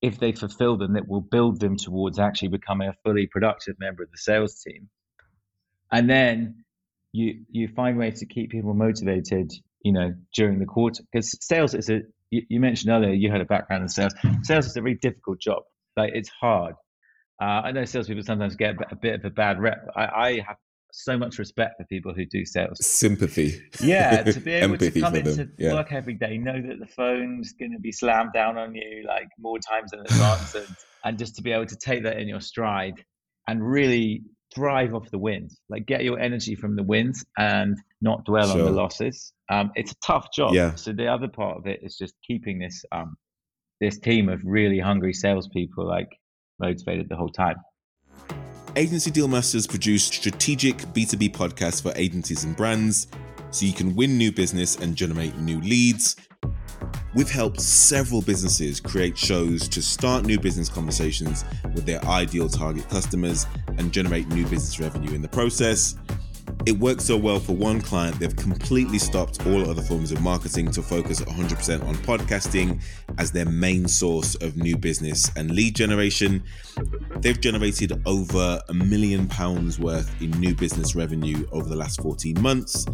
if 0.00 0.18
they 0.18 0.32
fulfill 0.32 0.78
them, 0.78 0.94
that 0.94 1.08
will 1.08 1.20
build 1.20 1.60
them 1.60 1.76
towards 1.76 2.18
actually 2.18 2.48
becoming 2.48 2.88
a 2.88 2.94
fully 3.04 3.26
productive 3.26 3.76
member 3.78 4.02
of 4.02 4.10
the 4.10 4.18
sales 4.18 4.62
team. 4.62 4.88
And 5.92 6.08
then 6.08 6.64
you 7.12 7.44
you 7.50 7.68
find 7.68 7.98
ways 7.98 8.20
to 8.20 8.26
keep 8.26 8.50
people 8.50 8.74
motivated 8.74 9.50
you 9.82 9.92
know 9.92 10.12
during 10.34 10.58
the 10.58 10.66
quarter 10.66 11.02
because 11.10 11.36
sales 11.44 11.74
is 11.74 11.88
a 11.88 12.00
you, 12.30 12.42
you, 12.48 12.60
mentioned 12.60 12.92
earlier 12.92 13.12
you 13.12 13.30
had 13.30 13.40
a 13.40 13.46
background 13.46 13.82
in 13.82 13.88
sales. 13.88 14.12
Sales 14.42 14.66
is 14.66 14.76
a 14.76 14.82
very 14.82 14.96
difficult 14.96 15.40
job. 15.40 15.62
Like 15.96 16.12
it's 16.14 16.28
hard. 16.28 16.74
Uh, 17.40 17.62
i 17.64 17.72
know 17.72 17.84
salespeople 17.84 18.22
sometimes 18.22 18.56
get 18.56 18.74
a 18.90 18.96
bit 18.96 19.14
of 19.14 19.24
a 19.24 19.30
bad 19.30 19.60
rep. 19.60 19.86
I, 19.96 20.04
I, 20.04 20.32
have 20.46 20.56
so 20.92 21.18
much 21.18 21.38
respect 21.38 21.74
for 21.78 21.84
people 21.84 22.14
who 22.14 22.24
do 22.26 22.44
sales 22.44 22.84
sympathy 22.84 23.60
yeah 23.80 24.22
to 24.22 24.40
be 24.40 24.52
able 24.54 24.76
to 24.76 24.90
come 25.00 25.14
into 25.14 25.48
yeah. 25.58 25.74
work 25.74 25.92
every 25.92 26.14
day 26.14 26.38
know 26.38 26.60
that 26.60 26.78
the 26.80 26.86
phone's 26.86 27.52
going 27.52 27.72
to 27.72 27.78
be 27.78 27.92
slammed 27.92 28.32
down 28.32 28.56
on 28.56 28.74
you 28.74 29.04
like 29.06 29.28
more 29.38 29.58
times 29.58 29.90
than 29.90 30.00
advance 30.00 30.54
and, 30.54 30.66
and 31.04 31.18
just 31.18 31.36
to 31.36 31.42
be 31.42 31.52
able 31.52 31.66
to 31.66 31.76
take 31.76 32.02
that 32.02 32.18
in 32.18 32.26
your 32.26 32.40
stride 32.40 33.04
and 33.46 33.66
really 33.66 34.22
thrive 34.54 34.94
off 34.94 35.10
the 35.10 35.18
wins. 35.18 35.60
Like 35.68 35.86
get 35.86 36.04
your 36.04 36.18
energy 36.18 36.54
from 36.54 36.76
the 36.76 36.82
wins 36.82 37.24
and 37.36 37.76
not 38.00 38.24
dwell 38.24 38.48
sure. 38.48 38.60
on 38.60 38.64
the 38.64 38.72
losses. 38.72 39.32
Um, 39.50 39.70
it's 39.74 39.92
a 39.92 39.96
tough 40.06 40.28
job. 40.34 40.54
Yeah. 40.54 40.74
So 40.74 40.92
the 40.92 41.08
other 41.08 41.28
part 41.28 41.58
of 41.58 41.66
it 41.66 41.80
is 41.82 41.96
just 41.96 42.14
keeping 42.26 42.58
this 42.58 42.84
um, 42.92 43.16
this 43.80 43.98
team 43.98 44.28
of 44.28 44.40
really 44.44 44.78
hungry 44.78 45.12
salespeople 45.12 45.86
like 45.86 46.08
motivated 46.58 47.08
the 47.08 47.16
whole 47.16 47.28
time. 47.28 47.56
Agency 48.78 49.10
Deal 49.10 49.26
Masters 49.26 49.66
produce 49.66 50.04
strategic 50.04 50.76
B2B 50.94 51.30
podcasts 51.30 51.82
for 51.82 51.92
agencies 51.96 52.44
and 52.44 52.56
brands 52.56 53.08
so 53.50 53.66
you 53.66 53.72
can 53.72 53.96
win 53.96 54.16
new 54.16 54.30
business 54.30 54.76
and 54.76 54.94
generate 54.94 55.36
new 55.38 55.60
leads 55.62 56.14
We've 57.14 57.30
helped 57.30 57.60
several 57.60 58.20
businesses 58.20 58.80
create 58.80 59.16
shows 59.16 59.66
to 59.70 59.80
start 59.80 60.24
new 60.24 60.38
business 60.38 60.68
conversations 60.68 61.44
with 61.74 61.86
their 61.86 62.04
ideal 62.04 62.48
target 62.48 62.88
customers 62.90 63.46
and 63.78 63.92
generate 63.92 64.28
new 64.28 64.44
business 64.44 64.78
revenue 64.78 65.14
in 65.14 65.22
the 65.22 65.28
process. 65.28 65.96
It 66.68 66.78
worked 66.78 67.00
so 67.00 67.16
well 67.16 67.40
for 67.40 67.56
one 67.56 67.80
client, 67.80 68.20
they've 68.20 68.36
completely 68.36 68.98
stopped 68.98 69.46
all 69.46 69.70
other 69.70 69.80
forms 69.80 70.12
of 70.12 70.20
marketing 70.20 70.70
to 70.72 70.82
focus 70.82 71.18
100% 71.18 71.82
on 71.82 71.94
podcasting 71.94 72.82
as 73.16 73.32
their 73.32 73.46
main 73.46 73.88
source 73.88 74.34
of 74.34 74.58
new 74.58 74.76
business 74.76 75.30
and 75.34 75.50
lead 75.50 75.74
generation. 75.74 76.42
They've 77.20 77.40
generated 77.40 78.02
over 78.04 78.60
a 78.68 78.74
million 78.74 79.28
pounds 79.28 79.78
worth 79.78 80.14
in 80.20 80.30
new 80.32 80.54
business 80.54 80.94
revenue 80.94 81.48
over 81.52 81.66
the 81.70 81.74
last 81.74 82.02
14 82.02 82.38
months. 82.42 82.84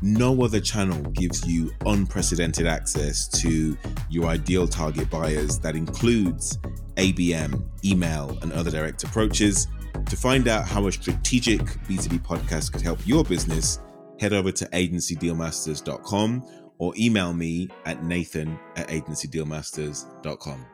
No 0.00 0.42
other 0.42 0.58
channel 0.58 1.02
gives 1.10 1.46
you 1.46 1.72
unprecedented 1.84 2.66
access 2.66 3.28
to 3.42 3.76
your 4.08 4.28
ideal 4.28 4.66
target 4.66 5.10
buyers 5.10 5.58
that 5.58 5.76
includes 5.76 6.56
ABM, 6.96 7.62
email, 7.84 8.38
and 8.40 8.50
other 8.54 8.70
direct 8.70 9.04
approaches. 9.04 9.68
To 10.06 10.16
find 10.16 10.48
out 10.48 10.66
how 10.66 10.86
a 10.86 10.92
strategic 10.92 11.60
B2B 11.60 12.20
podcast 12.20 12.72
could 12.72 12.82
help 12.82 13.06
your 13.06 13.24
business, 13.24 13.80
head 14.18 14.32
over 14.32 14.50
to 14.52 14.66
agencydealmasters.com 14.66 16.44
or 16.78 16.92
email 16.98 17.32
me 17.32 17.68
at 17.84 18.02
nathan 18.02 18.58
at 18.76 18.88
agencydealmasters.com. 18.88 20.66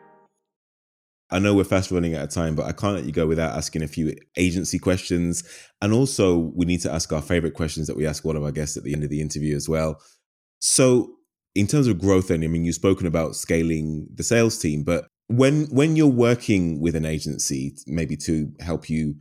I 1.29 1.41
know 1.41 1.55
we're 1.55 1.65
fast 1.65 1.91
running 1.91 2.15
out 2.15 2.23
of 2.23 2.31
time, 2.31 2.55
but 2.55 2.67
I 2.67 2.73
can't 2.73 2.95
let 2.95 3.05
you 3.05 3.13
go 3.13 3.27
without 3.27 3.57
asking 3.57 3.83
a 3.83 3.89
few 3.89 4.15
agency 4.37 4.79
questions. 4.79 5.43
And 5.83 5.93
also, 5.93 6.53
we 6.55 6.65
need 6.67 6.81
to 6.83 6.93
ask 6.93 7.13
our 7.13 7.23
favorite 7.23 7.55
questions 7.55 7.89
that 7.89 7.97
we 7.97 8.07
ask 8.07 8.25
one 8.25 8.37
of 8.37 8.45
our 8.45 8.53
guests 8.53 8.77
at 8.77 8.85
the 8.85 8.93
end 8.93 9.03
of 9.03 9.11
the 9.11 9.21
interview 9.21 9.57
as 9.57 9.69
well. 9.69 10.01
So, 10.61 11.17
in 11.57 11.67
terms 11.67 11.89
of 11.89 11.99
growth, 11.99 12.29
then, 12.29 12.45
I 12.45 12.47
mean, 12.47 12.65
you've 12.65 12.77
spoken 12.77 13.09
about 13.09 13.35
scaling 13.35 14.07
the 14.15 14.23
sales 14.23 14.59
team, 14.59 14.85
but 14.85 15.09
when 15.29 15.67
when 15.67 15.97
you're 15.97 16.07
working 16.07 16.81
with 16.81 16.95
an 16.95 17.05
agency, 17.05 17.77
maybe 17.87 18.17
to 18.19 18.53
help 18.61 18.89
you 18.89 19.17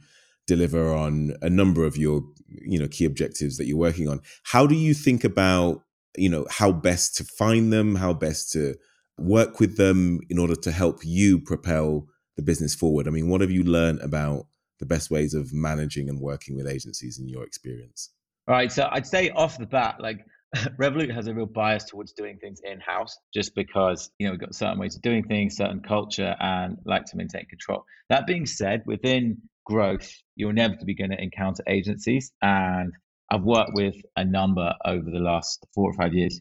deliver 0.48 0.94
on 0.94 1.34
a 1.42 1.50
number 1.50 1.84
of 1.84 1.98
your 1.98 2.24
you 2.48 2.80
know 2.80 2.88
key 2.88 3.06
objectives 3.06 3.58
that 3.58 3.66
you're 3.66 3.78
working 3.78 4.08
on, 4.08 4.22
how 4.44 4.68
do 4.68 4.76
you 4.76 4.94
think 4.94 5.24
about 5.24 5.84
you 6.18 6.30
know 6.30 6.46
how 6.50 6.72
best 6.72 7.16
to 7.18 7.24
find 7.24 7.74
them, 7.74 7.96
how 7.96 8.14
best 8.14 8.52
to 8.52 8.76
work 9.18 9.60
with 9.60 9.78
them 9.78 10.20
in 10.30 10.38
order 10.38 10.56
to 10.56 10.72
help 10.72 11.00
you 11.04 11.40
propel 11.40 12.08
the 12.36 12.44
business 12.44 12.76
forward? 12.76 13.08
I 13.08 13.12
mean, 13.12 13.30
what 13.30 13.42
have 13.42 13.52
you 13.52 13.64
learned 13.64 14.02
about 14.02 14.48
the 14.80 14.86
best 14.86 15.10
ways 15.10 15.34
of 15.34 15.54
managing 15.54 16.10
and 16.10 16.20
working 16.20 16.56
with 16.56 16.68
agencies 16.68 17.18
in 17.18 17.28
your 17.28 17.44
experience? 17.44 18.12
All 18.48 18.54
right. 18.54 18.72
So 18.72 18.88
I'd 18.92 19.08
say 19.08 19.32
off 19.32 19.58
the 19.58 19.66
bat, 19.66 19.96
like 20.00 20.26
Revolut 20.80 21.14
has 21.14 21.28
a 21.28 21.34
real 21.34 21.46
bias 21.46 21.84
towards 21.86 22.14
doing 22.14 22.38
things 22.38 22.62
in 22.64 22.80
house 22.80 23.18
just 23.34 23.56
because, 23.56 24.10
you 24.20 24.28
know, 24.28 24.32
we've 24.32 24.40
got 24.40 24.56
certain 24.56 24.80
ways 24.80 24.96
of 24.96 25.02
doing 25.02 25.24
things, 25.24 25.58
certain 25.58 25.82
culture, 25.82 26.36
and 26.40 26.78
like 26.86 27.06
to 27.06 27.18
maintain 27.18 27.46
control. 27.46 27.86
That 28.10 28.26
being 28.26 28.46
said, 28.46 28.84
within 28.86 29.42
growth, 29.66 30.12
you're 30.36 30.52
inevitably 30.52 30.94
going 30.94 31.12
to 31.12 31.22
encounter 31.22 31.64
agencies. 31.68 32.32
And 32.42 32.94
I've 33.30 33.44
worked 33.44 33.72
with 33.74 33.96
a 34.16 34.24
number 34.24 34.74
over 34.86 35.10
the 35.10 35.20
last 35.20 35.66
four 35.74 35.90
or 35.90 35.94
five 35.94 36.14
years. 36.14 36.40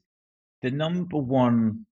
The 0.63 0.71
number 0.71 1.19
one 1.19 1.87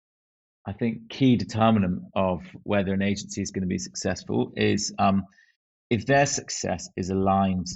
I 0.66 0.74
think, 0.74 1.10
key 1.10 1.38
determinant 1.38 2.04
of 2.14 2.44
whether 2.64 2.94
an 2.94 3.02
agency 3.02 3.42
is 3.42 3.52
going 3.52 3.64
to 3.64 3.68
be 3.68 3.80
successful 3.80 4.54
is 4.56 4.94
um, 5.00 5.24
if 5.90 6.06
their 6.06 6.26
success 6.26 6.88
is 6.96 7.10
aligned 7.10 7.68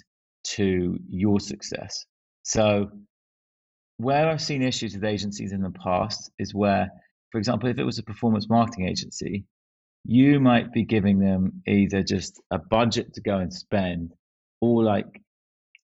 to 0.43 0.98
your 1.10 1.39
success. 1.39 2.06
So, 2.43 2.91
where 3.98 4.28
I've 4.30 4.41
seen 4.41 4.62
issues 4.62 4.93
with 4.93 5.04
agencies 5.04 5.52
in 5.52 5.62
the 5.62 5.72
past 5.72 6.32
is 6.38 6.54
where, 6.54 6.89
for 7.32 7.38
example, 7.38 7.70
if 7.70 7.78
it 7.78 7.84
was 7.84 8.00
a 8.00 8.04
performance 8.04 8.50
marketing 8.50 8.88
agency, 8.88 9.46
you 10.04 10.39
might 10.39 10.72
be 10.72 10.84
giving 10.84 11.20
them 11.20 11.62
either 11.68 12.04
just 12.04 12.41
a 12.52 12.60
budget 12.60 13.14
to 13.14 13.22
go 13.22 13.38
and 13.38 13.54
spend 13.54 14.12
or 14.62 14.84
like 14.84 15.22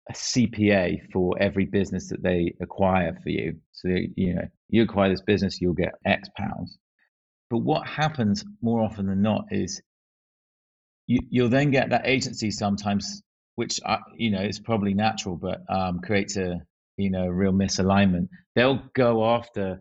a 0.08 0.12
CPA 0.12 1.10
for 1.12 1.36
every 1.40 1.66
business 1.66 2.08
that 2.08 2.22
they 2.22 2.54
acquire 2.60 3.16
for 3.22 3.28
you. 3.28 3.58
So, 3.72 3.88
you 3.88 4.34
know, 4.34 4.48
you 4.68 4.82
acquire 4.82 5.10
this 5.10 5.22
business, 5.22 5.60
you'll 5.60 5.74
get 5.74 5.94
X 6.04 6.28
pounds. 6.36 6.78
But 7.50 7.58
what 7.58 7.86
happens 7.86 8.44
more 8.60 8.82
often 8.82 9.06
than 9.06 9.22
not 9.22 9.46
is 9.50 9.80
you, 11.06 11.20
you'll 11.30 11.48
then 11.48 11.70
get 11.70 11.90
that 11.90 12.06
agency 12.06 12.50
sometimes, 12.50 13.22
which, 13.54 13.80
uh, 13.84 13.98
you 14.16 14.30
know, 14.30 14.42
is 14.42 14.58
probably 14.58 14.94
natural, 14.94 15.36
but 15.36 15.62
um, 15.68 16.00
creates 16.00 16.36
a, 16.36 16.60
you 16.98 17.10
know, 17.10 17.26
real 17.26 17.52
misalignment. 17.52 18.28
They'll 18.54 18.82
go 18.94 19.24
after 19.24 19.80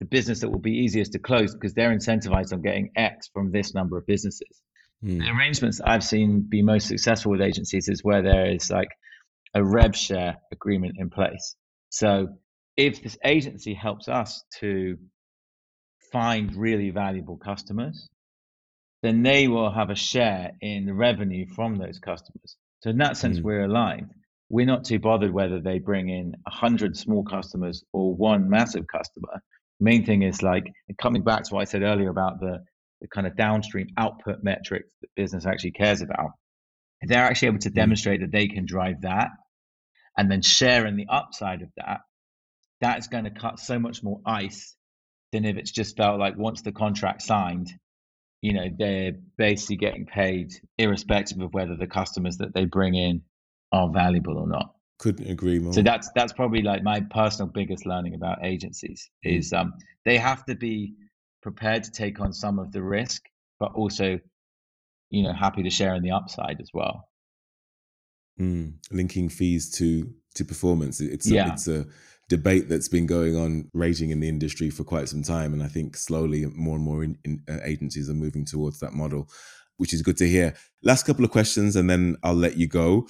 the 0.00 0.06
business 0.06 0.40
that 0.40 0.50
will 0.50 0.58
be 0.58 0.72
easiest 0.72 1.12
to 1.12 1.18
close 1.18 1.54
because 1.54 1.72
they're 1.72 1.96
incentivized 1.96 2.52
on 2.52 2.60
getting 2.60 2.90
X 2.96 3.28
from 3.32 3.50
this 3.50 3.72
number 3.72 3.96
of 3.96 4.06
businesses. 4.06 4.60
Mm. 5.02 5.20
The 5.20 5.30
arrangements 5.30 5.80
I've 5.80 6.04
seen 6.04 6.46
be 6.48 6.62
most 6.62 6.88
successful 6.88 7.32
with 7.32 7.40
agencies 7.40 7.88
is 7.88 8.04
where 8.04 8.22
there 8.22 8.50
is 8.50 8.70
like 8.70 8.88
a 9.54 9.64
rev 9.64 9.96
share 9.96 10.36
agreement 10.52 10.96
in 10.98 11.08
place. 11.08 11.56
So 11.88 12.28
if 12.76 13.02
this 13.02 13.16
agency 13.24 13.72
helps 13.72 14.08
us 14.08 14.44
to 14.60 14.98
find 16.12 16.54
really 16.54 16.90
valuable 16.90 17.36
customers, 17.36 18.08
then 19.02 19.22
they 19.22 19.48
will 19.48 19.72
have 19.72 19.90
a 19.90 19.94
share 19.94 20.52
in 20.60 20.86
the 20.86 20.94
revenue 20.94 21.46
from 21.54 21.76
those 21.76 21.98
customers. 21.98 22.56
So 22.82 22.90
in 22.90 22.98
that 22.98 23.16
sense, 23.16 23.38
mm. 23.38 23.42
we're 23.42 23.64
aligned. 23.64 24.10
We're 24.48 24.66
not 24.66 24.84
too 24.84 24.98
bothered 24.98 25.32
whether 25.32 25.60
they 25.60 25.78
bring 25.78 26.08
in 26.08 26.34
a 26.46 26.50
hundred 26.50 26.96
small 26.96 27.24
customers 27.24 27.82
or 27.92 28.14
one 28.14 28.48
massive 28.48 28.86
customer 28.86 29.42
main 29.80 30.04
thing 30.04 30.22
is 30.22 30.42
like 30.42 30.72
coming 31.00 31.22
back 31.22 31.44
to 31.44 31.54
what 31.54 31.62
I 31.62 31.64
said 31.64 31.82
earlier 31.82 32.08
about 32.08 32.40
the, 32.40 32.64
the 33.00 33.08
kind 33.08 33.26
of 33.26 33.36
downstream 33.36 33.88
output 33.96 34.42
metrics 34.42 34.88
that 35.00 35.08
business 35.16 35.46
actually 35.46 35.72
cares 35.72 36.00
about. 36.00 36.30
If 37.00 37.10
they're 37.10 37.24
actually 37.24 37.48
able 37.48 37.58
to 37.60 37.68
hmm. 37.68 37.74
demonstrate 37.74 38.20
that 38.20 38.32
they 38.32 38.48
can 38.48 38.66
drive 38.66 39.02
that 39.02 39.28
and 40.16 40.30
then 40.30 40.42
share 40.42 40.86
in 40.86 40.96
the 40.96 41.06
upside 41.10 41.62
of 41.62 41.68
that, 41.76 42.00
that's 42.80 43.08
going 43.08 43.24
to 43.24 43.30
cut 43.30 43.58
so 43.58 43.78
much 43.78 44.02
more 44.02 44.20
ice 44.24 44.74
than 45.32 45.44
if 45.44 45.56
it's 45.56 45.72
just 45.72 45.96
felt 45.96 46.18
like 46.18 46.36
once 46.36 46.62
the 46.62 46.72
contract 46.72 47.22
signed, 47.22 47.68
you 48.42 48.52
know, 48.52 48.66
they're 48.78 49.12
basically 49.36 49.76
getting 49.76 50.06
paid 50.06 50.52
irrespective 50.78 51.40
of 51.40 51.52
whether 51.52 51.76
the 51.76 51.86
customers 51.86 52.38
that 52.38 52.54
they 52.54 52.64
bring 52.64 52.94
in 52.94 53.22
are 53.72 53.90
valuable 53.92 54.38
or 54.38 54.46
not. 54.46 54.72
Couldn't 54.98 55.30
agree 55.30 55.58
more. 55.58 55.72
So 55.72 55.82
that's 55.82 56.10
that's 56.14 56.32
probably 56.32 56.62
like 56.62 56.82
my 56.82 57.00
personal 57.10 57.50
biggest 57.52 57.84
learning 57.84 58.14
about 58.14 58.44
agencies 58.44 59.10
mm. 59.24 59.38
is 59.38 59.52
um, 59.52 59.74
they 60.04 60.16
have 60.16 60.44
to 60.46 60.54
be 60.54 60.94
prepared 61.42 61.84
to 61.84 61.90
take 61.90 62.18
on 62.20 62.32
some 62.32 62.58
of 62.58 62.72
the 62.72 62.82
risk, 62.82 63.22
but 63.60 63.72
also, 63.74 64.18
you 65.10 65.22
know, 65.22 65.32
happy 65.32 65.62
to 65.62 65.70
share 65.70 65.94
in 65.94 66.02
the 66.02 66.10
upside 66.10 66.60
as 66.60 66.70
well. 66.72 67.08
Mm. 68.40 68.74
Linking 68.90 69.28
fees 69.28 69.70
to 69.72 70.10
to 70.34 70.44
performance. 70.44 71.00
It's 71.00 71.30
a, 71.30 71.34
yeah. 71.34 71.52
it's 71.52 71.68
a 71.68 71.86
debate 72.28 72.68
that's 72.68 72.88
been 72.88 73.06
going 73.06 73.36
on 73.36 73.68
raging 73.72 74.10
in 74.10 74.20
the 74.20 74.28
industry 74.28 74.70
for 74.70 74.84
quite 74.84 75.08
some 75.08 75.22
time, 75.22 75.52
and 75.52 75.62
I 75.62 75.68
think 75.68 75.96
slowly 75.96 76.46
more 76.46 76.76
and 76.76 76.84
more 76.84 77.04
in, 77.04 77.18
in, 77.24 77.42
uh, 77.48 77.58
agencies 77.64 78.08
are 78.08 78.14
moving 78.14 78.44
towards 78.44 78.80
that 78.80 78.94
model, 78.94 79.28
which 79.76 79.92
is 79.92 80.02
good 80.02 80.16
to 80.18 80.28
hear. 80.28 80.54
Last 80.82 81.06
couple 81.06 81.24
of 81.24 81.30
questions, 81.30 81.76
and 81.76 81.88
then 81.88 82.16
I'll 82.22 82.34
let 82.34 82.56
you 82.56 82.66
go 82.66 83.06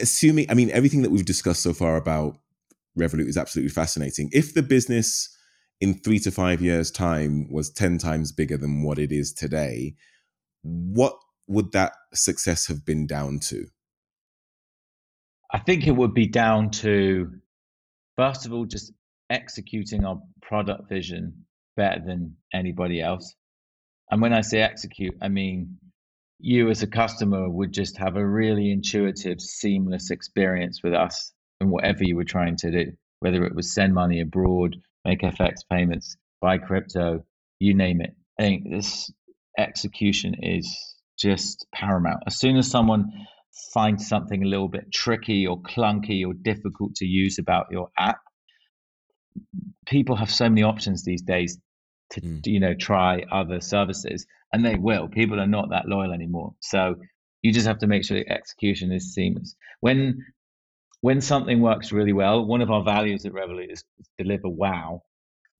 assuming, 0.00 0.50
I 0.50 0.54
mean, 0.54 0.70
everything 0.70 1.02
that 1.02 1.10
we've 1.10 1.24
discussed 1.24 1.62
so 1.62 1.72
far 1.72 1.96
about 1.96 2.38
Revolut 2.98 3.28
is 3.28 3.36
absolutely 3.36 3.70
fascinating. 3.70 4.30
If 4.32 4.54
the 4.54 4.62
business 4.62 5.36
in 5.80 5.94
three 5.94 6.18
to 6.20 6.30
five 6.30 6.62
years' 6.62 6.90
time 6.90 7.50
was 7.50 7.70
10 7.70 7.98
times 7.98 8.32
bigger 8.32 8.56
than 8.56 8.82
what 8.82 8.98
it 8.98 9.12
is 9.12 9.32
today, 9.32 9.94
what 10.62 11.16
would 11.46 11.72
that 11.72 11.92
success 12.14 12.66
have 12.66 12.84
been 12.84 13.06
down 13.06 13.38
to? 13.40 13.66
I 15.52 15.58
think 15.58 15.86
it 15.86 15.92
would 15.92 16.14
be 16.14 16.26
down 16.26 16.70
to, 16.70 17.30
first 18.16 18.46
of 18.46 18.52
all, 18.52 18.64
just 18.64 18.92
executing 19.30 20.04
our 20.04 20.20
product 20.42 20.88
vision 20.88 21.44
better 21.76 22.00
than 22.04 22.36
anybody 22.52 23.00
else. 23.00 23.34
And 24.10 24.22
when 24.22 24.32
I 24.32 24.40
say 24.40 24.60
execute, 24.60 25.14
I 25.20 25.28
mean 25.28 25.78
you 26.38 26.70
as 26.70 26.82
a 26.82 26.86
customer 26.86 27.48
would 27.48 27.72
just 27.72 27.96
have 27.98 28.16
a 28.16 28.26
really 28.26 28.70
intuitive, 28.70 29.40
seamless 29.40 30.10
experience 30.10 30.82
with 30.82 30.94
us 30.94 31.32
and 31.60 31.70
whatever 31.70 32.04
you 32.04 32.16
were 32.16 32.24
trying 32.24 32.56
to 32.56 32.70
do, 32.70 32.92
whether 33.20 33.44
it 33.44 33.54
was 33.54 33.74
send 33.74 33.94
money 33.94 34.20
abroad, 34.20 34.76
make 35.04 35.22
FX 35.22 35.60
payments, 35.70 36.16
buy 36.40 36.58
crypto, 36.58 37.24
you 37.58 37.74
name 37.74 38.00
it. 38.00 38.14
I 38.38 38.42
think 38.42 38.70
this 38.70 39.10
execution 39.58 40.34
is 40.42 40.94
just 41.18 41.66
paramount. 41.74 42.22
As 42.26 42.38
soon 42.38 42.56
as 42.56 42.70
someone 42.70 43.10
finds 43.72 44.06
something 44.06 44.42
a 44.42 44.46
little 44.46 44.68
bit 44.68 44.92
tricky 44.92 45.46
or 45.46 45.60
clunky 45.62 46.26
or 46.26 46.34
difficult 46.34 46.94
to 46.96 47.06
use 47.06 47.38
about 47.38 47.66
your 47.70 47.88
app, 47.98 48.18
people 49.86 50.16
have 50.16 50.30
so 50.30 50.48
many 50.48 50.62
options 50.62 51.04
these 51.04 51.22
days 51.22 51.58
to 52.10 52.20
mm. 52.20 52.46
you 52.46 52.60
know 52.60 52.74
try 52.74 53.22
other 53.30 53.60
services 53.60 54.26
and 54.52 54.64
they 54.64 54.76
will. 54.76 55.08
People 55.08 55.40
are 55.40 55.46
not 55.46 55.70
that 55.70 55.88
loyal 55.88 56.12
anymore. 56.12 56.54
So 56.60 56.96
you 57.42 57.52
just 57.52 57.66
have 57.66 57.78
to 57.78 57.86
make 57.86 58.04
sure 58.04 58.18
the 58.18 58.30
execution 58.30 58.92
is 58.92 59.14
seamless. 59.14 59.54
When 59.80 60.24
when 61.00 61.20
something 61.20 61.60
works 61.60 61.92
really 61.92 62.12
well 62.12 62.44
one 62.44 62.62
of 62.62 62.70
our 62.70 62.82
values 62.82 63.26
at 63.26 63.32
revolut 63.32 63.70
is 63.70 63.84
deliver 64.18 64.48
wow 64.48 65.02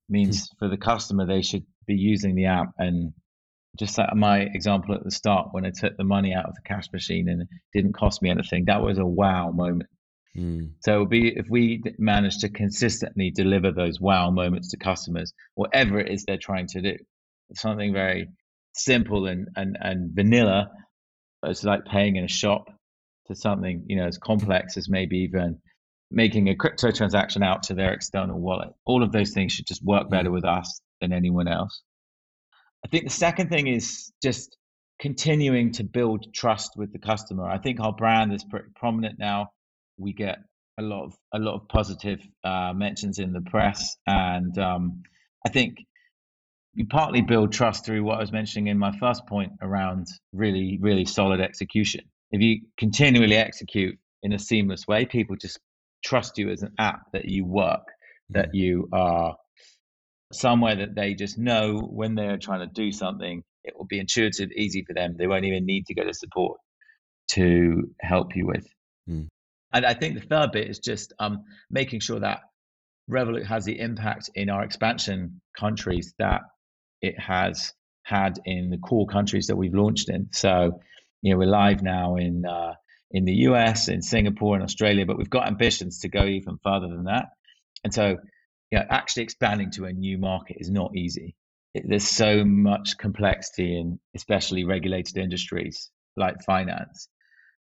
means 0.08 0.48
mm. 0.48 0.58
for 0.58 0.68
the 0.68 0.76
customer 0.76 1.26
they 1.26 1.42
should 1.42 1.64
be 1.86 1.94
using 1.94 2.34
the 2.34 2.46
app. 2.46 2.70
And 2.78 3.12
just 3.78 3.98
like 3.98 4.14
my 4.14 4.40
example 4.40 4.94
at 4.94 5.04
the 5.04 5.10
start 5.10 5.48
when 5.52 5.66
i 5.66 5.70
took 5.70 5.96
the 5.96 6.04
money 6.04 6.32
out 6.32 6.46
of 6.46 6.54
the 6.54 6.62
cash 6.62 6.90
machine 6.92 7.28
and 7.28 7.42
it 7.42 7.48
didn't 7.74 7.92
cost 7.92 8.22
me 8.22 8.30
anything 8.30 8.64
that 8.64 8.82
was 8.82 8.96
a 8.98 9.04
wow 9.04 9.50
moment 9.50 9.88
Mm. 10.36 10.72
So 10.80 11.06
be 11.06 11.28
if 11.36 11.46
we 11.48 11.82
manage 11.98 12.38
to 12.38 12.48
consistently 12.48 13.30
deliver 13.30 13.72
those 13.72 14.00
wow 14.00 14.30
moments 14.30 14.70
to 14.70 14.76
customers, 14.76 15.32
whatever 15.54 15.98
it 15.98 16.10
is 16.12 16.24
they're 16.24 16.36
trying 16.36 16.66
to 16.68 16.82
do, 16.82 16.96
something 17.54 17.92
very 17.92 18.28
simple 18.74 19.26
and, 19.26 19.48
and, 19.56 19.76
and 19.80 20.10
vanilla, 20.14 20.70
it's 21.42 21.64
like 21.64 21.84
paying 21.84 22.16
in 22.16 22.24
a 22.24 22.28
shop 22.28 22.68
to 23.28 23.34
something 23.34 23.84
you 23.86 23.96
know 23.96 24.06
as 24.06 24.18
complex 24.18 24.76
as 24.76 24.88
maybe 24.88 25.18
even 25.18 25.58
making 26.10 26.48
a 26.48 26.54
crypto 26.54 26.90
transaction 26.90 27.42
out 27.42 27.64
to 27.64 27.74
their 27.74 27.92
external 27.92 28.38
wallet. 28.38 28.68
All 28.84 29.02
of 29.02 29.12
those 29.12 29.32
things 29.32 29.52
should 29.52 29.66
just 29.66 29.84
work 29.84 30.10
better 30.10 30.30
mm. 30.30 30.34
with 30.34 30.44
us 30.44 30.80
than 31.00 31.12
anyone 31.12 31.48
else. 31.48 31.82
I 32.84 32.88
think 32.88 33.04
the 33.04 33.10
second 33.10 33.48
thing 33.48 33.66
is 33.66 34.12
just 34.22 34.56
continuing 35.00 35.72
to 35.72 35.84
build 35.84 36.32
trust 36.32 36.72
with 36.76 36.92
the 36.92 36.98
customer. 36.98 37.44
I 37.44 37.58
think 37.58 37.80
our 37.80 37.92
brand 37.92 38.32
is 38.32 38.44
pretty 38.44 38.68
prominent 38.76 39.18
now 39.18 39.50
we 39.98 40.12
get 40.12 40.38
a 40.78 40.82
lot 40.82 41.04
of 41.04 41.14
a 41.32 41.38
lot 41.38 41.54
of 41.54 41.68
positive 41.68 42.20
uh, 42.44 42.72
mentions 42.74 43.18
in 43.18 43.32
the 43.32 43.40
press, 43.40 43.96
and 44.06 44.56
um, 44.58 45.02
I 45.44 45.48
think 45.48 45.78
you 46.74 46.86
partly 46.86 47.22
build 47.22 47.52
trust 47.52 47.86
through 47.86 48.04
what 48.04 48.18
I 48.18 48.20
was 48.20 48.32
mentioning 48.32 48.66
in 48.66 48.78
my 48.78 48.96
first 48.98 49.26
point 49.26 49.52
around 49.62 50.06
really 50.32 50.78
really 50.80 51.06
solid 51.06 51.40
execution. 51.40 52.02
If 52.30 52.40
you 52.42 52.62
continually 52.76 53.36
execute 53.36 53.98
in 54.22 54.32
a 54.32 54.38
seamless 54.38 54.86
way, 54.86 55.06
people 55.06 55.36
just 55.36 55.58
trust 56.04 56.38
you 56.38 56.50
as 56.50 56.62
an 56.62 56.72
app 56.78 57.00
that 57.12 57.24
you 57.26 57.44
work, 57.44 57.86
that 58.30 58.54
you 58.54 58.88
are 58.92 59.36
somewhere 60.32 60.76
that 60.76 60.94
they 60.94 61.14
just 61.14 61.38
know 61.38 61.78
when 61.78 62.14
they're 62.14 62.38
trying 62.38 62.60
to 62.60 62.66
do 62.66 62.92
something, 62.92 63.42
it 63.64 63.76
will 63.76 63.86
be 63.86 63.98
intuitive, 63.98 64.50
easy 64.52 64.84
for 64.84 64.92
them. 64.92 65.16
They 65.16 65.26
won't 65.26 65.44
even 65.44 65.66
need 65.66 65.86
to 65.86 65.94
go 65.94 66.04
to 66.04 66.14
support 66.14 66.58
to 67.30 67.90
help 68.00 68.34
you 68.34 68.46
with. 68.46 68.66
Mm. 69.08 69.28
And 69.72 69.84
I 69.84 69.94
think 69.94 70.14
the 70.14 70.26
third 70.26 70.52
bit 70.52 70.68
is 70.68 70.78
just 70.78 71.12
um, 71.18 71.44
making 71.70 72.00
sure 72.00 72.20
that 72.20 72.40
Revolut 73.10 73.46
has 73.46 73.64
the 73.64 73.78
impact 73.78 74.30
in 74.34 74.50
our 74.50 74.64
expansion 74.64 75.40
countries 75.58 76.14
that 76.18 76.42
it 77.00 77.18
has 77.18 77.72
had 78.02 78.38
in 78.44 78.70
the 78.70 78.78
core 78.78 79.06
countries 79.06 79.48
that 79.48 79.56
we've 79.56 79.74
launched 79.74 80.08
in. 80.08 80.28
So, 80.32 80.80
you 81.22 81.32
know, 81.32 81.38
we're 81.38 81.46
live 81.46 81.82
now 81.82 82.16
in 82.16 82.44
uh, 82.44 82.74
in 83.10 83.24
the 83.24 83.34
US, 83.48 83.88
in 83.88 84.02
Singapore, 84.02 84.54
and 84.54 84.64
Australia, 84.64 85.06
but 85.06 85.18
we've 85.18 85.30
got 85.30 85.46
ambitions 85.46 86.00
to 86.00 86.08
go 86.08 86.24
even 86.24 86.58
further 86.62 86.88
than 86.88 87.04
that. 87.04 87.26
And 87.84 87.94
so, 87.94 88.16
you 88.70 88.78
know, 88.78 88.84
actually 88.90 89.22
expanding 89.24 89.70
to 89.72 89.84
a 89.84 89.92
new 89.92 90.18
market 90.18 90.56
is 90.58 90.70
not 90.70 90.96
easy. 90.96 91.36
It, 91.74 91.84
there's 91.88 92.08
so 92.08 92.44
much 92.44 92.98
complexity 92.98 93.78
in 93.78 94.00
especially 94.14 94.64
regulated 94.64 95.16
industries 95.16 95.90
like 96.16 96.42
finance 96.44 97.08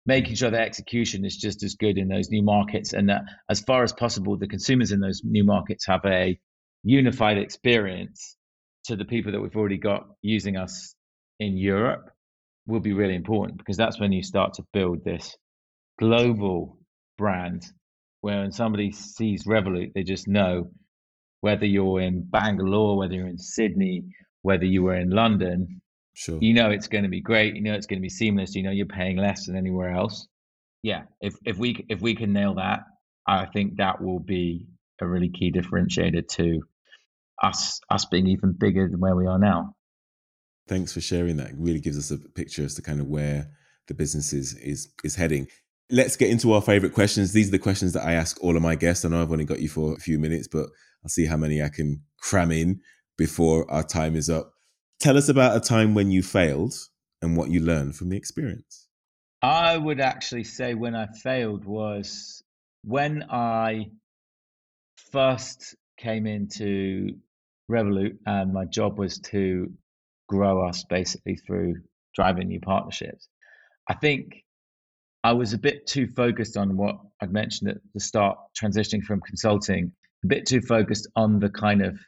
making 0.05 0.35
sure 0.35 0.51
that 0.51 0.61
execution 0.61 1.25
is 1.25 1.35
just 1.35 1.63
as 1.63 1.75
good 1.75 1.97
in 1.97 2.07
those 2.07 2.29
new 2.29 2.43
markets 2.43 2.93
and 2.93 3.09
that 3.09 3.23
as 3.49 3.61
far 3.61 3.83
as 3.83 3.91
possible 3.93 4.37
the 4.37 4.47
consumers 4.47 4.91
in 4.91 4.99
those 4.99 5.21
new 5.23 5.43
markets 5.43 5.85
have 5.87 6.01
a 6.05 6.39
unified 6.83 7.37
experience 7.37 8.37
to 8.85 8.95
the 8.95 9.05
people 9.05 9.31
that 9.31 9.41
we've 9.41 9.55
already 9.55 9.77
got 9.77 10.07
using 10.21 10.57
us 10.57 10.95
in 11.39 11.57
Europe 11.57 12.09
will 12.67 12.79
be 12.79 12.93
really 12.93 13.15
important 13.15 13.57
because 13.57 13.77
that's 13.77 13.99
when 13.99 14.11
you 14.11 14.23
start 14.23 14.53
to 14.53 14.63
build 14.73 15.03
this 15.03 15.35
global 15.99 16.77
brand. 17.17 17.63
Where 18.21 18.41
when 18.41 18.51
somebody 18.51 18.91
sees 18.91 19.45
Revolut, 19.45 19.93
they 19.93 20.03
just 20.03 20.27
know 20.27 20.71
whether 21.41 21.65
you're 21.65 22.01
in 22.01 22.23
Bangalore, 22.23 22.97
whether 22.97 23.13
you're 23.13 23.27
in 23.27 23.37
Sydney, 23.37 24.03
whether 24.41 24.65
you 24.65 24.83
were 24.83 24.95
in 24.95 25.11
London, 25.11 25.81
Sure. 26.17 26.39
you 26.41 26.53
know 26.53 26.71
it's 26.71 26.87
going 26.87 27.03
to 27.03 27.09
be 27.09 27.21
great. 27.21 27.55
You 27.55 27.61
know 27.61 27.73
it's 27.73 27.87
going 27.87 27.99
to 27.99 28.01
be 28.01 28.09
seamless. 28.09 28.55
You 28.55 28.63
know 28.63 28.71
you're 28.71 28.85
paying 28.85 29.17
less 29.17 29.45
than 29.45 29.57
anywhere 29.57 29.91
else. 29.91 30.27
Yeah, 30.81 31.03
if 31.19 31.35
if 31.45 31.57
we 31.57 31.85
if 31.89 31.99
we 31.99 32.15
can 32.15 32.31
nail 32.31 32.55
that, 32.55 32.83
I 33.27 33.45
think 33.45 33.77
that 33.77 34.01
will 34.01 34.19
be 34.19 34.65
a 35.01 35.07
really 35.07 35.29
key 35.29 35.51
differentiator 35.51 36.25
to 36.27 36.61
us 37.43 37.81
us 37.89 38.05
being 38.05 38.27
even 38.27 38.53
bigger 38.57 38.87
than 38.89 39.01
where 39.01 39.15
we 39.15 39.27
are 39.27 39.37
now. 39.37 39.75
Thanks 40.67 40.93
for 40.93 41.01
sharing 41.01 41.35
that. 41.37 41.49
It 41.49 41.55
really 41.57 41.81
gives 41.81 41.97
us 41.97 42.11
a 42.11 42.17
picture 42.17 42.63
as 42.63 42.75
to 42.75 42.81
kind 42.81 43.01
of 43.01 43.07
where 43.07 43.49
the 43.87 43.93
business 43.93 44.31
is 44.31 44.53
is 44.55 44.93
is 45.03 45.15
heading. 45.15 45.47
Let's 45.91 46.15
get 46.15 46.29
into 46.31 46.53
our 46.53 46.61
favorite 46.61 46.93
questions. 46.93 47.33
These 47.33 47.49
are 47.49 47.51
the 47.51 47.59
questions 47.59 47.93
that 47.93 48.05
I 48.05 48.13
ask 48.13 48.41
all 48.41 48.55
of 48.55 48.63
my 48.63 48.75
guests. 48.75 49.03
I 49.03 49.09
know 49.09 49.21
I've 49.21 49.31
only 49.31 49.45
got 49.45 49.59
you 49.59 49.69
for 49.69 49.93
a 49.93 49.99
few 49.99 50.17
minutes, 50.17 50.47
but 50.47 50.69
I'll 51.03 51.09
see 51.09 51.25
how 51.25 51.37
many 51.37 51.61
I 51.61 51.69
can 51.69 52.01
cram 52.19 52.51
in 52.51 52.79
before 53.17 53.69
our 53.69 53.83
time 53.83 54.15
is 54.15 54.29
up. 54.29 54.54
Tell 54.99 55.17
us 55.17 55.29
about 55.29 55.55
a 55.55 55.59
time 55.59 55.93
when 55.93 56.11
you 56.11 56.23
failed 56.23 56.73
and 57.21 57.37
what 57.37 57.49
you 57.49 57.59
learned 57.59 57.95
from 57.95 58.09
the 58.09 58.17
experience. 58.17 58.87
I 59.41 59.77
would 59.77 59.99
actually 59.99 60.45
say 60.45 60.73
when 60.73 60.95
I 60.95 61.07
failed 61.07 61.65
was 61.65 62.43
when 62.83 63.25
I 63.29 63.87
first 65.11 65.75
came 65.97 66.25
into 66.25 67.17
Revolut 67.69 68.17
and 68.25 68.53
my 68.53 68.65
job 68.65 68.97
was 68.97 69.19
to 69.19 69.71
grow 70.27 70.67
us 70.67 70.83
basically 70.83 71.35
through 71.35 71.75
driving 72.15 72.47
new 72.47 72.59
partnerships. 72.59 73.27
I 73.87 73.95
think 73.95 74.43
I 75.23 75.33
was 75.33 75.53
a 75.53 75.57
bit 75.57 75.87
too 75.87 76.07
focused 76.07 76.57
on 76.57 76.77
what 76.77 76.97
I'd 77.21 77.31
mentioned 77.31 77.71
at 77.71 77.77
the 77.93 77.99
start, 77.99 78.37
transitioning 78.59 79.03
from 79.03 79.21
consulting, 79.21 79.91
a 80.23 80.27
bit 80.27 80.45
too 80.45 80.61
focused 80.61 81.07
on 81.15 81.39
the 81.39 81.49
kind 81.49 81.81
of 81.83 81.99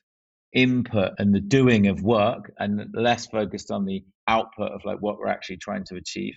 input 0.57 1.11
and 1.19 1.33
the 1.33 1.39
doing 1.39 1.87
of 1.87 2.01
work 2.01 2.51
and 2.57 2.89
less 2.93 3.27
focused 3.27 3.69
on 3.69 3.85
the 3.85 4.03
output 4.27 4.71
of 4.71 4.81
like 4.83 4.97
what 4.99 5.19
we're 5.19 5.27
actually 5.27 5.57
trying 5.57 5.85
to 5.85 5.95
achieve. 5.95 6.33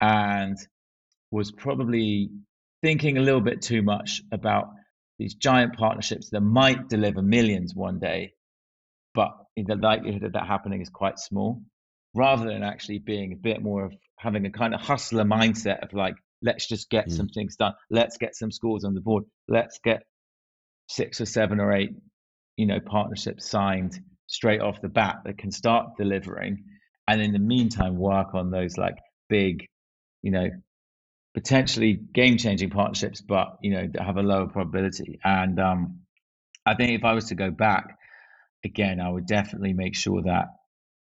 And 0.00 0.58
was 1.30 1.52
probably 1.52 2.30
thinking 2.82 3.16
a 3.16 3.20
little 3.20 3.40
bit 3.40 3.62
too 3.62 3.82
much 3.82 4.20
about 4.32 4.66
these 5.18 5.34
giant 5.34 5.76
partnerships 5.76 6.30
that 6.30 6.40
might 6.40 6.88
deliver 6.88 7.22
millions 7.22 7.72
one 7.74 8.00
day, 8.00 8.32
but 9.14 9.30
the 9.56 9.76
likelihood 9.76 10.24
of 10.24 10.32
that 10.32 10.46
happening 10.46 10.82
is 10.82 10.90
quite 10.90 11.18
small, 11.18 11.62
rather 12.14 12.46
than 12.46 12.64
actually 12.64 12.98
being 12.98 13.32
a 13.32 13.36
bit 13.36 13.62
more 13.62 13.86
of 13.86 13.94
having 14.18 14.44
a 14.44 14.50
kind 14.50 14.74
of 14.74 14.80
hustler 14.80 15.24
mindset 15.24 15.82
of 15.82 15.92
like, 15.92 16.16
let's 16.42 16.66
just 16.66 16.90
get 16.90 17.06
mm. 17.08 17.16
some 17.16 17.28
things 17.28 17.56
done, 17.56 17.72
let's 17.90 18.16
get 18.18 18.34
some 18.34 18.50
scores 18.50 18.84
on 18.84 18.94
the 18.94 19.00
board, 19.00 19.24
let's 19.48 19.78
get 19.82 20.02
six 20.88 21.20
or 21.20 21.26
seven 21.26 21.60
or 21.60 21.72
eight, 21.72 21.90
you 22.56 22.66
know, 22.66 22.80
partnerships 22.80 23.48
signed 23.48 24.00
straight 24.26 24.60
off 24.60 24.80
the 24.80 24.88
bat 24.88 25.16
that 25.24 25.38
can 25.38 25.50
start 25.50 25.96
delivering, 25.96 26.64
and 27.08 27.20
in 27.20 27.32
the 27.32 27.38
meantime 27.38 27.96
work 27.96 28.34
on 28.34 28.50
those 28.50 28.76
like 28.76 28.96
big, 29.28 29.66
you 30.22 30.30
know, 30.30 30.48
potentially 31.34 31.92
game 31.92 32.38
changing 32.38 32.70
partnerships, 32.70 33.20
but 33.20 33.58
you 33.62 33.70
know, 33.70 33.86
that 33.92 34.02
have 34.02 34.16
a 34.16 34.22
lower 34.22 34.46
probability. 34.48 35.20
And 35.22 35.60
um, 35.60 36.00
I 36.64 36.74
think 36.74 36.92
if 36.92 37.04
I 37.04 37.12
was 37.12 37.26
to 37.26 37.34
go 37.34 37.50
back 37.50 37.96
again, 38.64 39.00
I 39.00 39.08
would 39.10 39.26
definitely 39.26 39.72
make 39.72 39.94
sure 39.94 40.22
that 40.22 40.46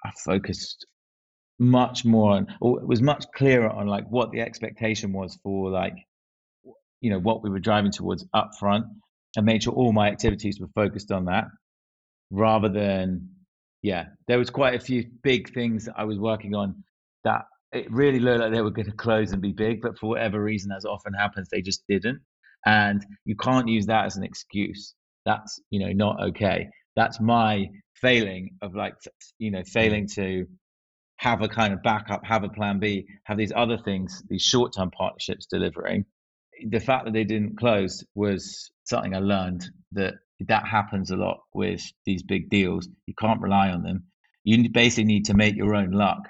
I 0.04 0.10
focused 0.24 0.86
much 1.58 2.04
more 2.04 2.32
on, 2.32 2.48
or 2.60 2.80
it 2.80 2.86
was 2.86 3.00
much 3.00 3.24
clearer 3.34 3.70
on 3.70 3.86
like 3.86 4.08
what 4.10 4.30
the 4.30 4.40
expectation 4.40 5.12
was 5.12 5.38
for 5.42 5.70
like, 5.70 5.94
you 7.00 7.10
know, 7.10 7.18
what 7.18 7.42
we 7.42 7.50
were 7.50 7.60
driving 7.60 7.92
towards 7.92 8.26
up 8.34 8.50
front 8.58 8.86
and 9.36 9.46
made 9.46 9.62
sure 9.62 9.72
all 9.72 9.92
my 9.92 10.08
activities 10.08 10.60
were 10.60 10.68
focused 10.74 11.10
on 11.10 11.26
that 11.26 11.44
rather 12.30 12.68
than, 12.68 13.28
yeah, 13.82 14.06
there 14.28 14.38
was 14.38 14.50
quite 14.50 14.74
a 14.74 14.80
few 14.80 15.04
big 15.22 15.52
things 15.52 15.86
that 15.86 15.94
I 15.96 16.04
was 16.04 16.18
working 16.18 16.54
on 16.54 16.82
that 17.24 17.42
it 17.72 17.90
really 17.90 18.20
looked 18.20 18.40
like 18.40 18.52
they 18.52 18.62
were 18.62 18.70
going 18.70 18.90
to 18.90 18.96
close 18.96 19.32
and 19.32 19.42
be 19.42 19.52
big, 19.52 19.80
but 19.82 19.98
for 19.98 20.08
whatever 20.08 20.42
reason, 20.42 20.72
as 20.72 20.84
often 20.84 21.12
happens, 21.12 21.48
they 21.50 21.62
just 21.62 21.82
didn't. 21.88 22.20
And 22.64 23.04
you 23.24 23.36
can't 23.36 23.68
use 23.68 23.86
that 23.86 24.06
as 24.06 24.16
an 24.16 24.24
excuse. 24.24 24.94
That's 25.24 25.60
you 25.70 25.80
know 25.80 25.92
not 25.92 26.22
okay. 26.28 26.68
That's 26.94 27.20
my 27.20 27.66
failing 27.94 28.56
of 28.62 28.74
like 28.74 28.94
you 29.38 29.50
know 29.50 29.62
failing 29.64 30.08
to 30.14 30.46
have 31.18 31.42
a 31.42 31.48
kind 31.48 31.72
of 31.72 31.82
backup, 31.82 32.24
have 32.24 32.44
a 32.44 32.48
plan 32.48 32.78
B, 32.78 33.06
have 33.24 33.38
these 33.38 33.52
other 33.54 33.78
things, 33.78 34.22
these 34.28 34.42
short 34.42 34.72
term 34.74 34.90
partnerships 34.90 35.46
delivering. 35.46 36.04
The 36.68 36.80
fact 36.80 37.04
that 37.04 37.12
they 37.12 37.24
didn't 37.24 37.58
close 37.58 38.04
was 38.14 38.70
something 38.84 39.14
I 39.14 39.18
learned 39.18 39.68
that 39.92 40.14
that 40.40 40.66
happens 40.66 41.10
a 41.10 41.16
lot 41.16 41.38
with 41.54 41.82
these 42.04 42.22
big 42.22 42.50
deals. 42.50 42.88
You 43.06 43.14
can't 43.18 43.40
rely 43.40 43.70
on 43.70 43.82
them. 43.82 44.04
You 44.44 44.70
basically 44.70 45.04
need 45.04 45.26
to 45.26 45.34
make 45.34 45.56
your 45.56 45.74
own 45.74 45.90
luck 45.90 46.20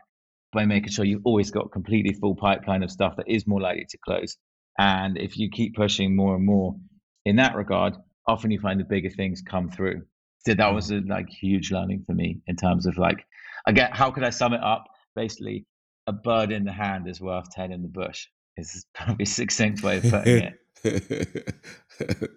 by 0.53 0.65
making 0.65 0.91
sure 0.91 1.05
you've 1.05 1.27
always 1.27 1.51
got 1.51 1.73
completely 1.73 2.15
full 2.15 2.35
pipeline 2.35 2.83
of 2.83 2.91
stuff 2.91 3.17
that 3.17 3.29
is 3.29 3.47
more 3.47 3.61
likely 3.61 3.85
to 3.91 3.99
close. 3.99 4.37
And 4.79 5.19
if 5.19 5.37
you 5.37 5.51
keep 5.51 5.75
pushing 5.75 6.17
more 6.17 6.37
and 6.37 6.47
more 6.47 6.77
in 7.25 7.37
that 7.37 7.57
regard, 7.57 7.95
often 8.27 8.51
you 8.51 8.61
find 8.61 8.81
the 8.81 8.85
bigger 8.85 9.11
things 9.11 9.43
come 9.43 9.71
through. 9.71 10.03
So 10.47 10.55
that 10.55 10.73
was 10.73 10.91
a 10.91 11.01
like 11.07 11.29
huge 11.29 11.73
learning 11.73 12.05
for 12.07 12.15
me 12.15 12.41
in 12.47 12.57
terms 12.57 12.87
of 12.87 12.97
like, 12.99 13.25
again, 13.67 13.91
how 13.93 14.13
could 14.13 14.25
I 14.25 14.31
sum 14.31 14.53
it 14.53 14.63
up? 14.63 14.85
Basically, 15.15 15.67
a 16.07 16.13
bird 16.13 16.53
in 16.53 16.65
the 16.65 16.73
hand 16.73 17.09
is 17.09 17.21
worth 17.21 17.51
ten 17.51 17.73
in 17.73 17.83
the 17.83 17.89
bush. 17.89 18.29
Is 18.57 18.87
probably 18.95 19.25
a 19.25 19.27
succinct 19.27 19.83
way 19.83 19.99
of 19.99 20.05
putting 20.05 20.53
it. 20.83 21.55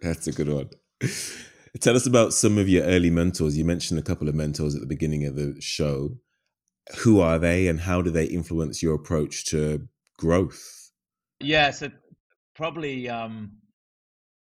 That's 0.01 0.27
a 0.27 0.31
good 0.31 0.49
one. 0.49 0.69
Tell 1.79 1.95
us 1.95 2.05
about 2.05 2.33
some 2.33 2.57
of 2.57 2.67
your 2.67 2.83
early 2.83 3.09
mentors. 3.09 3.57
You 3.57 3.63
mentioned 3.63 3.99
a 3.99 4.03
couple 4.03 4.27
of 4.27 4.35
mentors 4.35 4.75
at 4.75 4.81
the 4.81 4.87
beginning 4.87 5.25
of 5.25 5.35
the 5.35 5.55
show 5.59 6.17
who 6.97 7.19
are 7.19 7.37
they 7.39 7.67
and 7.67 7.79
how 7.79 8.01
do 8.01 8.09
they 8.09 8.25
influence 8.25 8.81
your 8.81 8.95
approach 8.95 9.45
to 9.45 9.87
growth? 10.17 10.91
Yeah, 11.39 11.71
so 11.71 11.89
probably 12.55 13.07
um, 13.07 13.51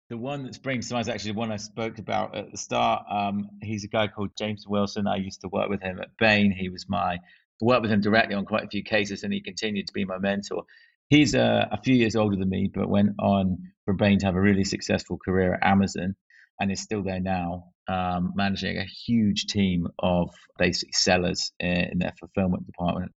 the 0.09 0.17
one 0.17 0.43
that 0.43 0.55
springs 0.55 0.87
to 0.87 0.93
mind 0.93 1.07
is 1.07 1.09
actually 1.09 1.31
the 1.31 1.39
one 1.39 1.51
I 1.51 1.57
spoke 1.57 1.97
about 1.97 2.35
at 2.35 2.51
the 2.51 2.57
start. 2.57 3.05
Um, 3.09 3.49
he's 3.61 3.83
a 3.83 3.87
guy 3.87 4.07
called 4.07 4.29
James 4.37 4.65
Wilson. 4.67 5.07
I 5.07 5.17
used 5.17 5.41
to 5.41 5.47
work 5.49 5.69
with 5.69 5.81
him 5.81 5.99
at 5.99 6.09
Bain. 6.19 6.51
He 6.51 6.69
was 6.69 6.85
my 6.87 7.17
worked 7.61 7.83
with 7.83 7.91
him 7.91 8.01
directly 8.01 8.35
on 8.35 8.45
quite 8.45 8.63
a 8.63 8.67
few 8.67 8.83
cases, 8.83 9.23
and 9.23 9.33
he 9.33 9.41
continued 9.41 9.87
to 9.87 9.93
be 9.93 10.05
my 10.05 10.17
mentor. 10.17 10.63
He's 11.09 11.35
uh, 11.35 11.65
a 11.71 11.81
few 11.81 11.95
years 11.95 12.15
older 12.15 12.35
than 12.35 12.49
me, 12.49 12.69
but 12.73 12.89
went 12.89 13.11
on 13.19 13.57
for 13.85 13.93
Bain 13.93 14.19
to 14.19 14.25
have 14.25 14.35
a 14.35 14.41
really 14.41 14.63
successful 14.63 15.19
career 15.23 15.53
at 15.55 15.65
Amazon, 15.65 16.15
and 16.59 16.71
is 16.71 16.81
still 16.81 17.03
there 17.03 17.19
now 17.19 17.65
um, 17.87 18.33
managing 18.35 18.77
a 18.77 18.85
huge 18.85 19.45
team 19.45 19.87
of 19.99 20.29
basic 20.57 20.95
sellers 20.95 21.51
in 21.59 21.99
their 21.99 22.13
fulfillment 22.19 22.65
department. 22.65 23.11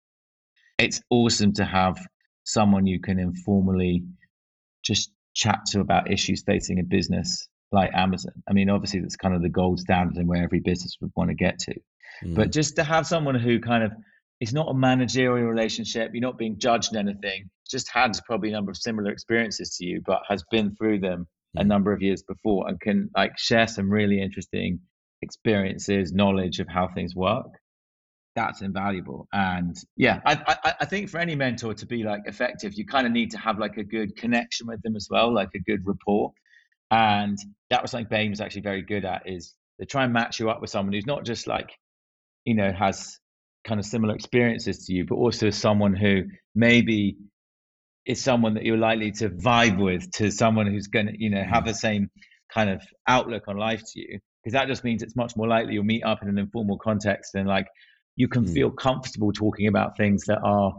It's 0.78 1.00
awesome 1.10 1.54
to 1.54 1.64
have 1.64 1.98
someone 2.44 2.86
you 2.86 3.00
can 3.00 3.18
informally 3.18 4.04
just 4.84 5.10
chat 5.34 5.60
to 5.68 5.80
about 5.80 6.10
issues 6.10 6.42
facing 6.42 6.80
a 6.80 6.84
business 6.84 7.48
like 7.72 7.90
Amazon. 7.94 8.32
I 8.48 8.52
mean, 8.52 8.70
obviously, 8.70 9.00
that's 9.00 9.16
kind 9.16 9.34
of 9.34 9.42
the 9.42 9.48
gold 9.48 9.80
standard 9.80 10.16
and 10.16 10.28
where 10.28 10.42
every 10.42 10.60
business 10.60 10.96
would 11.00 11.12
want 11.16 11.30
to 11.30 11.34
get 11.34 11.58
to. 11.60 11.74
Mm. 12.24 12.34
But 12.34 12.52
just 12.52 12.76
to 12.76 12.84
have 12.84 13.06
someone 13.06 13.34
who 13.34 13.60
kind 13.60 13.84
of 13.84 13.92
it's 14.40 14.52
not 14.52 14.68
a 14.68 14.74
managerial 14.74 15.48
relationship, 15.48 16.10
you're 16.12 16.20
not 16.20 16.38
being 16.38 16.58
judged 16.58 16.94
anything, 16.94 17.50
just 17.68 17.90
had 17.90 18.12
probably 18.26 18.50
a 18.50 18.52
number 18.52 18.70
of 18.70 18.76
similar 18.76 19.10
experiences 19.10 19.76
to 19.76 19.84
you, 19.84 20.00
but 20.04 20.22
has 20.28 20.44
been 20.50 20.74
through 20.76 21.00
them 21.00 21.26
a 21.56 21.64
number 21.64 21.92
of 21.92 22.02
years 22.02 22.22
before 22.22 22.68
and 22.68 22.80
can 22.80 23.10
like 23.16 23.32
share 23.38 23.66
some 23.66 23.90
really 23.90 24.20
interesting 24.22 24.80
experiences, 25.22 26.12
knowledge 26.12 26.60
of 26.60 26.68
how 26.68 26.88
things 26.88 27.14
work. 27.14 27.46
That's 28.36 28.62
invaluable. 28.62 29.26
And 29.32 29.76
yeah, 29.96 30.20
I, 30.24 30.56
I, 30.64 30.74
I 30.82 30.84
think 30.84 31.08
for 31.08 31.18
any 31.18 31.34
mentor 31.34 31.74
to 31.74 31.86
be 31.86 32.04
like 32.04 32.20
effective, 32.26 32.74
you 32.74 32.86
kind 32.86 33.06
of 33.06 33.12
need 33.12 33.32
to 33.32 33.38
have 33.38 33.58
like 33.58 33.76
a 33.78 33.82
good 33.84 34.16
connection 34.16 34.68
with 34.68 34.80
them 34.82 34.94
as 34.94 35.08
well, 35.10 35.34
like 35.34 35.50
a 35.56 35.58
good 35.58 35.80
rapport. 35.84 36.30
And 36.90 37.36
that 37.70 37.82
was 37.82 37.90
something 37.90 38.06
Bain 38.08 38.30
was 38.30 38.40
actually 38.40 38.62
very 38.62 38.82
good 38.82 39.04
at 39.04 39.22
is 39.26 39.54
they 39.78 39.86
try 39.86 40.04
and 40.04 40.12
match 40.12 40.38
you 40.38 40.50
up 40.50 40.60
with 40.60 40.70
someone 40.70 40.92
who's 40.92 41.06
not 41.06 41.24
just 41.24 41.48
like, 41.48 41.70
you 42.44 42.54
know, 42.54 42.72
has 42.72 43.18
kind 43.68 43.78
of 43.78 43.86
similar 43.86 44.14
experiences 44.14 44.86
to 44.86 44.94
you, 44.94 45.04
but 45.04 45.16
also 45.16 45.50
someone 45.50 45.94
who 45.94 46.24
maybe 46.54 47.16
is 48.08 48.20
someone 48.20 48.54
that 48.54 48.64
you're 48.64 48.78
likely 48.78 49.12
to 49.12 49.28
vibe 49.28 49.78
with 49.78 50.10
to 50.12 50.32
someone 50.32 50.66
who's 50.66 50.88
going 50.88 51.06
to 51.06 51.12
you 51.16 51.30
know 51.30 51.44
have 51.44 51.66
the 51.66 51.74
same 51.74 52.10
kind 52.52 52.70
of 52.70 52.82
outlook 53.06 53.44
on 53.46 53.56
life 53.56 53.82
to 53.92 54.00
you 54.00 54.18
because 54.42 54.54
that 54.54 54.66
just 54.66 54.82
means 54.82 55.02
it's 55.02 55.14
much 55.14 55.36
more 55.36 55.46
likely 55.46 55.74
you'll 55.74 55.84
meet 55.84 56.02
up 56.02 56.22
in 56.22 56.28
an 56.28 56.38
informal 56.38 56.78
context 56.78 57.34
and 57.34 57.46
like 57.46 57.66
you 58.16 58.26
can 58.26 58.44
mm. 58.44 58.54
feel 58.54 58.70
comfortable 58.70 59.30
talking 59.30 59.68
about 59.68 59.96
things 59.96 60.24
that 60.26 60.38
are 60.42 60.72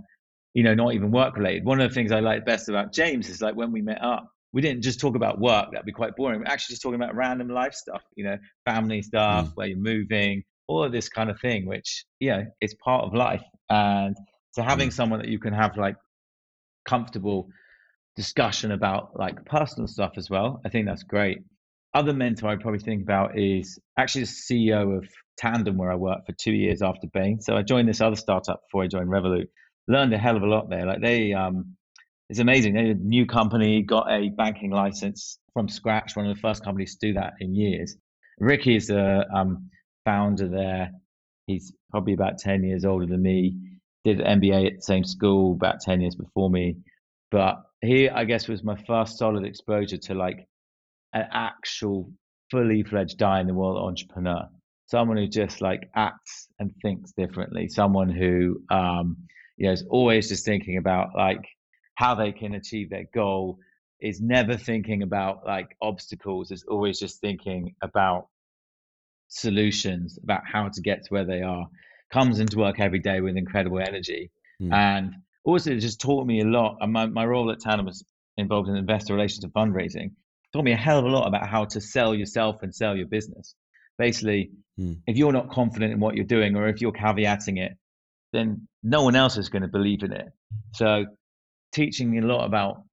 you 0.55 0.63
know 0.63 0.73
not 0.73 0.93
even 0.95 1.11
work 1.11 1.37
related 1.37 1.63
one 1.63 1.79
of 1.79 1.87
the 1.87 1.93
things 1.93 2.11
i 2.11 2.19
like 2.19 2.45
best 2.45 2.67
about 2.67 2.91
james 2.91 3.29
is 3.29 3.41
like 3.41 3.55
when 3.55 3.71
we 3.71 3.81
met 3.81 4.03
up 4.03 4.27
we 4.51 4.63
didn't 4.63 4.81
just 4.81 4.99
talk 4.99 5.15
about 5.15 5.39
work 5.39 5.67
that'd 5.71 5.85
be 5.85 5.91
quite 5.91 6.15
boring 6.15 6.39
we're 6.39 6.47
actually 6.47 6.73
just 6.73 6.81
talking 6.81 6.99
about 6.99 7.15
random 7.15 7.47
life 7.47 7.75
stuff 7.75 8.01
you 8.15 8.23
know 8.23 8.37
family 8.65 9.03
stuff 9.03 9.45
mm. 9.45 9.51
where 9.53 9.67
you're 9.67 9.77
moving 9.77 10.43
all 10.69 10.83
of 10.83 10.91
this 10.91 11.09
kind 11.09 11.29
of 11.29 11.37
thing 11.41 11.65
which 11.65 12.05
yeah 12.19 12.43
it's 12.61 12.75
part 12.83 13.03
of 13.03 13.13
life 13.13 13.43
and 13.69 14.15
so 14.51 14.63
having 14.63 14.89
mm. 14.89 14.93
someone 14.93 15.19
that 15.19 15.29
you 15.29 15.39
can 15.39 15.53
have 15.53 15.77
like 15.77 15.95
comfortable 16.87 17.49
discussion 18.15 18.71
about 18.71 19.17
like 19.17 19.45
personal 19.45 19.87
stuff 19.87 20.13
as 20.17 20.29
well. 20.29 20.59
I 20.65 20.69
think 20.69 20.85
that's 20.85 21.03
great. 21.03 21.39
Other 21.93 22.13
mentor 22.13 22.49
I 22.49 22.57
probably 22.57 22.79
think 22.79 23.01
about 23.01 23.39
is 23.39 23.79
actually 23.97 24.25
the 24.25 24.35
CEO 24.49 24.97
of 24.97 25.07
Tandem, 25.37 25.77
where 25.77 25.91
I 25.91 25.95
worked 25.95 26.25
for 26.27 26.33
two 26.33 26.51
years 26.51 26.81
after 26.81 27.07
Bain. 27.13 27.39
So 27.41 27.55
I 27.55 27.61
joined 27.61 27.87
this 27.87 28.01
other 28.01 28.17
startup 28.17 28.61
before 28.67 28.83
I 28.83 28.87
joined 28.87 29.09
Revolut. 29.09 29.47
Learned 29.87 30.13
a 30.13 30.17
hell 30.17 30.35
of 30.35 30.43
a 30.43 30.47
lot 30.47 30.69
there. 30.69 30.85
Like 30.85 31.01
they, 31.01 31.33
um, 31.33 31.75
it's 32.29 32.39
amazing. 32.39 32.73
They're 32.73 32.91
a 32.91 32.93
new 32.93 33.25
company, 33.25 33.81
got 33.81 34.11
a 34.11 34.29
banking 34.29 34.71
license 34.71 35.39
from 35.53 35.69
scratch. 35.69 36.15
One 36.15 36.27
of 36.27 36.35
the 36.35 36.41
first 36.41 36.63
companies 36.63 36.97
to 36.97 37.07
do 37.07 37.13
that 37.13 37.33
in 37.39 37.55
years. 37.55 37.95
Ricky 38.39 38.75
is 38.75 38.89
a 38.89 39.25
um, 39.33 39.69
founder 40.05 40.47
there. 40.47 40.91
He's 41.47 41.73
probably 41.91 42.13
about 42.13 42.37
10 42.39 42.63
years 42.63 42.85
older 42.85 43.05
than 43.05 43.21
me. 43.21 43.55
Did 44.03 44.19
MBA 44.19 44.67
at 44.67 44.75
the 44.77 44.81
same 44.81 45.03
school 45.03 45.53
about 45.53 45.81
10 45.81 46.01
years 46.01 46.15
before 46.15 46.49
me. 46.49 46.77
But 47.31 47.61
he, 47.81 48.09
I 48.09 48.25
guess, 48.25 48.47
was 48.47 48.63
my 48.63 48.75
first 48.87 49.17
solid 49.17 49.45
exposure 49.45 49.97
to 49.97 50.13
like 50.13 50.47
an 51.13 51.25
actual 51.31 52.11
fully 52.51 52.83
fledged 52.83 53.17
die 53.17 53.39
in 53.39 53.47
the 53.47 53.53
world 53.53 53.77
entrepreneur. 53.77 54.47
Someone 54.87 55.17
who 55.17 55.27
just 55.27 55.61
like 55.61 55.89
acts 55.95 56.47
and 56.57 56.71
thinks 56.81 57.11
differently. 57.11 57.67
Someone 57.67 58.09
who, 58.09 58.61
um, 58.69 59.17
you 59.57 59.67
know, 59.67 59.73
is 59.73 59.85
always 59.89 60.29
just 60.29 60.45
thinking 60.45 60.77
about 60.77 61.09
like 61.15 61.45
how 61.95 62.15
they 62.15 62.31
can 62.31 62.55
achieve 62.55 62.89
their 62.89 63.05
goal. 63.13 63.59
Is 64.01 64.21
never 64.21 64.55
thinking 64.55 65.03
about 65.03 65.45
like 65.45 65.75
obstacles. 65.81 66.51
Is 66.51 66.63
always 66.67 66.99
just 66.99 67.19
thinking 67.19 67.75
about 67.81 68.27
solutions, 69.29 70.19
about 70.21 70.41
how 70.45 70.69
to 70.69 70.81
get 70.81 71.05
to 71.05 71.13
where 71.13 71.25
they 71.25 71.41
are. 71.41 71.67
Comes 72.11 72.39
into 72.39 72.57
work 72.57 72.79
every 72.79 72.99
day 72.99 73.21
with 73.21 73.37
incredible 73.37 73.79
energy, 73.79 74.31
mm. 74.61 74.73
and 74.73 75.13
also 75.43 75.71
it 75.71 75.79
just 75.79 76.01
taught 76.01 76.25
me 76.25 76.41
a 76.41 76.45
lot. 76.45 76.77
And 76.81 76.91
my, 76.91 77.05
my 77.05 77.25
role 77.25 77.51
at 77.51 77.59
Tandem 77.59 77.85
was 77.85 78.03
involved 78.37 78.67
in 78.67 78.75
investor 78.75 79.13
relations 79.13 79.43
and 79.43 79.53
fundraising. 79.53 80.11
taught 80.51 80.65
me 80.65 80.71
a 80.71 80.77
hell 80.77 80.99
of 80.99 81.05
a 81.05 81.09
lot 81.09 81.27
about 81.27 81.47
how 81.47 81.65
to 81.65 81.79
sell 81.79 82.15
yourself 82.15 82.63
and 82.63 82.73
sell 82.73 82.95
your 82.95 83.05
business. 83.05 83.53
Basically, 83.99 84.51
mm. 84.79 84.97
if 85.05 85.17
you're 85.17 85.33
not 85.33 85.51
confident 85.51 85.93
in 85.93 85.99
what 85.99 86.15
you're 86.15 86.25
doing, 86.25 86.55
or 86.55 86.67
if 86.67 86.81
you're 86.81 86.91
caveating 86.91 87.59
it, 87.59 87.73
then 88.33 88.67
no 88.81 89.03
one 89.03 89.15
else 89.15 89.37
is 89.37 89.49
going 89.49 89.61
to 89.61 89.67
believe 89.67 90.03
in 90.03 90.13
it. 90.13 90.27
So, 90.73 91.05
teaching 91.73 92.09
me 92.09 92.19
a 92.19 92.25
lot 92.25 92.45
about 92.45 92.83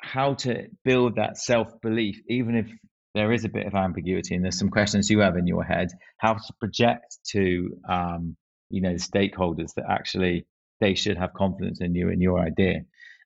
how 0.00 0.34
to 0.34 0.68
build 0.84 1.16
that 1.16 1.38
self 1.38 1.68
belief, 1.80 2.20
even 2.28 2.54
if 2.56 2.66
there 3.14 3.32
is 3.32 3.44
a 3.44 3.48
bit 3.48 3.66
of 3.66 3.74
ambiguity 3.74 4.34
and 4.34 4.44
there's 4.44 4.58
some 4.58 4.70
questions 4.70 5.10
you 5.10 5.20
have 5.20 5.36
in 5.36 5.46
your 5.46 5.64
head, 5.64 5.90
how 6.18 6.34
to 6.34 6.52
project 6.60 7.18
to 7.30 7.76
um, 7.88 8.36
you 8.70 8.80
know 8.80 8.92
the 8.92 8.98
stakeholders 8.98 9.74
that 9.74 9.84
actually 9.88 10.46
they 10.80 10.94
should 10.94 11.16
have 11.16 11.32
confidence 11.34 11.80
in 11.80 11.94
you 11.94 12.08
and 12.08 12.22
your 12.22 12.38
idea. 12.38 12.82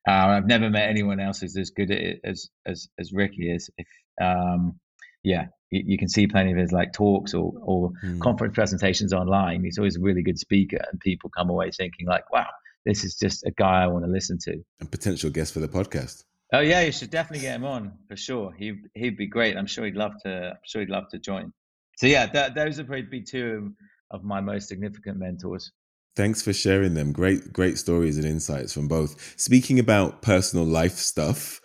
Uh, 0.09 0.13
I've 0.13 0.47
never 0.47 0.71
met 0.71 0.89
anyone 0.89 1.21
else 1.21 1.41
who's 1.41 1.57
as 1.57 1.71
good 1.71 1.91
at 1.91 1.99
it 1.99 2.21
as 2.25 2.49
as 2.67 2.89
as 2.99 3.13
Ricky 3.13 3.51
is. 3.51 3.71
If 3.77 3.87
um, 4.21 4.79
yeah, 5.23 5.47
you, 5.71 5.83
you, 5.87 5.99
can 5.99 6.09
see 6.09 6.27
plenty 6.27 6.53
of 6.53 6.59
his 6.59 6.73
like 6.73 6.93
talks 6.93 7.35
or 7.35 7.53
or 7.63 7.91
mm. 8.05 8.21
conference 8.21 8.55
presentations 8.55 9.13
online. 9.13 9.63
He's 9.63 9.79
always 9.79 9.97
a 9.97 10.01
really 10.01 10.23
good 10.23 10.39
speaker, 10.39 10.79
and 10.91 11.01
people 11.01 11.31
come 11.31 11.51
away 11.51 11.71
thinking 11.71 12.07
like, 12.07 12.31
"Wow, 12.33 12.49
this 12.85 13.05
is 13.05 13.17
just 13.17 13.45
a 13.45 13.53
guy 13.53 13.83
I 13.83 13.87
want 13.87 14.05
to 14.05 14.11
listen 14.11 14.39
to." 14.43 14.63
And 14.81 14.91
potential 14.91 15.31
guest 15.31 15.53
for 15.53 15.61
the 15.61 15.69
podcast. 15.69 16.25
Oh 16.53 16.61
yeah, 16.61 16.83
you 16.83 16.93
should 16.93 17.11
definitely 17.11 17.47
get 17.47 17.57
him 17.57 17.65
on 17.65 17.93
for 18.09 18.17
sure. 18.17 18.53
He 18.53 18.75
he'd 18.95 19.17
be 19.17 19.27
great. 19.27 19.57
I'm 19.57 19.67
sure 19.67 19.87
he'd 19.87 19.97
love 19.97 20.13
to. 20.25 20.51
I'm 20.51 20.57
sure 20.67 20.81
he'd 20.83 20.91
love 20.91 21.09
to 21.11 21.19
join. 21.19 21.53
So 21.97 22.07
yeah, 22.07 22.27
that, 22.27 22.55
those 22.55 22.79
would 22.79 22.87
probably 22.87 23.03
be 23.03 23.23
two 23.23 23.73
of 24.11 24.23
my 24.23 24.41
most 24.41 24.69
significant 24.69 25.19
mentors. 25.19 25.73
Thanks 26.15 26.43
for 26.43 26.53
sharing 26.53 26.95
them. 26.95 27.13
Great, 27.13 27.53
great 27.53 27.79
stories 27.79 28.19
and 28.19 28.27
insights 28.27 28.73
from 28.73 28.87
both. 28.87 29.35
Speaking 29.39 29.79
about 29.79 30.21
personal 30.21 30.67
life 30.67 30.97
stuff, 30.97 31.61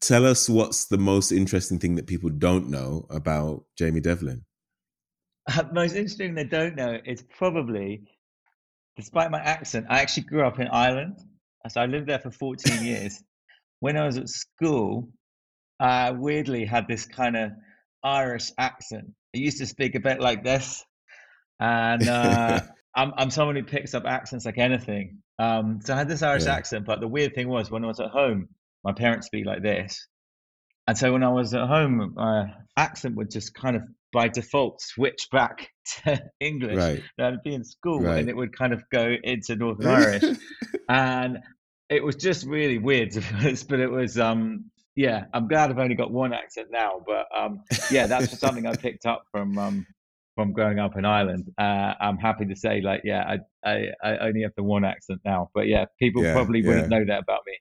tell 0.00 0.24
us 0.24 0.48
what's 0.48 0.86
the 0.86 0.98
most 0.98 1.30
interesting 1.30 1.78
thing 1.78 1.96
that 1.96 2.06
people 2.06 2.30
don't 2.30 2.70
know 2.70 3.06
about 3.10 3.64
Jamie 3.76 4.00
Devlin. 4.00 4.44
Uh, 5.46 5.64
most 5.72 5.94
interesting 5.94 6.34
they 6.34 6.44
don't 6.44 6.76
know 6.76 6.98
is 7.04 7.22
probably, 7.22 8.04
despite 8.96 9.30
my 9.30 9.40
accent, 9.40 9.86
I 9.90 10.00
actually 10.00 10.24
grew 10.24 10.46
up 10.46 10.58
in 10.58 10.68
Ireland. 10.68 11.18
So 11.68 11.80
I 11.80 11.86
lived 11.86 12.08
there 12.08 12.18
for 12.18 12.30
14 12.30 12.82
years. 12.82 13.22
When 13.82 13.96
I 13.96 14.06
was 14.06 14.16
at 14.16 14.28
school, 14.28 15.08
I 15.80 16.12
weirdly 16.12 16.64
had 16.64 16.86
this 16.86 17.04
kind 17.04 17.36
of 17.36 17.50
Irish 18.04 18.52
accent. 18.56 19.06
I 19.34 19.38
used 19.38 19.58
to 19.58 19.66
speak 19.66 19.96
a 19.96 20.00
bit 20.00 20.20
like 20.20 20.44
this. 20.44 20.84
And 21.58 22.06
uh, 22.06 22.60
I'm 22.94 23.12
I'm 23.16 23.30
someone 23.30 23.56
who 23.56 23.64
picks 23.64 23.92
up 23.92 24.04
accents 24.06 24.44
like 24.46 24.58
anything. 24.58 25.18
Um, 25.40 25.80
so 25.82 25.94
I 25.94 25.96
had 25.96 26.08
this 26.08 26.22
Irish 26.22 26.44
yeah. 26.44 26.54
accent, 26.54 26.86
but 26.86 27.00
the 27.00 27.08
weird 27.08 27.34
thing 27.34 27.48
was 27.48 27.72
when 27.72 27.82
I 27.82 27.88
was 27.88 27.98
at 27.98 28.10
home, 28.10 28.50
my 28.84 28.92
parents 28.92 29.26
speak 29.26 29.46
like 29.46 29.64
this, 29.64 30.06
and 30.86 30.96
so 30.96 31.12
when 31.12 31.24
I 31.24 31.30
was 31.30 31.52
at 31.52 31.66
home, 31.66 32.12
my 32.14 32.54
accent 32.76 33.16
would 33.16 33.32
just 33.32 33.52
kind 33.52 33.74
of 33.74 33.82
by 34.12 34.28
default 34.28 34.80
switch 34.80 35.26
back 35.32 35.70
to 36.04 36.22
English. 36.38 36.76
Right. 36.76 37.02
I'd 37.18 37.42
be 37.42 37.54
in 37.54 37.64
school, 37.64 37.98
right. 37.98 38.20
and 38.20 38.28
it 38.28 38.36
would 38.36 38.56
kind 38.56 38.72
of 38.72 38.84
go 38.92 39.16
into 39.24 39.56
Northern 39.56 39.88
Irish, 39.88 40.38
and 40.88 41.38
it 41.92 42.02
was 42.02 42.16
just 42.16 42.46
really 42.46 42.78
weird, 42.78 43.12
but 43.68 43.80
it 43.80 43.90
was 43.90 44.18
um 44.18 44.70
yeah, 44.94 45.24
I'm 45.32 45.48
glad 45.48 45.70
I've 45.70 45.78
only 45.78 45.94
got 45.94 46.10
one 46.10 46.32
accent 46.32 46.68
now, 46.70 47.02
but 47.06 47.26
um, 47.36 47.62
yeah, 47.90 48.06
that's 48.06 48.28
just 48.28 48.40
something 48.40 48.66
I 48.66 48.74
picked 48.74 49.06
up 49.06 49.24
from 49.30 49.56
um, 49.58 49.86
from 50.34 50.52
growing 50.52 50.78
up 50.78 50.96
in 50.96 51.04
Ireland. 51.04 51.50
Uh, 51.58 51.94
I'm 52.00 52.18
happy 52.18 52.44
to 52.46 52.56
say, 52.56 52.80
like, 52.80 53.02
yeah, 53.04 53.38
I, 53.64 53.70
I, 53.70 53.86
I 54.02 54.18
only 54.18 54.42
have 54.42 54.52
the 54.56 54.62
one 54.62 54.84
accent 54.84 55.20
now, 55.24 55.50
but 55.54 55.66
yeah, 55.66 55.86
people 55.98 56.22
yeah, 56.22 56.34
probably 56.34 56.62
wouldn't 56.62 56.88
know 56.88 57.04
that 57.06 57.20
about 57.20 57.40
me. 57.46 57.54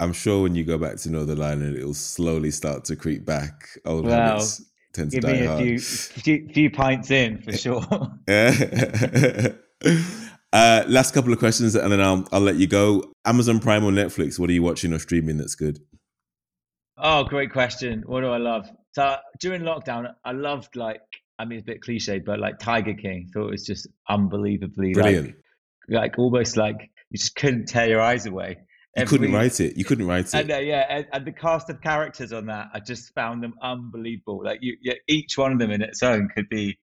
I'm 0.00 0.12
sure 0.12 0.42
when 0.42 0.54
you 0.54 0.64
go 0.64 0.76
back 0.76 0.96
to 0.96 1.10
Northern 1.10 1.40
Ireland, 1.40 1.76
it'll 1.76 1.94
slowly 1.94 2.50
start 2.50 2.84
to 2.86 2.96
creep 2.96 3.24
back. 3.24 3.68
Old 3.86 4.04
well, 4.04 4.20
habits 4.20 4.62
tend 4.92 5.12
to 5.12 5.20
give 5.20 5.24
die 5.24 5.32
me 5.32 5.46
a 5.46 5.48
hard. 5.48 5.62
few, 5.62 5.78
few, 5.78 6.48
few 6.52 6.70
pints 6.70 7.10
in 7.10 7.40
for 7.40 7.52
sure. 7.52 7.82
yeah. 8.28 9.52
uh, 10.54 10.84
last 10.86 11.12
couple 11.12 11.32
of 11.32 11.38
questions, 11.38 11.74
and 11.74 11.92
then 11.92 12.00
I'll 12.00 12.26
I'll 12.32 12.40
let 12.40 12.56
you 12.56 12.66
go. 12.66 13.12
Amazon 13.24 13.58
Prime 13.58 13.84
or 13.84 13.90
Netflix? 13.90 14.38
What 14.38 14.48
are 14.48 14.52
you 14.52 14.62
watching 14.62 14.92
or 14.92 14.98
streaming 14.98 15.36
that's 15.36 15.56
good? 15.56 15.80
Oh, 16.96 17.24
great 17.24 17.52
question. 17.52 18.04
What 18.06 18.20
do 18.20 18.28
I 18.28 18.36
love? 18.36 18.70
So 18.92 19.16
during 19.40 19.62
lockdown, 19.62 20.14
I 20.24 20.30
loved 20.30 20.76
like 20.76 21.00
I 21.38 21.44
mean, 21.44 21.58
it's 21.58 21.64
a 21.64 21.72
bit 21.72 21.82
cliche, 21.82 22.20
but 22.20 22.38
like 22.38 22.58
Tiger 22.60 22.94
King, 22.94 23.28
thought 23.34 23.48
it 23.48 23.50
was 23.50 23.66
just 23.66 23.88
unbelievably 24.08 24.92
brilliant. 24.94 25.34
Like, 25.88 26.12
like 26.12 26.18
almost 26.18 26.56
like 26.56 26.90
you 27.10 27.18
just 27.18 27.34
couldn't 27.34 27.66
tear 27.66 27.88
your 27.88 28.00
eyes 28.00 28.26
away. 28.26 28.56
You 28.96 29.02
Every, 29.02 29.18
couldn't 29.18 29.34
write 29.34 29.58
it. 29.58 29.76
You 29.76 29.84
couldn't 29.84 30.06
write 30.06 30.26
it. 30.26 30.34
And, 30.34 30.52
uh, 30.52 30.58
yeah, 30.58 30.86
and, 30.88 31.06
and, 31.12 31.26
the 31.26 31.32
cast 31.32 31.68
of 31.68 31.80
characters 31.80 32.32
on 32.32 32.46
that, 32.46 32.68
I 32.72 32.78
just 32.78 33.12
found 33.14 33.42
them 33.42 33.54
unbelievable. 33.60 34.42
Like 34.44 34.60
you, 34.62 34.76
yeah, 34.80 34.94
each 35.08 35.36
one 35.36 35.52
of 35.52 35.58
them 35.58 35.72
in 35.72 35.82
its 35.82 36.04
own 36.04 36.28
could 36.28 36.48
be 36.48 36.78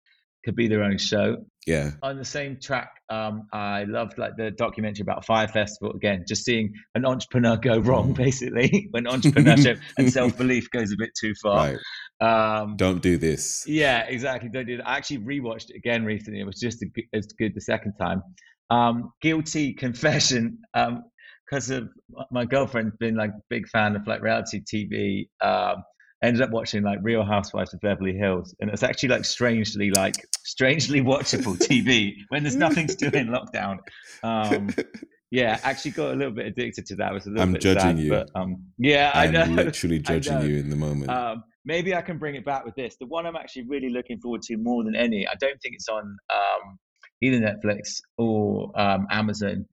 could 0.48 0.56
be 0.56 0.70
their 0.70 0.82
own 0.82 0.98
show. 0.98 1.36
Yeah. 1.66 1.92
On 2.02 2.18
the 2.18 2.24
same 2.24 2.58
track, 2.62 2.90
um, 3.10 3.48
I 3.52 3.84
loved 3.84 4.18
like 4.18 4.38
the 4.38 4.50
documentary 4.50 5.02
about 5.02 5.26
Fyre 5.26 5.50
Festival. 5.50 5.94
Again, 5.94 6.24
just 6.26 6.46
seeing 6.46 6.72
an 6.96 7.06
entrepreneur 7.06 7.58
go 7.58 7.80
wrong, 7.80 8.14
mm. 8.14 8.18
basically, 8.18 8.88
when 8.92 9.04
entrepreneurship 9.04 9.78
and 9.98 10.12
self 10.12 10.38
belief 10.38 10.72
goes 10.72 10.94
a 10.94 10.96
bit 10.98 11.10
too 11.20 11.34
far. 11.44 11.76
Right. 12.22 12.62
Um, 12.62 12.78
Don't 12.78 13.02
do 13.02 13.18
this. 13.18 13.66
Yeah, 13.68 14.06
exactly. 14.08 14.48
Don't 14.48 14.68
do 14.68 14.78
that. 14.78 14.88
I 14.88 14.96
actually 14.96 15.20
rewatched 15.20 15.70
it 15.70 15.76
again 15.76 16.06
recently. 16.06 16.40
It 16.40 16.46
was 16.46 16.62
just 16.62 16.84
as 17.14 17.28
good 17.38 17.54
the 17.54 17.62
second 17.62 17.96
time. 18.00 18.24
Um, 18.70 19.12
guilty 19.22 19.74
confession. 19.74 20.60
because 20.74 21.72
um, 21.72 21.90
of 22.16 22.26
my 22.32 22.46
girlfriend's 22.46 22.96
been 22.96 23.16
like 23.16 23.32
a 23.32 23.44
big 23.50 23.68
fan 23.68 23.98
of 23.98 24.08
like 24.08 24.22
reality 24.22 24.62
TV. 24.64 25.28
Um, 25.46 25.84
ended 26.24 26.42
up 26.42 26.52
watching 26.52 26.84
like 26.84 27.00
Real 27.02 27.24
Housewives 27.24 27.74
of 27.74 27.82
Beverly 27.82 28.16
Hills, 28.16 28.56
and 28.60 28.70
it's 28.70 28.84
actually 28.84 29.10
like 29.10 29.26
strangely 29.26 29.92
like 29.92 30.16
strangely 30.44 31.02
watchable 31.02 31.58
TV 31.58 32.14
when 32.30 32.44
there's 32.44 32.56
nothing 32.56 32.88
to 32.88 32.96
do 32.96 33.18
in 33.18 33.28
lockdown. 33.28 33.78
Um, 34.24 34.70
yeah, 35.32 35.60
actually 35.64 35.92
got 35.92 36.14
a 36.14 36.16
little 36.16 36.34
bit 36.34 36.48
addicted 36.48 36.86
to 36.88 36.96
that. 36.96 37.12
It 37.12 37.14
was 37.14 37.28
a 37.28 37.30
little 37.30 37.44
I'm 37.44 37.54
bit 37.54 37.62
judging 37.62 37.82
sad, 37.82 38.00
you. 38.00 38.10
But, 38.10 38.30
um, 38.36 38.64
yeah, 38.78 39.12
I 39.14 39.28
know. 39.28 39.42
I'm 39.42 39.56
literally 39.56 40.00
judging 40.00 40.42
you 40.42 40.58
in 40.58 40.70
the 40.70 40.76
moment. 40.76 41.10
Um, 41.10 41.44
maybe 41.66 41.94
I 41.94 42.02
can 42.02 42.18
bring 42.18 42.36
it 42.36 42.46
back 42.46 42.66
with 42.66 42.76
this. 42.76 42.96
The 43.00 43.08
one 43.08 43.26
I'm 43.26 43.36
actually 43.36 43.64
really 43.68 43.90
looking 43.90 44.20
forward 44.20 44.42
to 44.44 44.58
more 44.58 44.84
than 44.84 44.96
any. 44.96 45.28
I 45.28 45.36
don't 45.40 45.60
think 45.62 45.76
it's 45.76 45.90
on 45.90 46.04
um, 46.04 46.80
either 47.22 47.40
Netflix 47.40 48.02
or 48.18 48.72
um, 48.80 49.08
Amazon. 49.12 49.66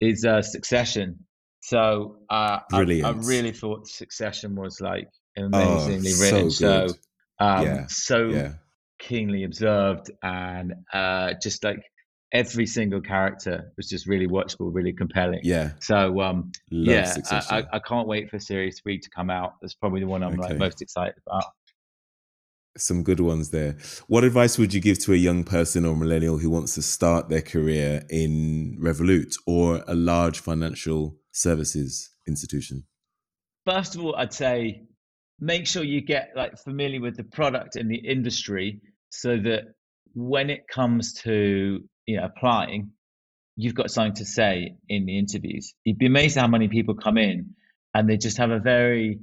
Is 0.00 0.24
uh, 0.24 0.40
Succession. 0.40 1.26
So 1.62 2.16
uh, 2.30 2.60
I, 2.72 3.02
I, 3.04 3.10
really 3.10 3.52
thought 3.52 3.86
Succession 3.86 4.56
was 4.56 4.80
like 4.80 5.08
amazingly 5.36 6.12
oh, 6.14 6.20
written. 6.20 6.50
So, 6.50 6.86
so, 6.86 6.94
um, 7.38 7.66
yeah. 7.66 7.86
so 7.88 8.28
yeah. 8.28 8.52
keenly 8.98 9.44
observed, 9.44 10.10
and 10.22 10.74
uh, 10.92 11.34
just 11.42 11.64
like 11.64 11.82
every 12.32 12.66
single 12.66 13.00
character 13.00 13.72
was 13.76 13.88
just 13.88 14.06
really 14.06 14.26
watchable, 14.26 14.72
really 14.72 14.92
compelling. 14.92 15.40
Yeah. 15.42 15.72
So 15.80 16.20
um, 16.20 16.52
yeah, 16.70 17.14
I, 17.30 17.64
I, 17.72 17.78
can't 17.80 18.06
wait 18.06 18.30
for 18.30 18.38
series 18.38 18.80
three 18.80 18.98
to 18.98 19.10
come 19.10 19.30
out. 19.30 19.54
That's 19.60 19.74
probably 19.74 20.00
the 20.00 20.06
one 20.06 20.22
I'm 20.22 20.38
okay. 20.38 20.50
like 20.50 20.58
most 20.58 20.82
excited 20.82 21.14
about. 21.26 21.44
Some 22.76 23.02
good 23.02 23.18
ones 23.18 23.50
there. 23.50 23.76
What 24.06 24.22
advice 24.22 24.56
would 24.56 24.72
you 24.72 24.80
give 24.80 25.00
to 25.00 25.12
a 25.12 25.16
young 25.16 25.42
person 25.42 25.84
or 25.84 25.96
millennial 25.96 26.38
who 26.38 26.50
wants 26.50 26.76
to 26.76 26.82
start 26.82 27.28
their 27.28 27.42
career 27.42 28.04
in 28.08 28.78
Revolut 28.80 29.34
or 29.44 29.82
a 29.88 29.94
large 29.94 30.38
financial 30.38 31.16
services 31.32 32.10
institution? 32.28 32.84
first 33.66 33.94
of 33.94 34.04
all, 34.04 34.14
I'd 34.16 34.32
say 34.32 34.82
make 35.40 35.66
sure 35.66 35.82
you 35.82 36.02
get 36.02 36.30
like 36.36 36.58
familiar 36.58 37.00
with 37.00 37.16
the 37.16 37.24
product 37.24 37.76
and 37.76 37.90
the 37.90 37.96
industry 37.96 38.80
so 39.08 39.36
that 39.38 39.62
when 40.14 40.50
it 40.50 40.68
comes 40.68 41.14
to 41.14 41.80
you 42.06 42.16
know 42.16 42.24
applying, 42.24 42.90
you've 43.56 43.74
got 43.74 43.90
something 43.90 44.14
to 44.14 44.24
say 44.24 44.74
in 44.88 45.06
the 45.06 45.18
interviews. 45.18 45.74
You'd 45.84 45.98
be 45.98 46.06
amazed 46.06 46.36
how 46.36 46.46
many 46.46 46.68
people 46.68 46.94
come 46.94 47.18
in 47.18 47.54
and 47.94 48.08
they 48.08 48.16
just 48.16 48.38
have 48.38 48.50
a 48.50 48.58
very 48.58 49.18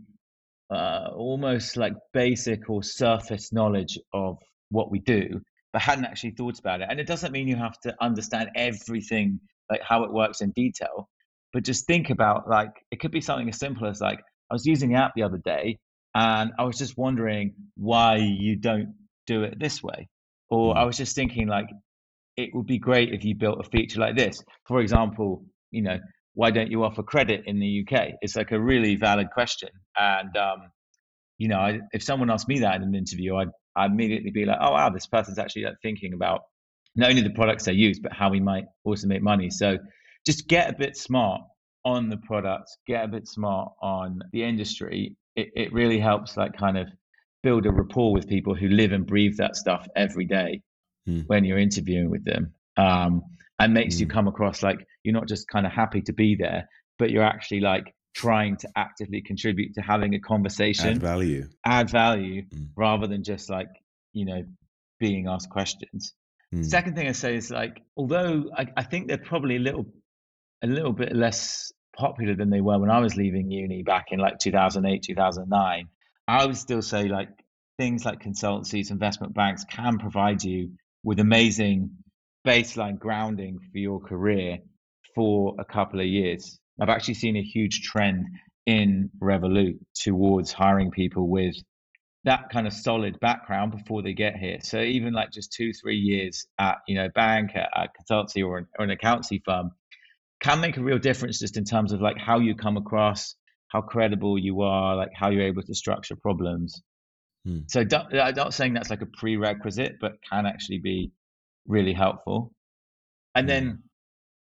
uh, 0.70 1.09
almost 1.15 1.78
like 1.78 1.93
basic 2.13 2.70
or 2.70 2.84
surface 2.84 3.53
knowledge 3.53 3.97
of 4.13 4.38
what 4.70 4.91
we 4.91 4.99
do, 4.99 5.41
but 5.72 5.82
hadn't 5.82 6.05
actually 6.05 6.32
thought 6.32 6.59
about 6.59 6.82
it. 6.82 6.88
And 6.89 6.99
it 6.99 7.07
doesn't 7.07 7.32
mean 7.32 7.47
you 7.47 7.55
have 7.55 7.80
to 7.82 7.95
understand 8.01 8.49
everything, 8.55 9.39
like 9.70 9.82
how 9.82 10.03
it 10.03 10.11
works 10.11 10.41
in 10.41 10.51
detail, 10.51 11.07
but 11.53 11.63
just 11.63 11.86
think 11.88 12.09
about 12.09 12.49
like 12.49 12.72
it 12.91 12.99
could 12.99 13.11
be 13.11 13.22
something 13.22 13.47
as 13.47 13.59
simple 13.59 13.88
as 13.88 14.01
like 14.01 14.20
I 14.49 14.53
was 14.53 14.65
using 14.65 14.89
the 14.89 14.95
app 14.95 15.13
the 15.15 15.24
other 15.24 15.39
day 15.43 15.78
and 16.18 16.51
I 16.57 16.63
was 16.63 16.80
just 16.80 16.97
wondering 16.97 17.53
why 17.76 18.15
you 18.15 18.55
don't 18.55 18.95
do 19.28 19.43
it 19.43 19.59
this 19.59 19.84
way. 19.84 20.09
Or 20.49 20.74
mm. 20.74 20.78
I 20.78 20.84
was 20.84 20.97
just 20.97 21.15
thinking 21.15 21.47
like 21.47 21.68
it 22.36 22.49
would 22.55 22.65
be 22.65 22.80
great 22.80 23.13
if 23.13 23.24
you 23.24 23.36
built 23.36 23.59
a 23.59 23.70
feature 23.70 23.99
like 23.99 24.18
this. 24.18 24.43
For 24.68 24.82
example, 24.82 25.45
you 25.70 25.84
know, 25.84 25.99
why 26.34 26.49
don't 26.49 26.72
you 26.72 26.84
offer 26.84 27.03
credit 27.03 27.43
in 27.45 27.59
the 27.59 27.86
UK? 27.86 28.13
It's 28.22 28.36
like 28.36 28.51
a 28.51 28.59
really 28.59 28.95
valid 28.95 29.30
question. 29.32 29.70
And 29.95 30.36
um, 30.36 30.72
you 31.38 31.49
know, 31.49 31.59
I, 31.59 31.82
if 31.91 32.01
someone 32.01 32.32
asked 32.32 32.47
me 32.47 32.59
that 32.61 32.76
in 32.78 32.82
an 32.82 32.95
interview, 32.95 33.36
I'd, 33.36 33.49
I'd 33.76 33.91
immediately 33.91 34.32
be 34.32 34.45
like, 34.45 34.57
oh 34.59 34.72
wow, 34.72 34.89
this 34.89 35.05
person's 35.05 35.38
actually 35.38 35.65
like, 35.65 35.76
thinking 35.84 36.13
about 36.13 36.41
not 36.95 37.11
only 37.11 37.22
the 37.22 37.30
products 37.30 37.65
they 37.65 37.74
use, 37.74 37.99
but 37.99 38.11
how 38.11 38.32
we 38.32 38.39
might 38.39 38.65
also 38.84 39.05
make 39.05 39.22
money. 39.22 39.51
So 39.51 39.78
just 40.26 40.47
get 40.47 40.72
a 40.72 40.74
bit 40.74 40.97
smart 40.97 41.41
on 41.88 42.10
the 42.10 42.18
product, 42.18 42.70
get 42.86 43.06
a 43.06 43.08
bit 43.08 43.28
smart 43.28 43.72
on 43.82 44.20
the 44.34 44.44
industry. 44.44 45.16
It, 45.38 45.50
it 45.56 45.74
really 45.74 46.00
helps 46.00 46.36
like 46.36 46.58
kind 46.58 46.78
of 46.78 46.90
build 47.44 47.66
a 47.66 47.72
rapport 47.72 48.12
with 48.12 48.28
people 48.28 48.54
who 48.54 48.68
live 48.68 48.92
and 48.92 49.08
breathe 49.08 49.38
that 49.38 49.56
stuff 49.56 49.88
every 49.96 50.26
day 50.26 50.62
mm. 51.08 51.24
when 51.28 51.46
you're 51.46 51.58
interviewing 51.58 52.10
with 52.10 52.26
them. 52.26 52.54
Um, 52.76 53.22
and 53.60 53.74
makes 53.74 53.96
mm. 53.96 54.02
you 54.02 54.06
hmm. 54.06 54.12
come 54.12 54.28
across 54.28 54.62
like 54.62 54.86
you're 55.04 55.16
not 55.16 55.28
just 55.28 55.48
kind 55.48 55.66
of 55.66 55.72
happy 55.72 56.02
to 56.02 56.14
be 56.14 56.36
there, 56.36 56.70
but 57.00 57.10
you're 57.10 57.24
actually 57.24 57.62
like 57.62 57.92
trying 58.14 58.58
to 58.58 58.70
actively 58.76 59.22
contribute 59.22 59.74
to 59.76 59.82
having 59.82 60.14
a 60.14 60.20
conversation, 60.20 60.90
add 60.90 61.02
value, 61.02 61.48
add 61.66 61.90
value, 61.90 62.44
mm. 62.54 62.68
rather 62.76 63.08
than 63.08 63.24
just 63.24 63.50
like 63.50 63.70
you 64.14 64.26
know 64.26 64.44
being 65.00 65.28
asked 65.28 65.50
questions. 65.50 66.14
Mm. 66.54 66.66
Second 66.66 66.96
thing 66.96 67.08
I 67.08 67.14
say 67.14 67.36
is 67.36 67.50
like, 67.50 67.82
although 67.96 68.52
I, 68.56 68.68
I 68.78 68.84
think 68.84 69.08
they're 69.08 69.18
probably 69.18 69.56
a 69.56 69.60
little 69.60 69.88
a 70.64 70.68
little 70.68 70.94
bit 70.94 71.16
less 71.16 71.72
popular 71.98 72.36
than 72.36 72.50
they 72.50 72.62
were 72.62 72.80
when 72.80 72.91
I 72.91 73.00
was 73.00 73.16
leaving 73.16 73.52
uni 73.52 73.84
back 73.84 74.08
in 74.12 74.20
like 74.20 74.39
2008, 74.39 75.04
2009. 75.04 75.88
I 76.28 76.45
would 76.45 76.58
still 76.58 76.82
say 76.82 77.08
like 77.08 77.30
things 77.78 78.06
like 78.06 78.22
consultancies, 78.22 78.91
investment 78.91 79.34
banks 79.34 79.66
can 79.66 79.98
provide 79.98 80.43
you 80.43 80.72
with 81.04 81.20
amazing 81.20 81.91
baseline 82.45 83.00
grounding 83.00 83.60
for 83.72 83.78
your 83.78 84.00
career 84.00 84.60
for 85.16 85.56
a 85.60 85.66
couple 85.66 86.00
of 86.00 86.06
years. 86.06 86.60
I've 86.80 86.89
actually 86.89 87.16
seen 87.16 87.36
a 87.36 87.41
huge 87.41 87.82
trend 87.82 88.26
in 88.66 89.10
Revolut 89.22 89.80
towards 89.95 90.52
hiring 90.52 90.91
people 90.91 91.28
with 91.28 91.56
that 92.26 92.50
kind 92.50 92.68
of 92.68 92.74
solid 92.74 93.20
background 93.20 93.72
before 93.72 94.04
they 94.04 94.14
get 94.14 94.36
here. 94.36 94.58
So 94.62 94.80
even 94.82 95.14
like 95.14 95.32
just 95.32 95.54
two, 95.54 95.72
three 95.74 95.98
years 95.98 96.45
at 96.60 96.78
you 96.88 96.95
know 96.95 97.10
bank, 97.16 97.52
at 97.56 97.70
a 97.76 97.88
consultancy 98.00 98.45
or 98.45 98.60
an, 98.60 98.68
or 98.78 98.86
an 98.86 98.91
accountancy 98.91 99.41
firm 99.45 99.72
can 100.42 100.60
make 100.60 100.78
a 100.78 100.82
real 100.82 101.00
difference 101.00 101.40
just 101.40 101.58
in 101.58 101.66
terms 101.66 101.92
of 101.92 102.02
like 102.02 102.18
how 102.18 102.40
you 102.40 102.56
come 102.56 102.78
across, 102.78 103.36
how 103.70 103.82
credible 103.82 104.38
you 104.38 104.62
are, 104.62 104.96
like 104.96 105.12
how 105.14 105.30
you're 105.30 105.44
able 105.44 105.64
to 105.64 105.74
structure 105.74 106.16
problems. 106.16 106.82
Hmm. 107.46 107.60
So 107.68 107.82
I'm 107.82 108.36
not 108.36 108.54
saying 108.54 108.74
that's 108.74 108.90
like 108.90 109.02
a 109.02 109.08
prerequisite, 109.08 109.98
but 110.00 110.14
can 110.30 110.46
actually 110.46 110.80
be 110.80 111.12
really 111.68 111.94
helpful. 111.94 112.54
And 113.36 113.48
then 113.48 113.66
hmm. 113.66 113.76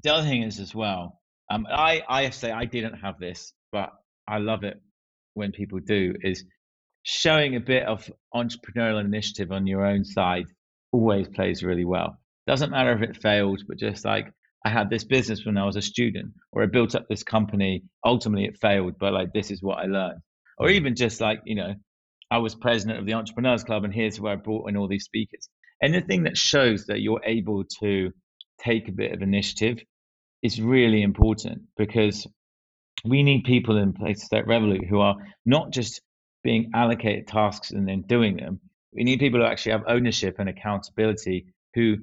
the 0.04 0.14
other 0.14 0.28
thing 0.28 0.44
is 0.44 0.60
as 0.60 0.74
well, 0.76 1.20
um, 1.52 1.66
I 1.70 2.04
I 2.08 2.30
say 2.30 2.52
I 2.52 2.66
didn't 2.66 3.00
have 3.00 3.20
this, 3.20 3.54
but 3.72 3.92
I 4.28 4.38
love 4.38 4.64
it 4.64 4.80
when 5.34 5.52
people 5.52 5.80
do 5.80 6.14
is 6.22 6.44
showing 7.04 7.56
a 7.56 7.60
bit 7.60 7.84
of 7.84 8.10
entrepreneurial 8.36 9.04
initiative 9.04 9.52
on 9.52 9.66
your 9.66 9.86
own 9.86 10.04
side 10.04 10.46
always 10.92 11.28
plays 11.28 11.64
really 11.64 11.86
well. 11.86 12.20
Doesn't 12.46 12.72
matter 12.72 12.92
if 12.94 13.02
it 13.02 13.22
failed, 13.22 13.62
but 13.68 13.78
just 13.78 14.06
like 14.06 14.32
I 14.66 14.70
had 14.70 14.90
this 14.90 15.04
business 15.04 15.46
when 15.46 15.58
I 15.58 15.66
was 15.66 15.78
a 15.78 15.82
student, 15.82 16.34
or 16.52 16.64
I 16.64 16.66
built 16.66 16.96
up 16.96 17.08
this 17.08 17.24
company. 17.24 17.84
Ultimately, 18.06 18.46
it 18.46 18.58
failed, 18.58 18.96
but 19.00 19.14
like 19.14 19.32
this 19.34 19.52
is 19.52 19.64
what 19.64 19.80
I 19.80 19.86
learned. 19.86 20.20
Or 20.58 20.70
even 20.70 20.96
just 20.96 21.22
like 21.22 21.40
you 21.46 21.56
know, 21.56 21.76
I 22.30 22.40
was 22.40 22.56
president 22.56 23.00
of 23.00 23.06
the 23.06 23.14
Entrepreneurs 23.14 23.64
Club, 23.64 23.84
and 23.84 23.94
here's 23.94 24.20
where 24.20 24.34
I 24.34 24.36
brought 24.36 24.70
in 24.70 24.78
all 24.78 24.88
these 24.88 25.06
speakers. 25.06 25.50
Anything 25.82 26.24
that 26.24 26.38
shows 26.38 26.86
that 26.88 27.00
you're 27.00 27.22
able 27.24 27.64
to 27.80 28.12
take 28.62 28.90
a 28.90 28.94
bit 28.94 29.14
of 29.14 29.22
initiative 29.22 29.80
is 30.44 30.62
really 30.62 31.02
important 31.02 31.62
because 31.78 32.28
we 33.06 33.24
need 33.24 33.44
people 33.44 33.78
in 33.78 33.94
places 33.94 34.28
like 34.32 34.46
Revolut 34.46 34.88
who 34.88 35.00
are 35.00 35.16
not 35.46 35.72
just 35.72 36.02
being 36.44 36.72
allocated 36.74 37.28
tasks 37.28 37.72
and 37.72 37.88
then 37.88 38.04
doing 38.08 38.38
them. 38.38 38.60
We 38.94 39.04
need 39.04 39.20
people 39.20 39.40
who 39.40 39.46
actually 39.46 39.74
have 39.74 39.84
ownership 39.88 40.36
and 40.40 40.50
accountability 40.50 41.48
who 41.76 41.98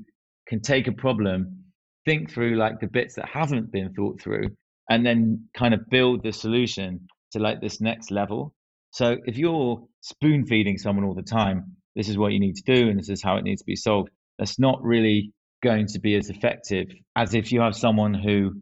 can 0.46 0.60
take 0.60 0.86
a 0.86 0.92
problem 0.92 1.65
think 2.06 2.30
through 2.32 2.56
like 2.56 2.80
the 2.80 2.86
bits 2.86 3.16
that 3.16 3.28
haven't 3.28 3.70
been 3.70 3.92
thought 3.92 4.20
through 4.20 4.48
and 4.88 5.04
then 5.04 5.48
kind 5.54 5.74
of 5.74 5.80
build 5.90 6.22
the 6.22 6.32
solution 6.32 7.06
to 7.32 7.38
like 7.38 7.60
this 7.60 7.80
next 7.80 8.10
level. 8.10 8.54
So 8.92 9.18
if 9.26 9.36
you're 9.36 9.86
spoon 10.00 10.46
feeding 10.46 10.78
someone 10.78 11.04
all 11.04 11.14
the 11.14 11.22
time 11.22 11.76
this 11.96 12.08
is 12.08 12.16
what 12.16 12.32
you 12.32 12.38
need 12.38 12.54
to 12.54 12.62
do 12.62 12.88
and 12.88 12.98
this 12.98 13.08
is 13.08 13.22
how 13.22 13.36
it 13.36 13.42
needs 13.42 13.62
to 13.62 13.66
be 13.66 13.74
solved 13.74 14.10
that's 14.38 14.58
not 14.58 14.80
really 14.82 15.32
going 15.62 15.86
to 15.86 15.98
be 15.98 16.14
as 16.14 16.30
effective 16.30 16.88
as 17.16 17.34
if 17.34 17.50
you 17.50 17.60
have 17.60 17.74
someone 17.74 18.14
who 18.14 18.52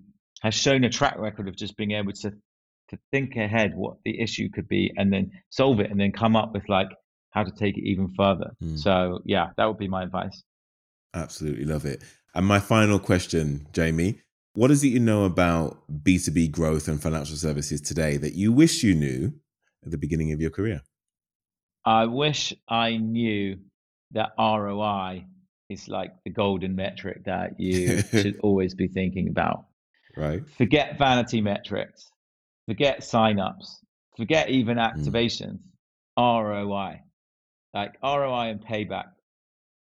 has 0.40 0.55
shown 0.55 0.84
a 0.84 0.88
track 0.88 1.18
record 1.18 1.49
of 1.49 1.57
just 1.57 1.76
being 1.76 1.92
able 1.92 2.12
to 2.12 2.30
to 2.90 2.99
think 3.11 3.36
ahead 3.36 3.72
what 3.74 3.97
the 4.05 4.20
issue 4.20 4.49
could 4.51 4.68
be 4.68 4.92
and 4.97 5.12
then 5.12 5.30
solve 5.51 5.80
it 5.80 5.90
and 5.90 5.99
then 6.01 6.12
come 6.12 6.36
up 6.36 6.53
with 6.53 6.66
like 6.68 6.88
how 7.30 7.42
to 7.42 7.51
take 7.51 7.76
it 7.76 7.84
even 7.84 8.09
further. 8.16 8.53
Mm. 8.62 8.78
so 8.78 9.20
yeah 9.26 9.49
that 9.57 9.66
would 9.66 9.78
be 9.78 9.88
my 9.88 10.03
advice. 10.03 10.42
Absolutely 11.12 11.64
love 11.64 11.84
it 11.84 12.03
and 12.35 12.47
my 12.47 12.59
final 12.59 12.99
question, 12.99 13.66
Jamie, 13.72 14.20
what 14.55 14.70
is 14.70 14.85
it 14.85 14.89
you 14.89 15.01
know 15.01 15.24
about 15.24 15.82
B2B 16.05 16.51
growth 16.51 16.89
and 16.89 17.03
financial 17.03 17.37
services 17.37 17.80
today 17.80 18.16
that 18.16 18.35
you 18.35 18.53
wish 18.53 18.82
you 18.82 18.95
knew 18.95 19.32
at 19.85 19.91
the 19.91 19.99
beginning 19.99 20.32
of 20.32 20.41
your 20.41 20.51
career? 20.51 20.82
I 21.85 22.07
wish 22.07 22.53
I 22.68 22.97
knew 22.97 23.59
that 24.12 24.32
ROI 24.39 25.26
is 25.70 25.89
like 25.89 26.12
the 26.24 26.30
golden 26.30 26.76
metric 26.76 27.24
that 27.24 27.59
you 27.59 28.03
should 28.12 28.39
always 28.43 28.74
be 28.74 28.89
thinking 28.89 29.28
about. 29.28 29.66
Right. 30.16 30.43
Forget 30.57 30.99
vanity 30.99 31.41
metrics, 31.41 32.11
forget 32.66 33.01
signups, 33.01 33.78
forget 34.16 34.51
even 34.51 34.78
mm. 34.78 34.93
activations. 34.93 35.59
Mm. 35.59 35.74
ROI. 36.16 37.01
Like 37.72 37.97
ROI 38.03 38.51
and 38.51 38.64
payback 38.64 39.07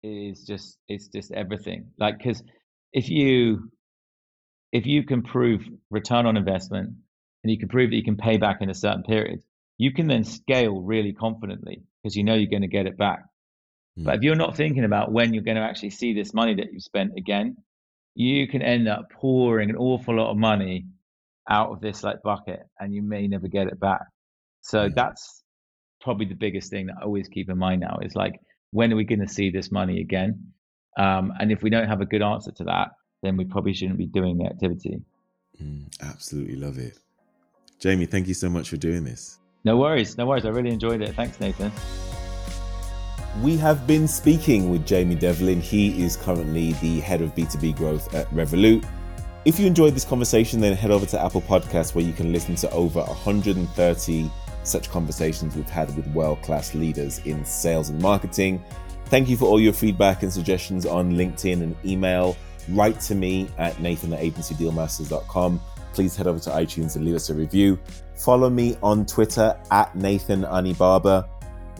is 0.04 0.44
just 0.44 0.78
it's 0.88 1.08
just 1.08 1.32
everything. 1.32 1.86
Like 1.98 2.18
because 2.18 2.42
if 2.92 3.08
you 3.08 3.70
if 4.72 4.86
you 4.86 5.04
can 5.04 5.22
prove 5.22 5.62
return 5.90 6.26
on 6.26 6.36
investment 6.36 6.90
and 7.42 7.50
you 7.50 7.58
can 7.58 7.68
prove 7.68 7.90
that 7.90 7.96
you 7.96 8.04
can 8.04 8.16
pay 8.16 8.36
back 8.36 8.58
in 8.60 8.70
a 8.70 8.74
certain 8.74 9.02
period, 9.02 9.40
you 9.78 9.92
can 9.92 10.06
then 10.06 10.24
scale 10.24 10.80
really 10.80 11.12
confidently 11.12 11.82
because 12.02 12.16
you 12.16 12.24
know 12.24 12.34
you're 12.34 12.50
going 12.50 12.62
to 12.62 12.68
get 12.68 12.86
it 12.86 12.98
back. 12.98 13.20
Mm. 13.98 14.04
But 14.04 14.16
if 14.16 14.22
you're 14.22 14.34
not 14.34 14.56
thinking 14.56 14.84
about 14.84 15.12
when 15.12 15.32
you're 15.32 15.44
going 15.44 15.56
to 15.56 15.62
actually 15.62 15.90
see 15.90 16.12
this 16.12 16.34
money 16.34 16.54
that 16.56 16.72
you've 16.72 16.82
spent 16.82 17.12
again, 17.16 17.56
you 18.14 18.46
can 18.48 18.62
end 18.62 18.88
up 18.88 19.06
pouring 19.10 19.70
an 19.70 19.76
awful 19.76 20.16
lot 20.16 20.30
of 20.30 20.36
money 20.36 20.86
out 21.48 21.70
of 21.70 21.80
this 21.80 22.02
like 22.02 22.22
bucket 22.22 22.60
and 22.78 22.94
you 22.94 23.02
may 23.02 23.26
never 23.26 23.48
get 23.48 23.66
it 23.66 23.78
back. 23.80 24.02
So 24.60 24.88
mm. 24.88 24.94
that's 24.94 25.42
probably 26.00 26.26
the 26.26 26.34
biggest 26.34 26.70
thing 26.70 26.86
that 26.86 26.96
I 27.00 27.04
always 27.04 27.28
keep 27.28 27.48
in 27.48 27.58
mind 27.58 27.80
now 27.80 27.98
is 28.02 28.14
like 28.14 28.34
when 28.74 28.92
are 28.92 28.96
we 28.96 29.04
going 29.04 29.20
to 29.20 29.28
see 29.28 29.50
this 29.50 29.70
money 29.70 30.00
again? 30.00 30.52
Um, 30.98 31.32
and 31.38 31.52
if 31.52 31.62
we 31.62 31.70
don't 31.70 31.86
have 31.86 32.00
a 32.00 32.04
good 32.04 32.22
answer 32.22 32.50
to 32.50 32.64
that, 32.64 32.88
then 33.22 33.36
we 33.36 33.44
probably 33.44 33.72
shouldn't 33.72 33.98
be 33.98 34.06
doing 34.06 34.36
the 34.36 34.46
activity. 34.46 35.00
Mm, 35.62 35.86
absolutely 36.02 36.56
love 36.56 36.76
it. 36.78 36.98
Jamie, 37.78 38.06
thank 38.06 38.26
you 38.26 38.34
so 38.34 38.50
much 38.50 38.68
for 38.68 38.76
doing 38.76 39.04
this. 39.04 39.38
No 39.64 39.76
worries. 39.76 40.18
No 40.18 40.26
worries. 40.26 40.44
I 40.44 40.48
really 40.48 40.70
enjoyed 40.70 41.02
it. 41.02 41.14
Thanks, 41.14 41.38
Nathan. 41.38 41.70
We 43.42 43.56
have 43.58 43.86
been 43.86 44.08
speaking 44.08 44.70
with 44.70 44.84
Jamie 44.84 45.14
Devlin. 45.14 45.60
He 45.60 46.04
is 46.04 46.16
currently 46.16 46.72
the 46.74 46.98
head 46.98 47.22
of 47.22 47.32
B2B 47.36 47.76
growth 47.76 48.12
at 48.12 48.28
Revolut. 48.30 48.84
If 49.44 49.60
you 49.60 49.66
enjoyed 49.66 49.94
this 49.94 50.04
conversation, 50.04 50.60
then 50.60 50.76
head 50.76 50.90
over 50.90 51.06
to 51.06 51.24
Apple 51.24 51.42
Podcasts 51.42 51.94
where 51.94 52.04
you 52.04 52.12
can 52.12 52.32
listen 52.32 52.56
to 52.56 52.70
over 52.72 53.02
130 53.02 54.30
such 54.64 54.90
conversations 54.90 55.54
we've 55.56 55.68
had 55.68 55.94
with 55.96 56.06
world 56.08 56.42
class 56.42 56.74
leaders 56.74 57.18
in 57.20 57.44
sales 57.44 57.90
and 57.90 58.00
marketing. 58.00 58.62
Thank 59.06 59.28
you 59.28 59.36
for 59.36 59.46
all 59.46 59.60
your 59.60 59.72
feedback 59.72 60.22
and 60.22 60.32
suggestions 60.32 60.86
on 60.86 61.12
LinkedIn 61.12 61.62
and 61.62 61.76
email. 61.84 62.36
Write 62.70 62.98
to 63.00 63.14
me 63.14 63.48
at 63.58 63.78
nathan 63.80 64.12
at 64.12 64.20
agencydealmasters.com. 64.20 65.60
please 65.92 66.16
head 66.16 66.26
over 66.26 66.40
to 66.40 66.50
iTunes 66.50 66.96
and 66.96 67.04
leave 67.04 67.14
us 67.14 67.30
a 67.30 67.34
review. 67.34 67.78
Follow 68.16 68.50
me 68.50 68.76
on 68.82 69.04
Twitter 69.06 69.56
at 69.70 69.94
Nathan 69.94 70.44
Anibaba. 70.44 71.28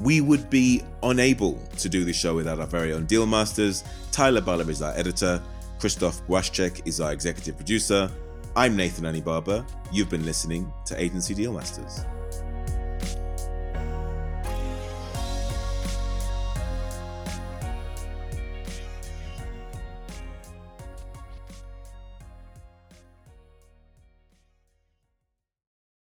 We 0.00 0.20
would 0.20 0.50
be 0.50 0.82
unable 1.02 1.58
to 1.78 1.88
do 1.88 2.04
this 2.04 2.16
show 2.16 2.34
without 2.34 2.60
our 2.60 2.66
very 2.66 2.92
own 2.92 3.06
deal 3.06 3.26
masters. 3.26 3.84
Tyler 4.12 4.40
Baller 4.40 4.68
is 4.68 4.82
our 4.82 4.92
editor. 4.92 5.42
Christoph 5.78 6.26
Bwaschek 6.26 6.86
is 6.86 7.00
our 7.00 7.12
executive 7.12 7.56
producer. 7.56 8.10
I'm 8.56 8.76
Nathan 8.76 9.04
Anibaba. 9.04 9.66
You've 9.90 10.10
been 10.10 10.24
listening 10.24 10.72
to 10.86 11.00
Agency 11.00 11.34
Deal 11.34 11.52
Masters. 11.52 12.04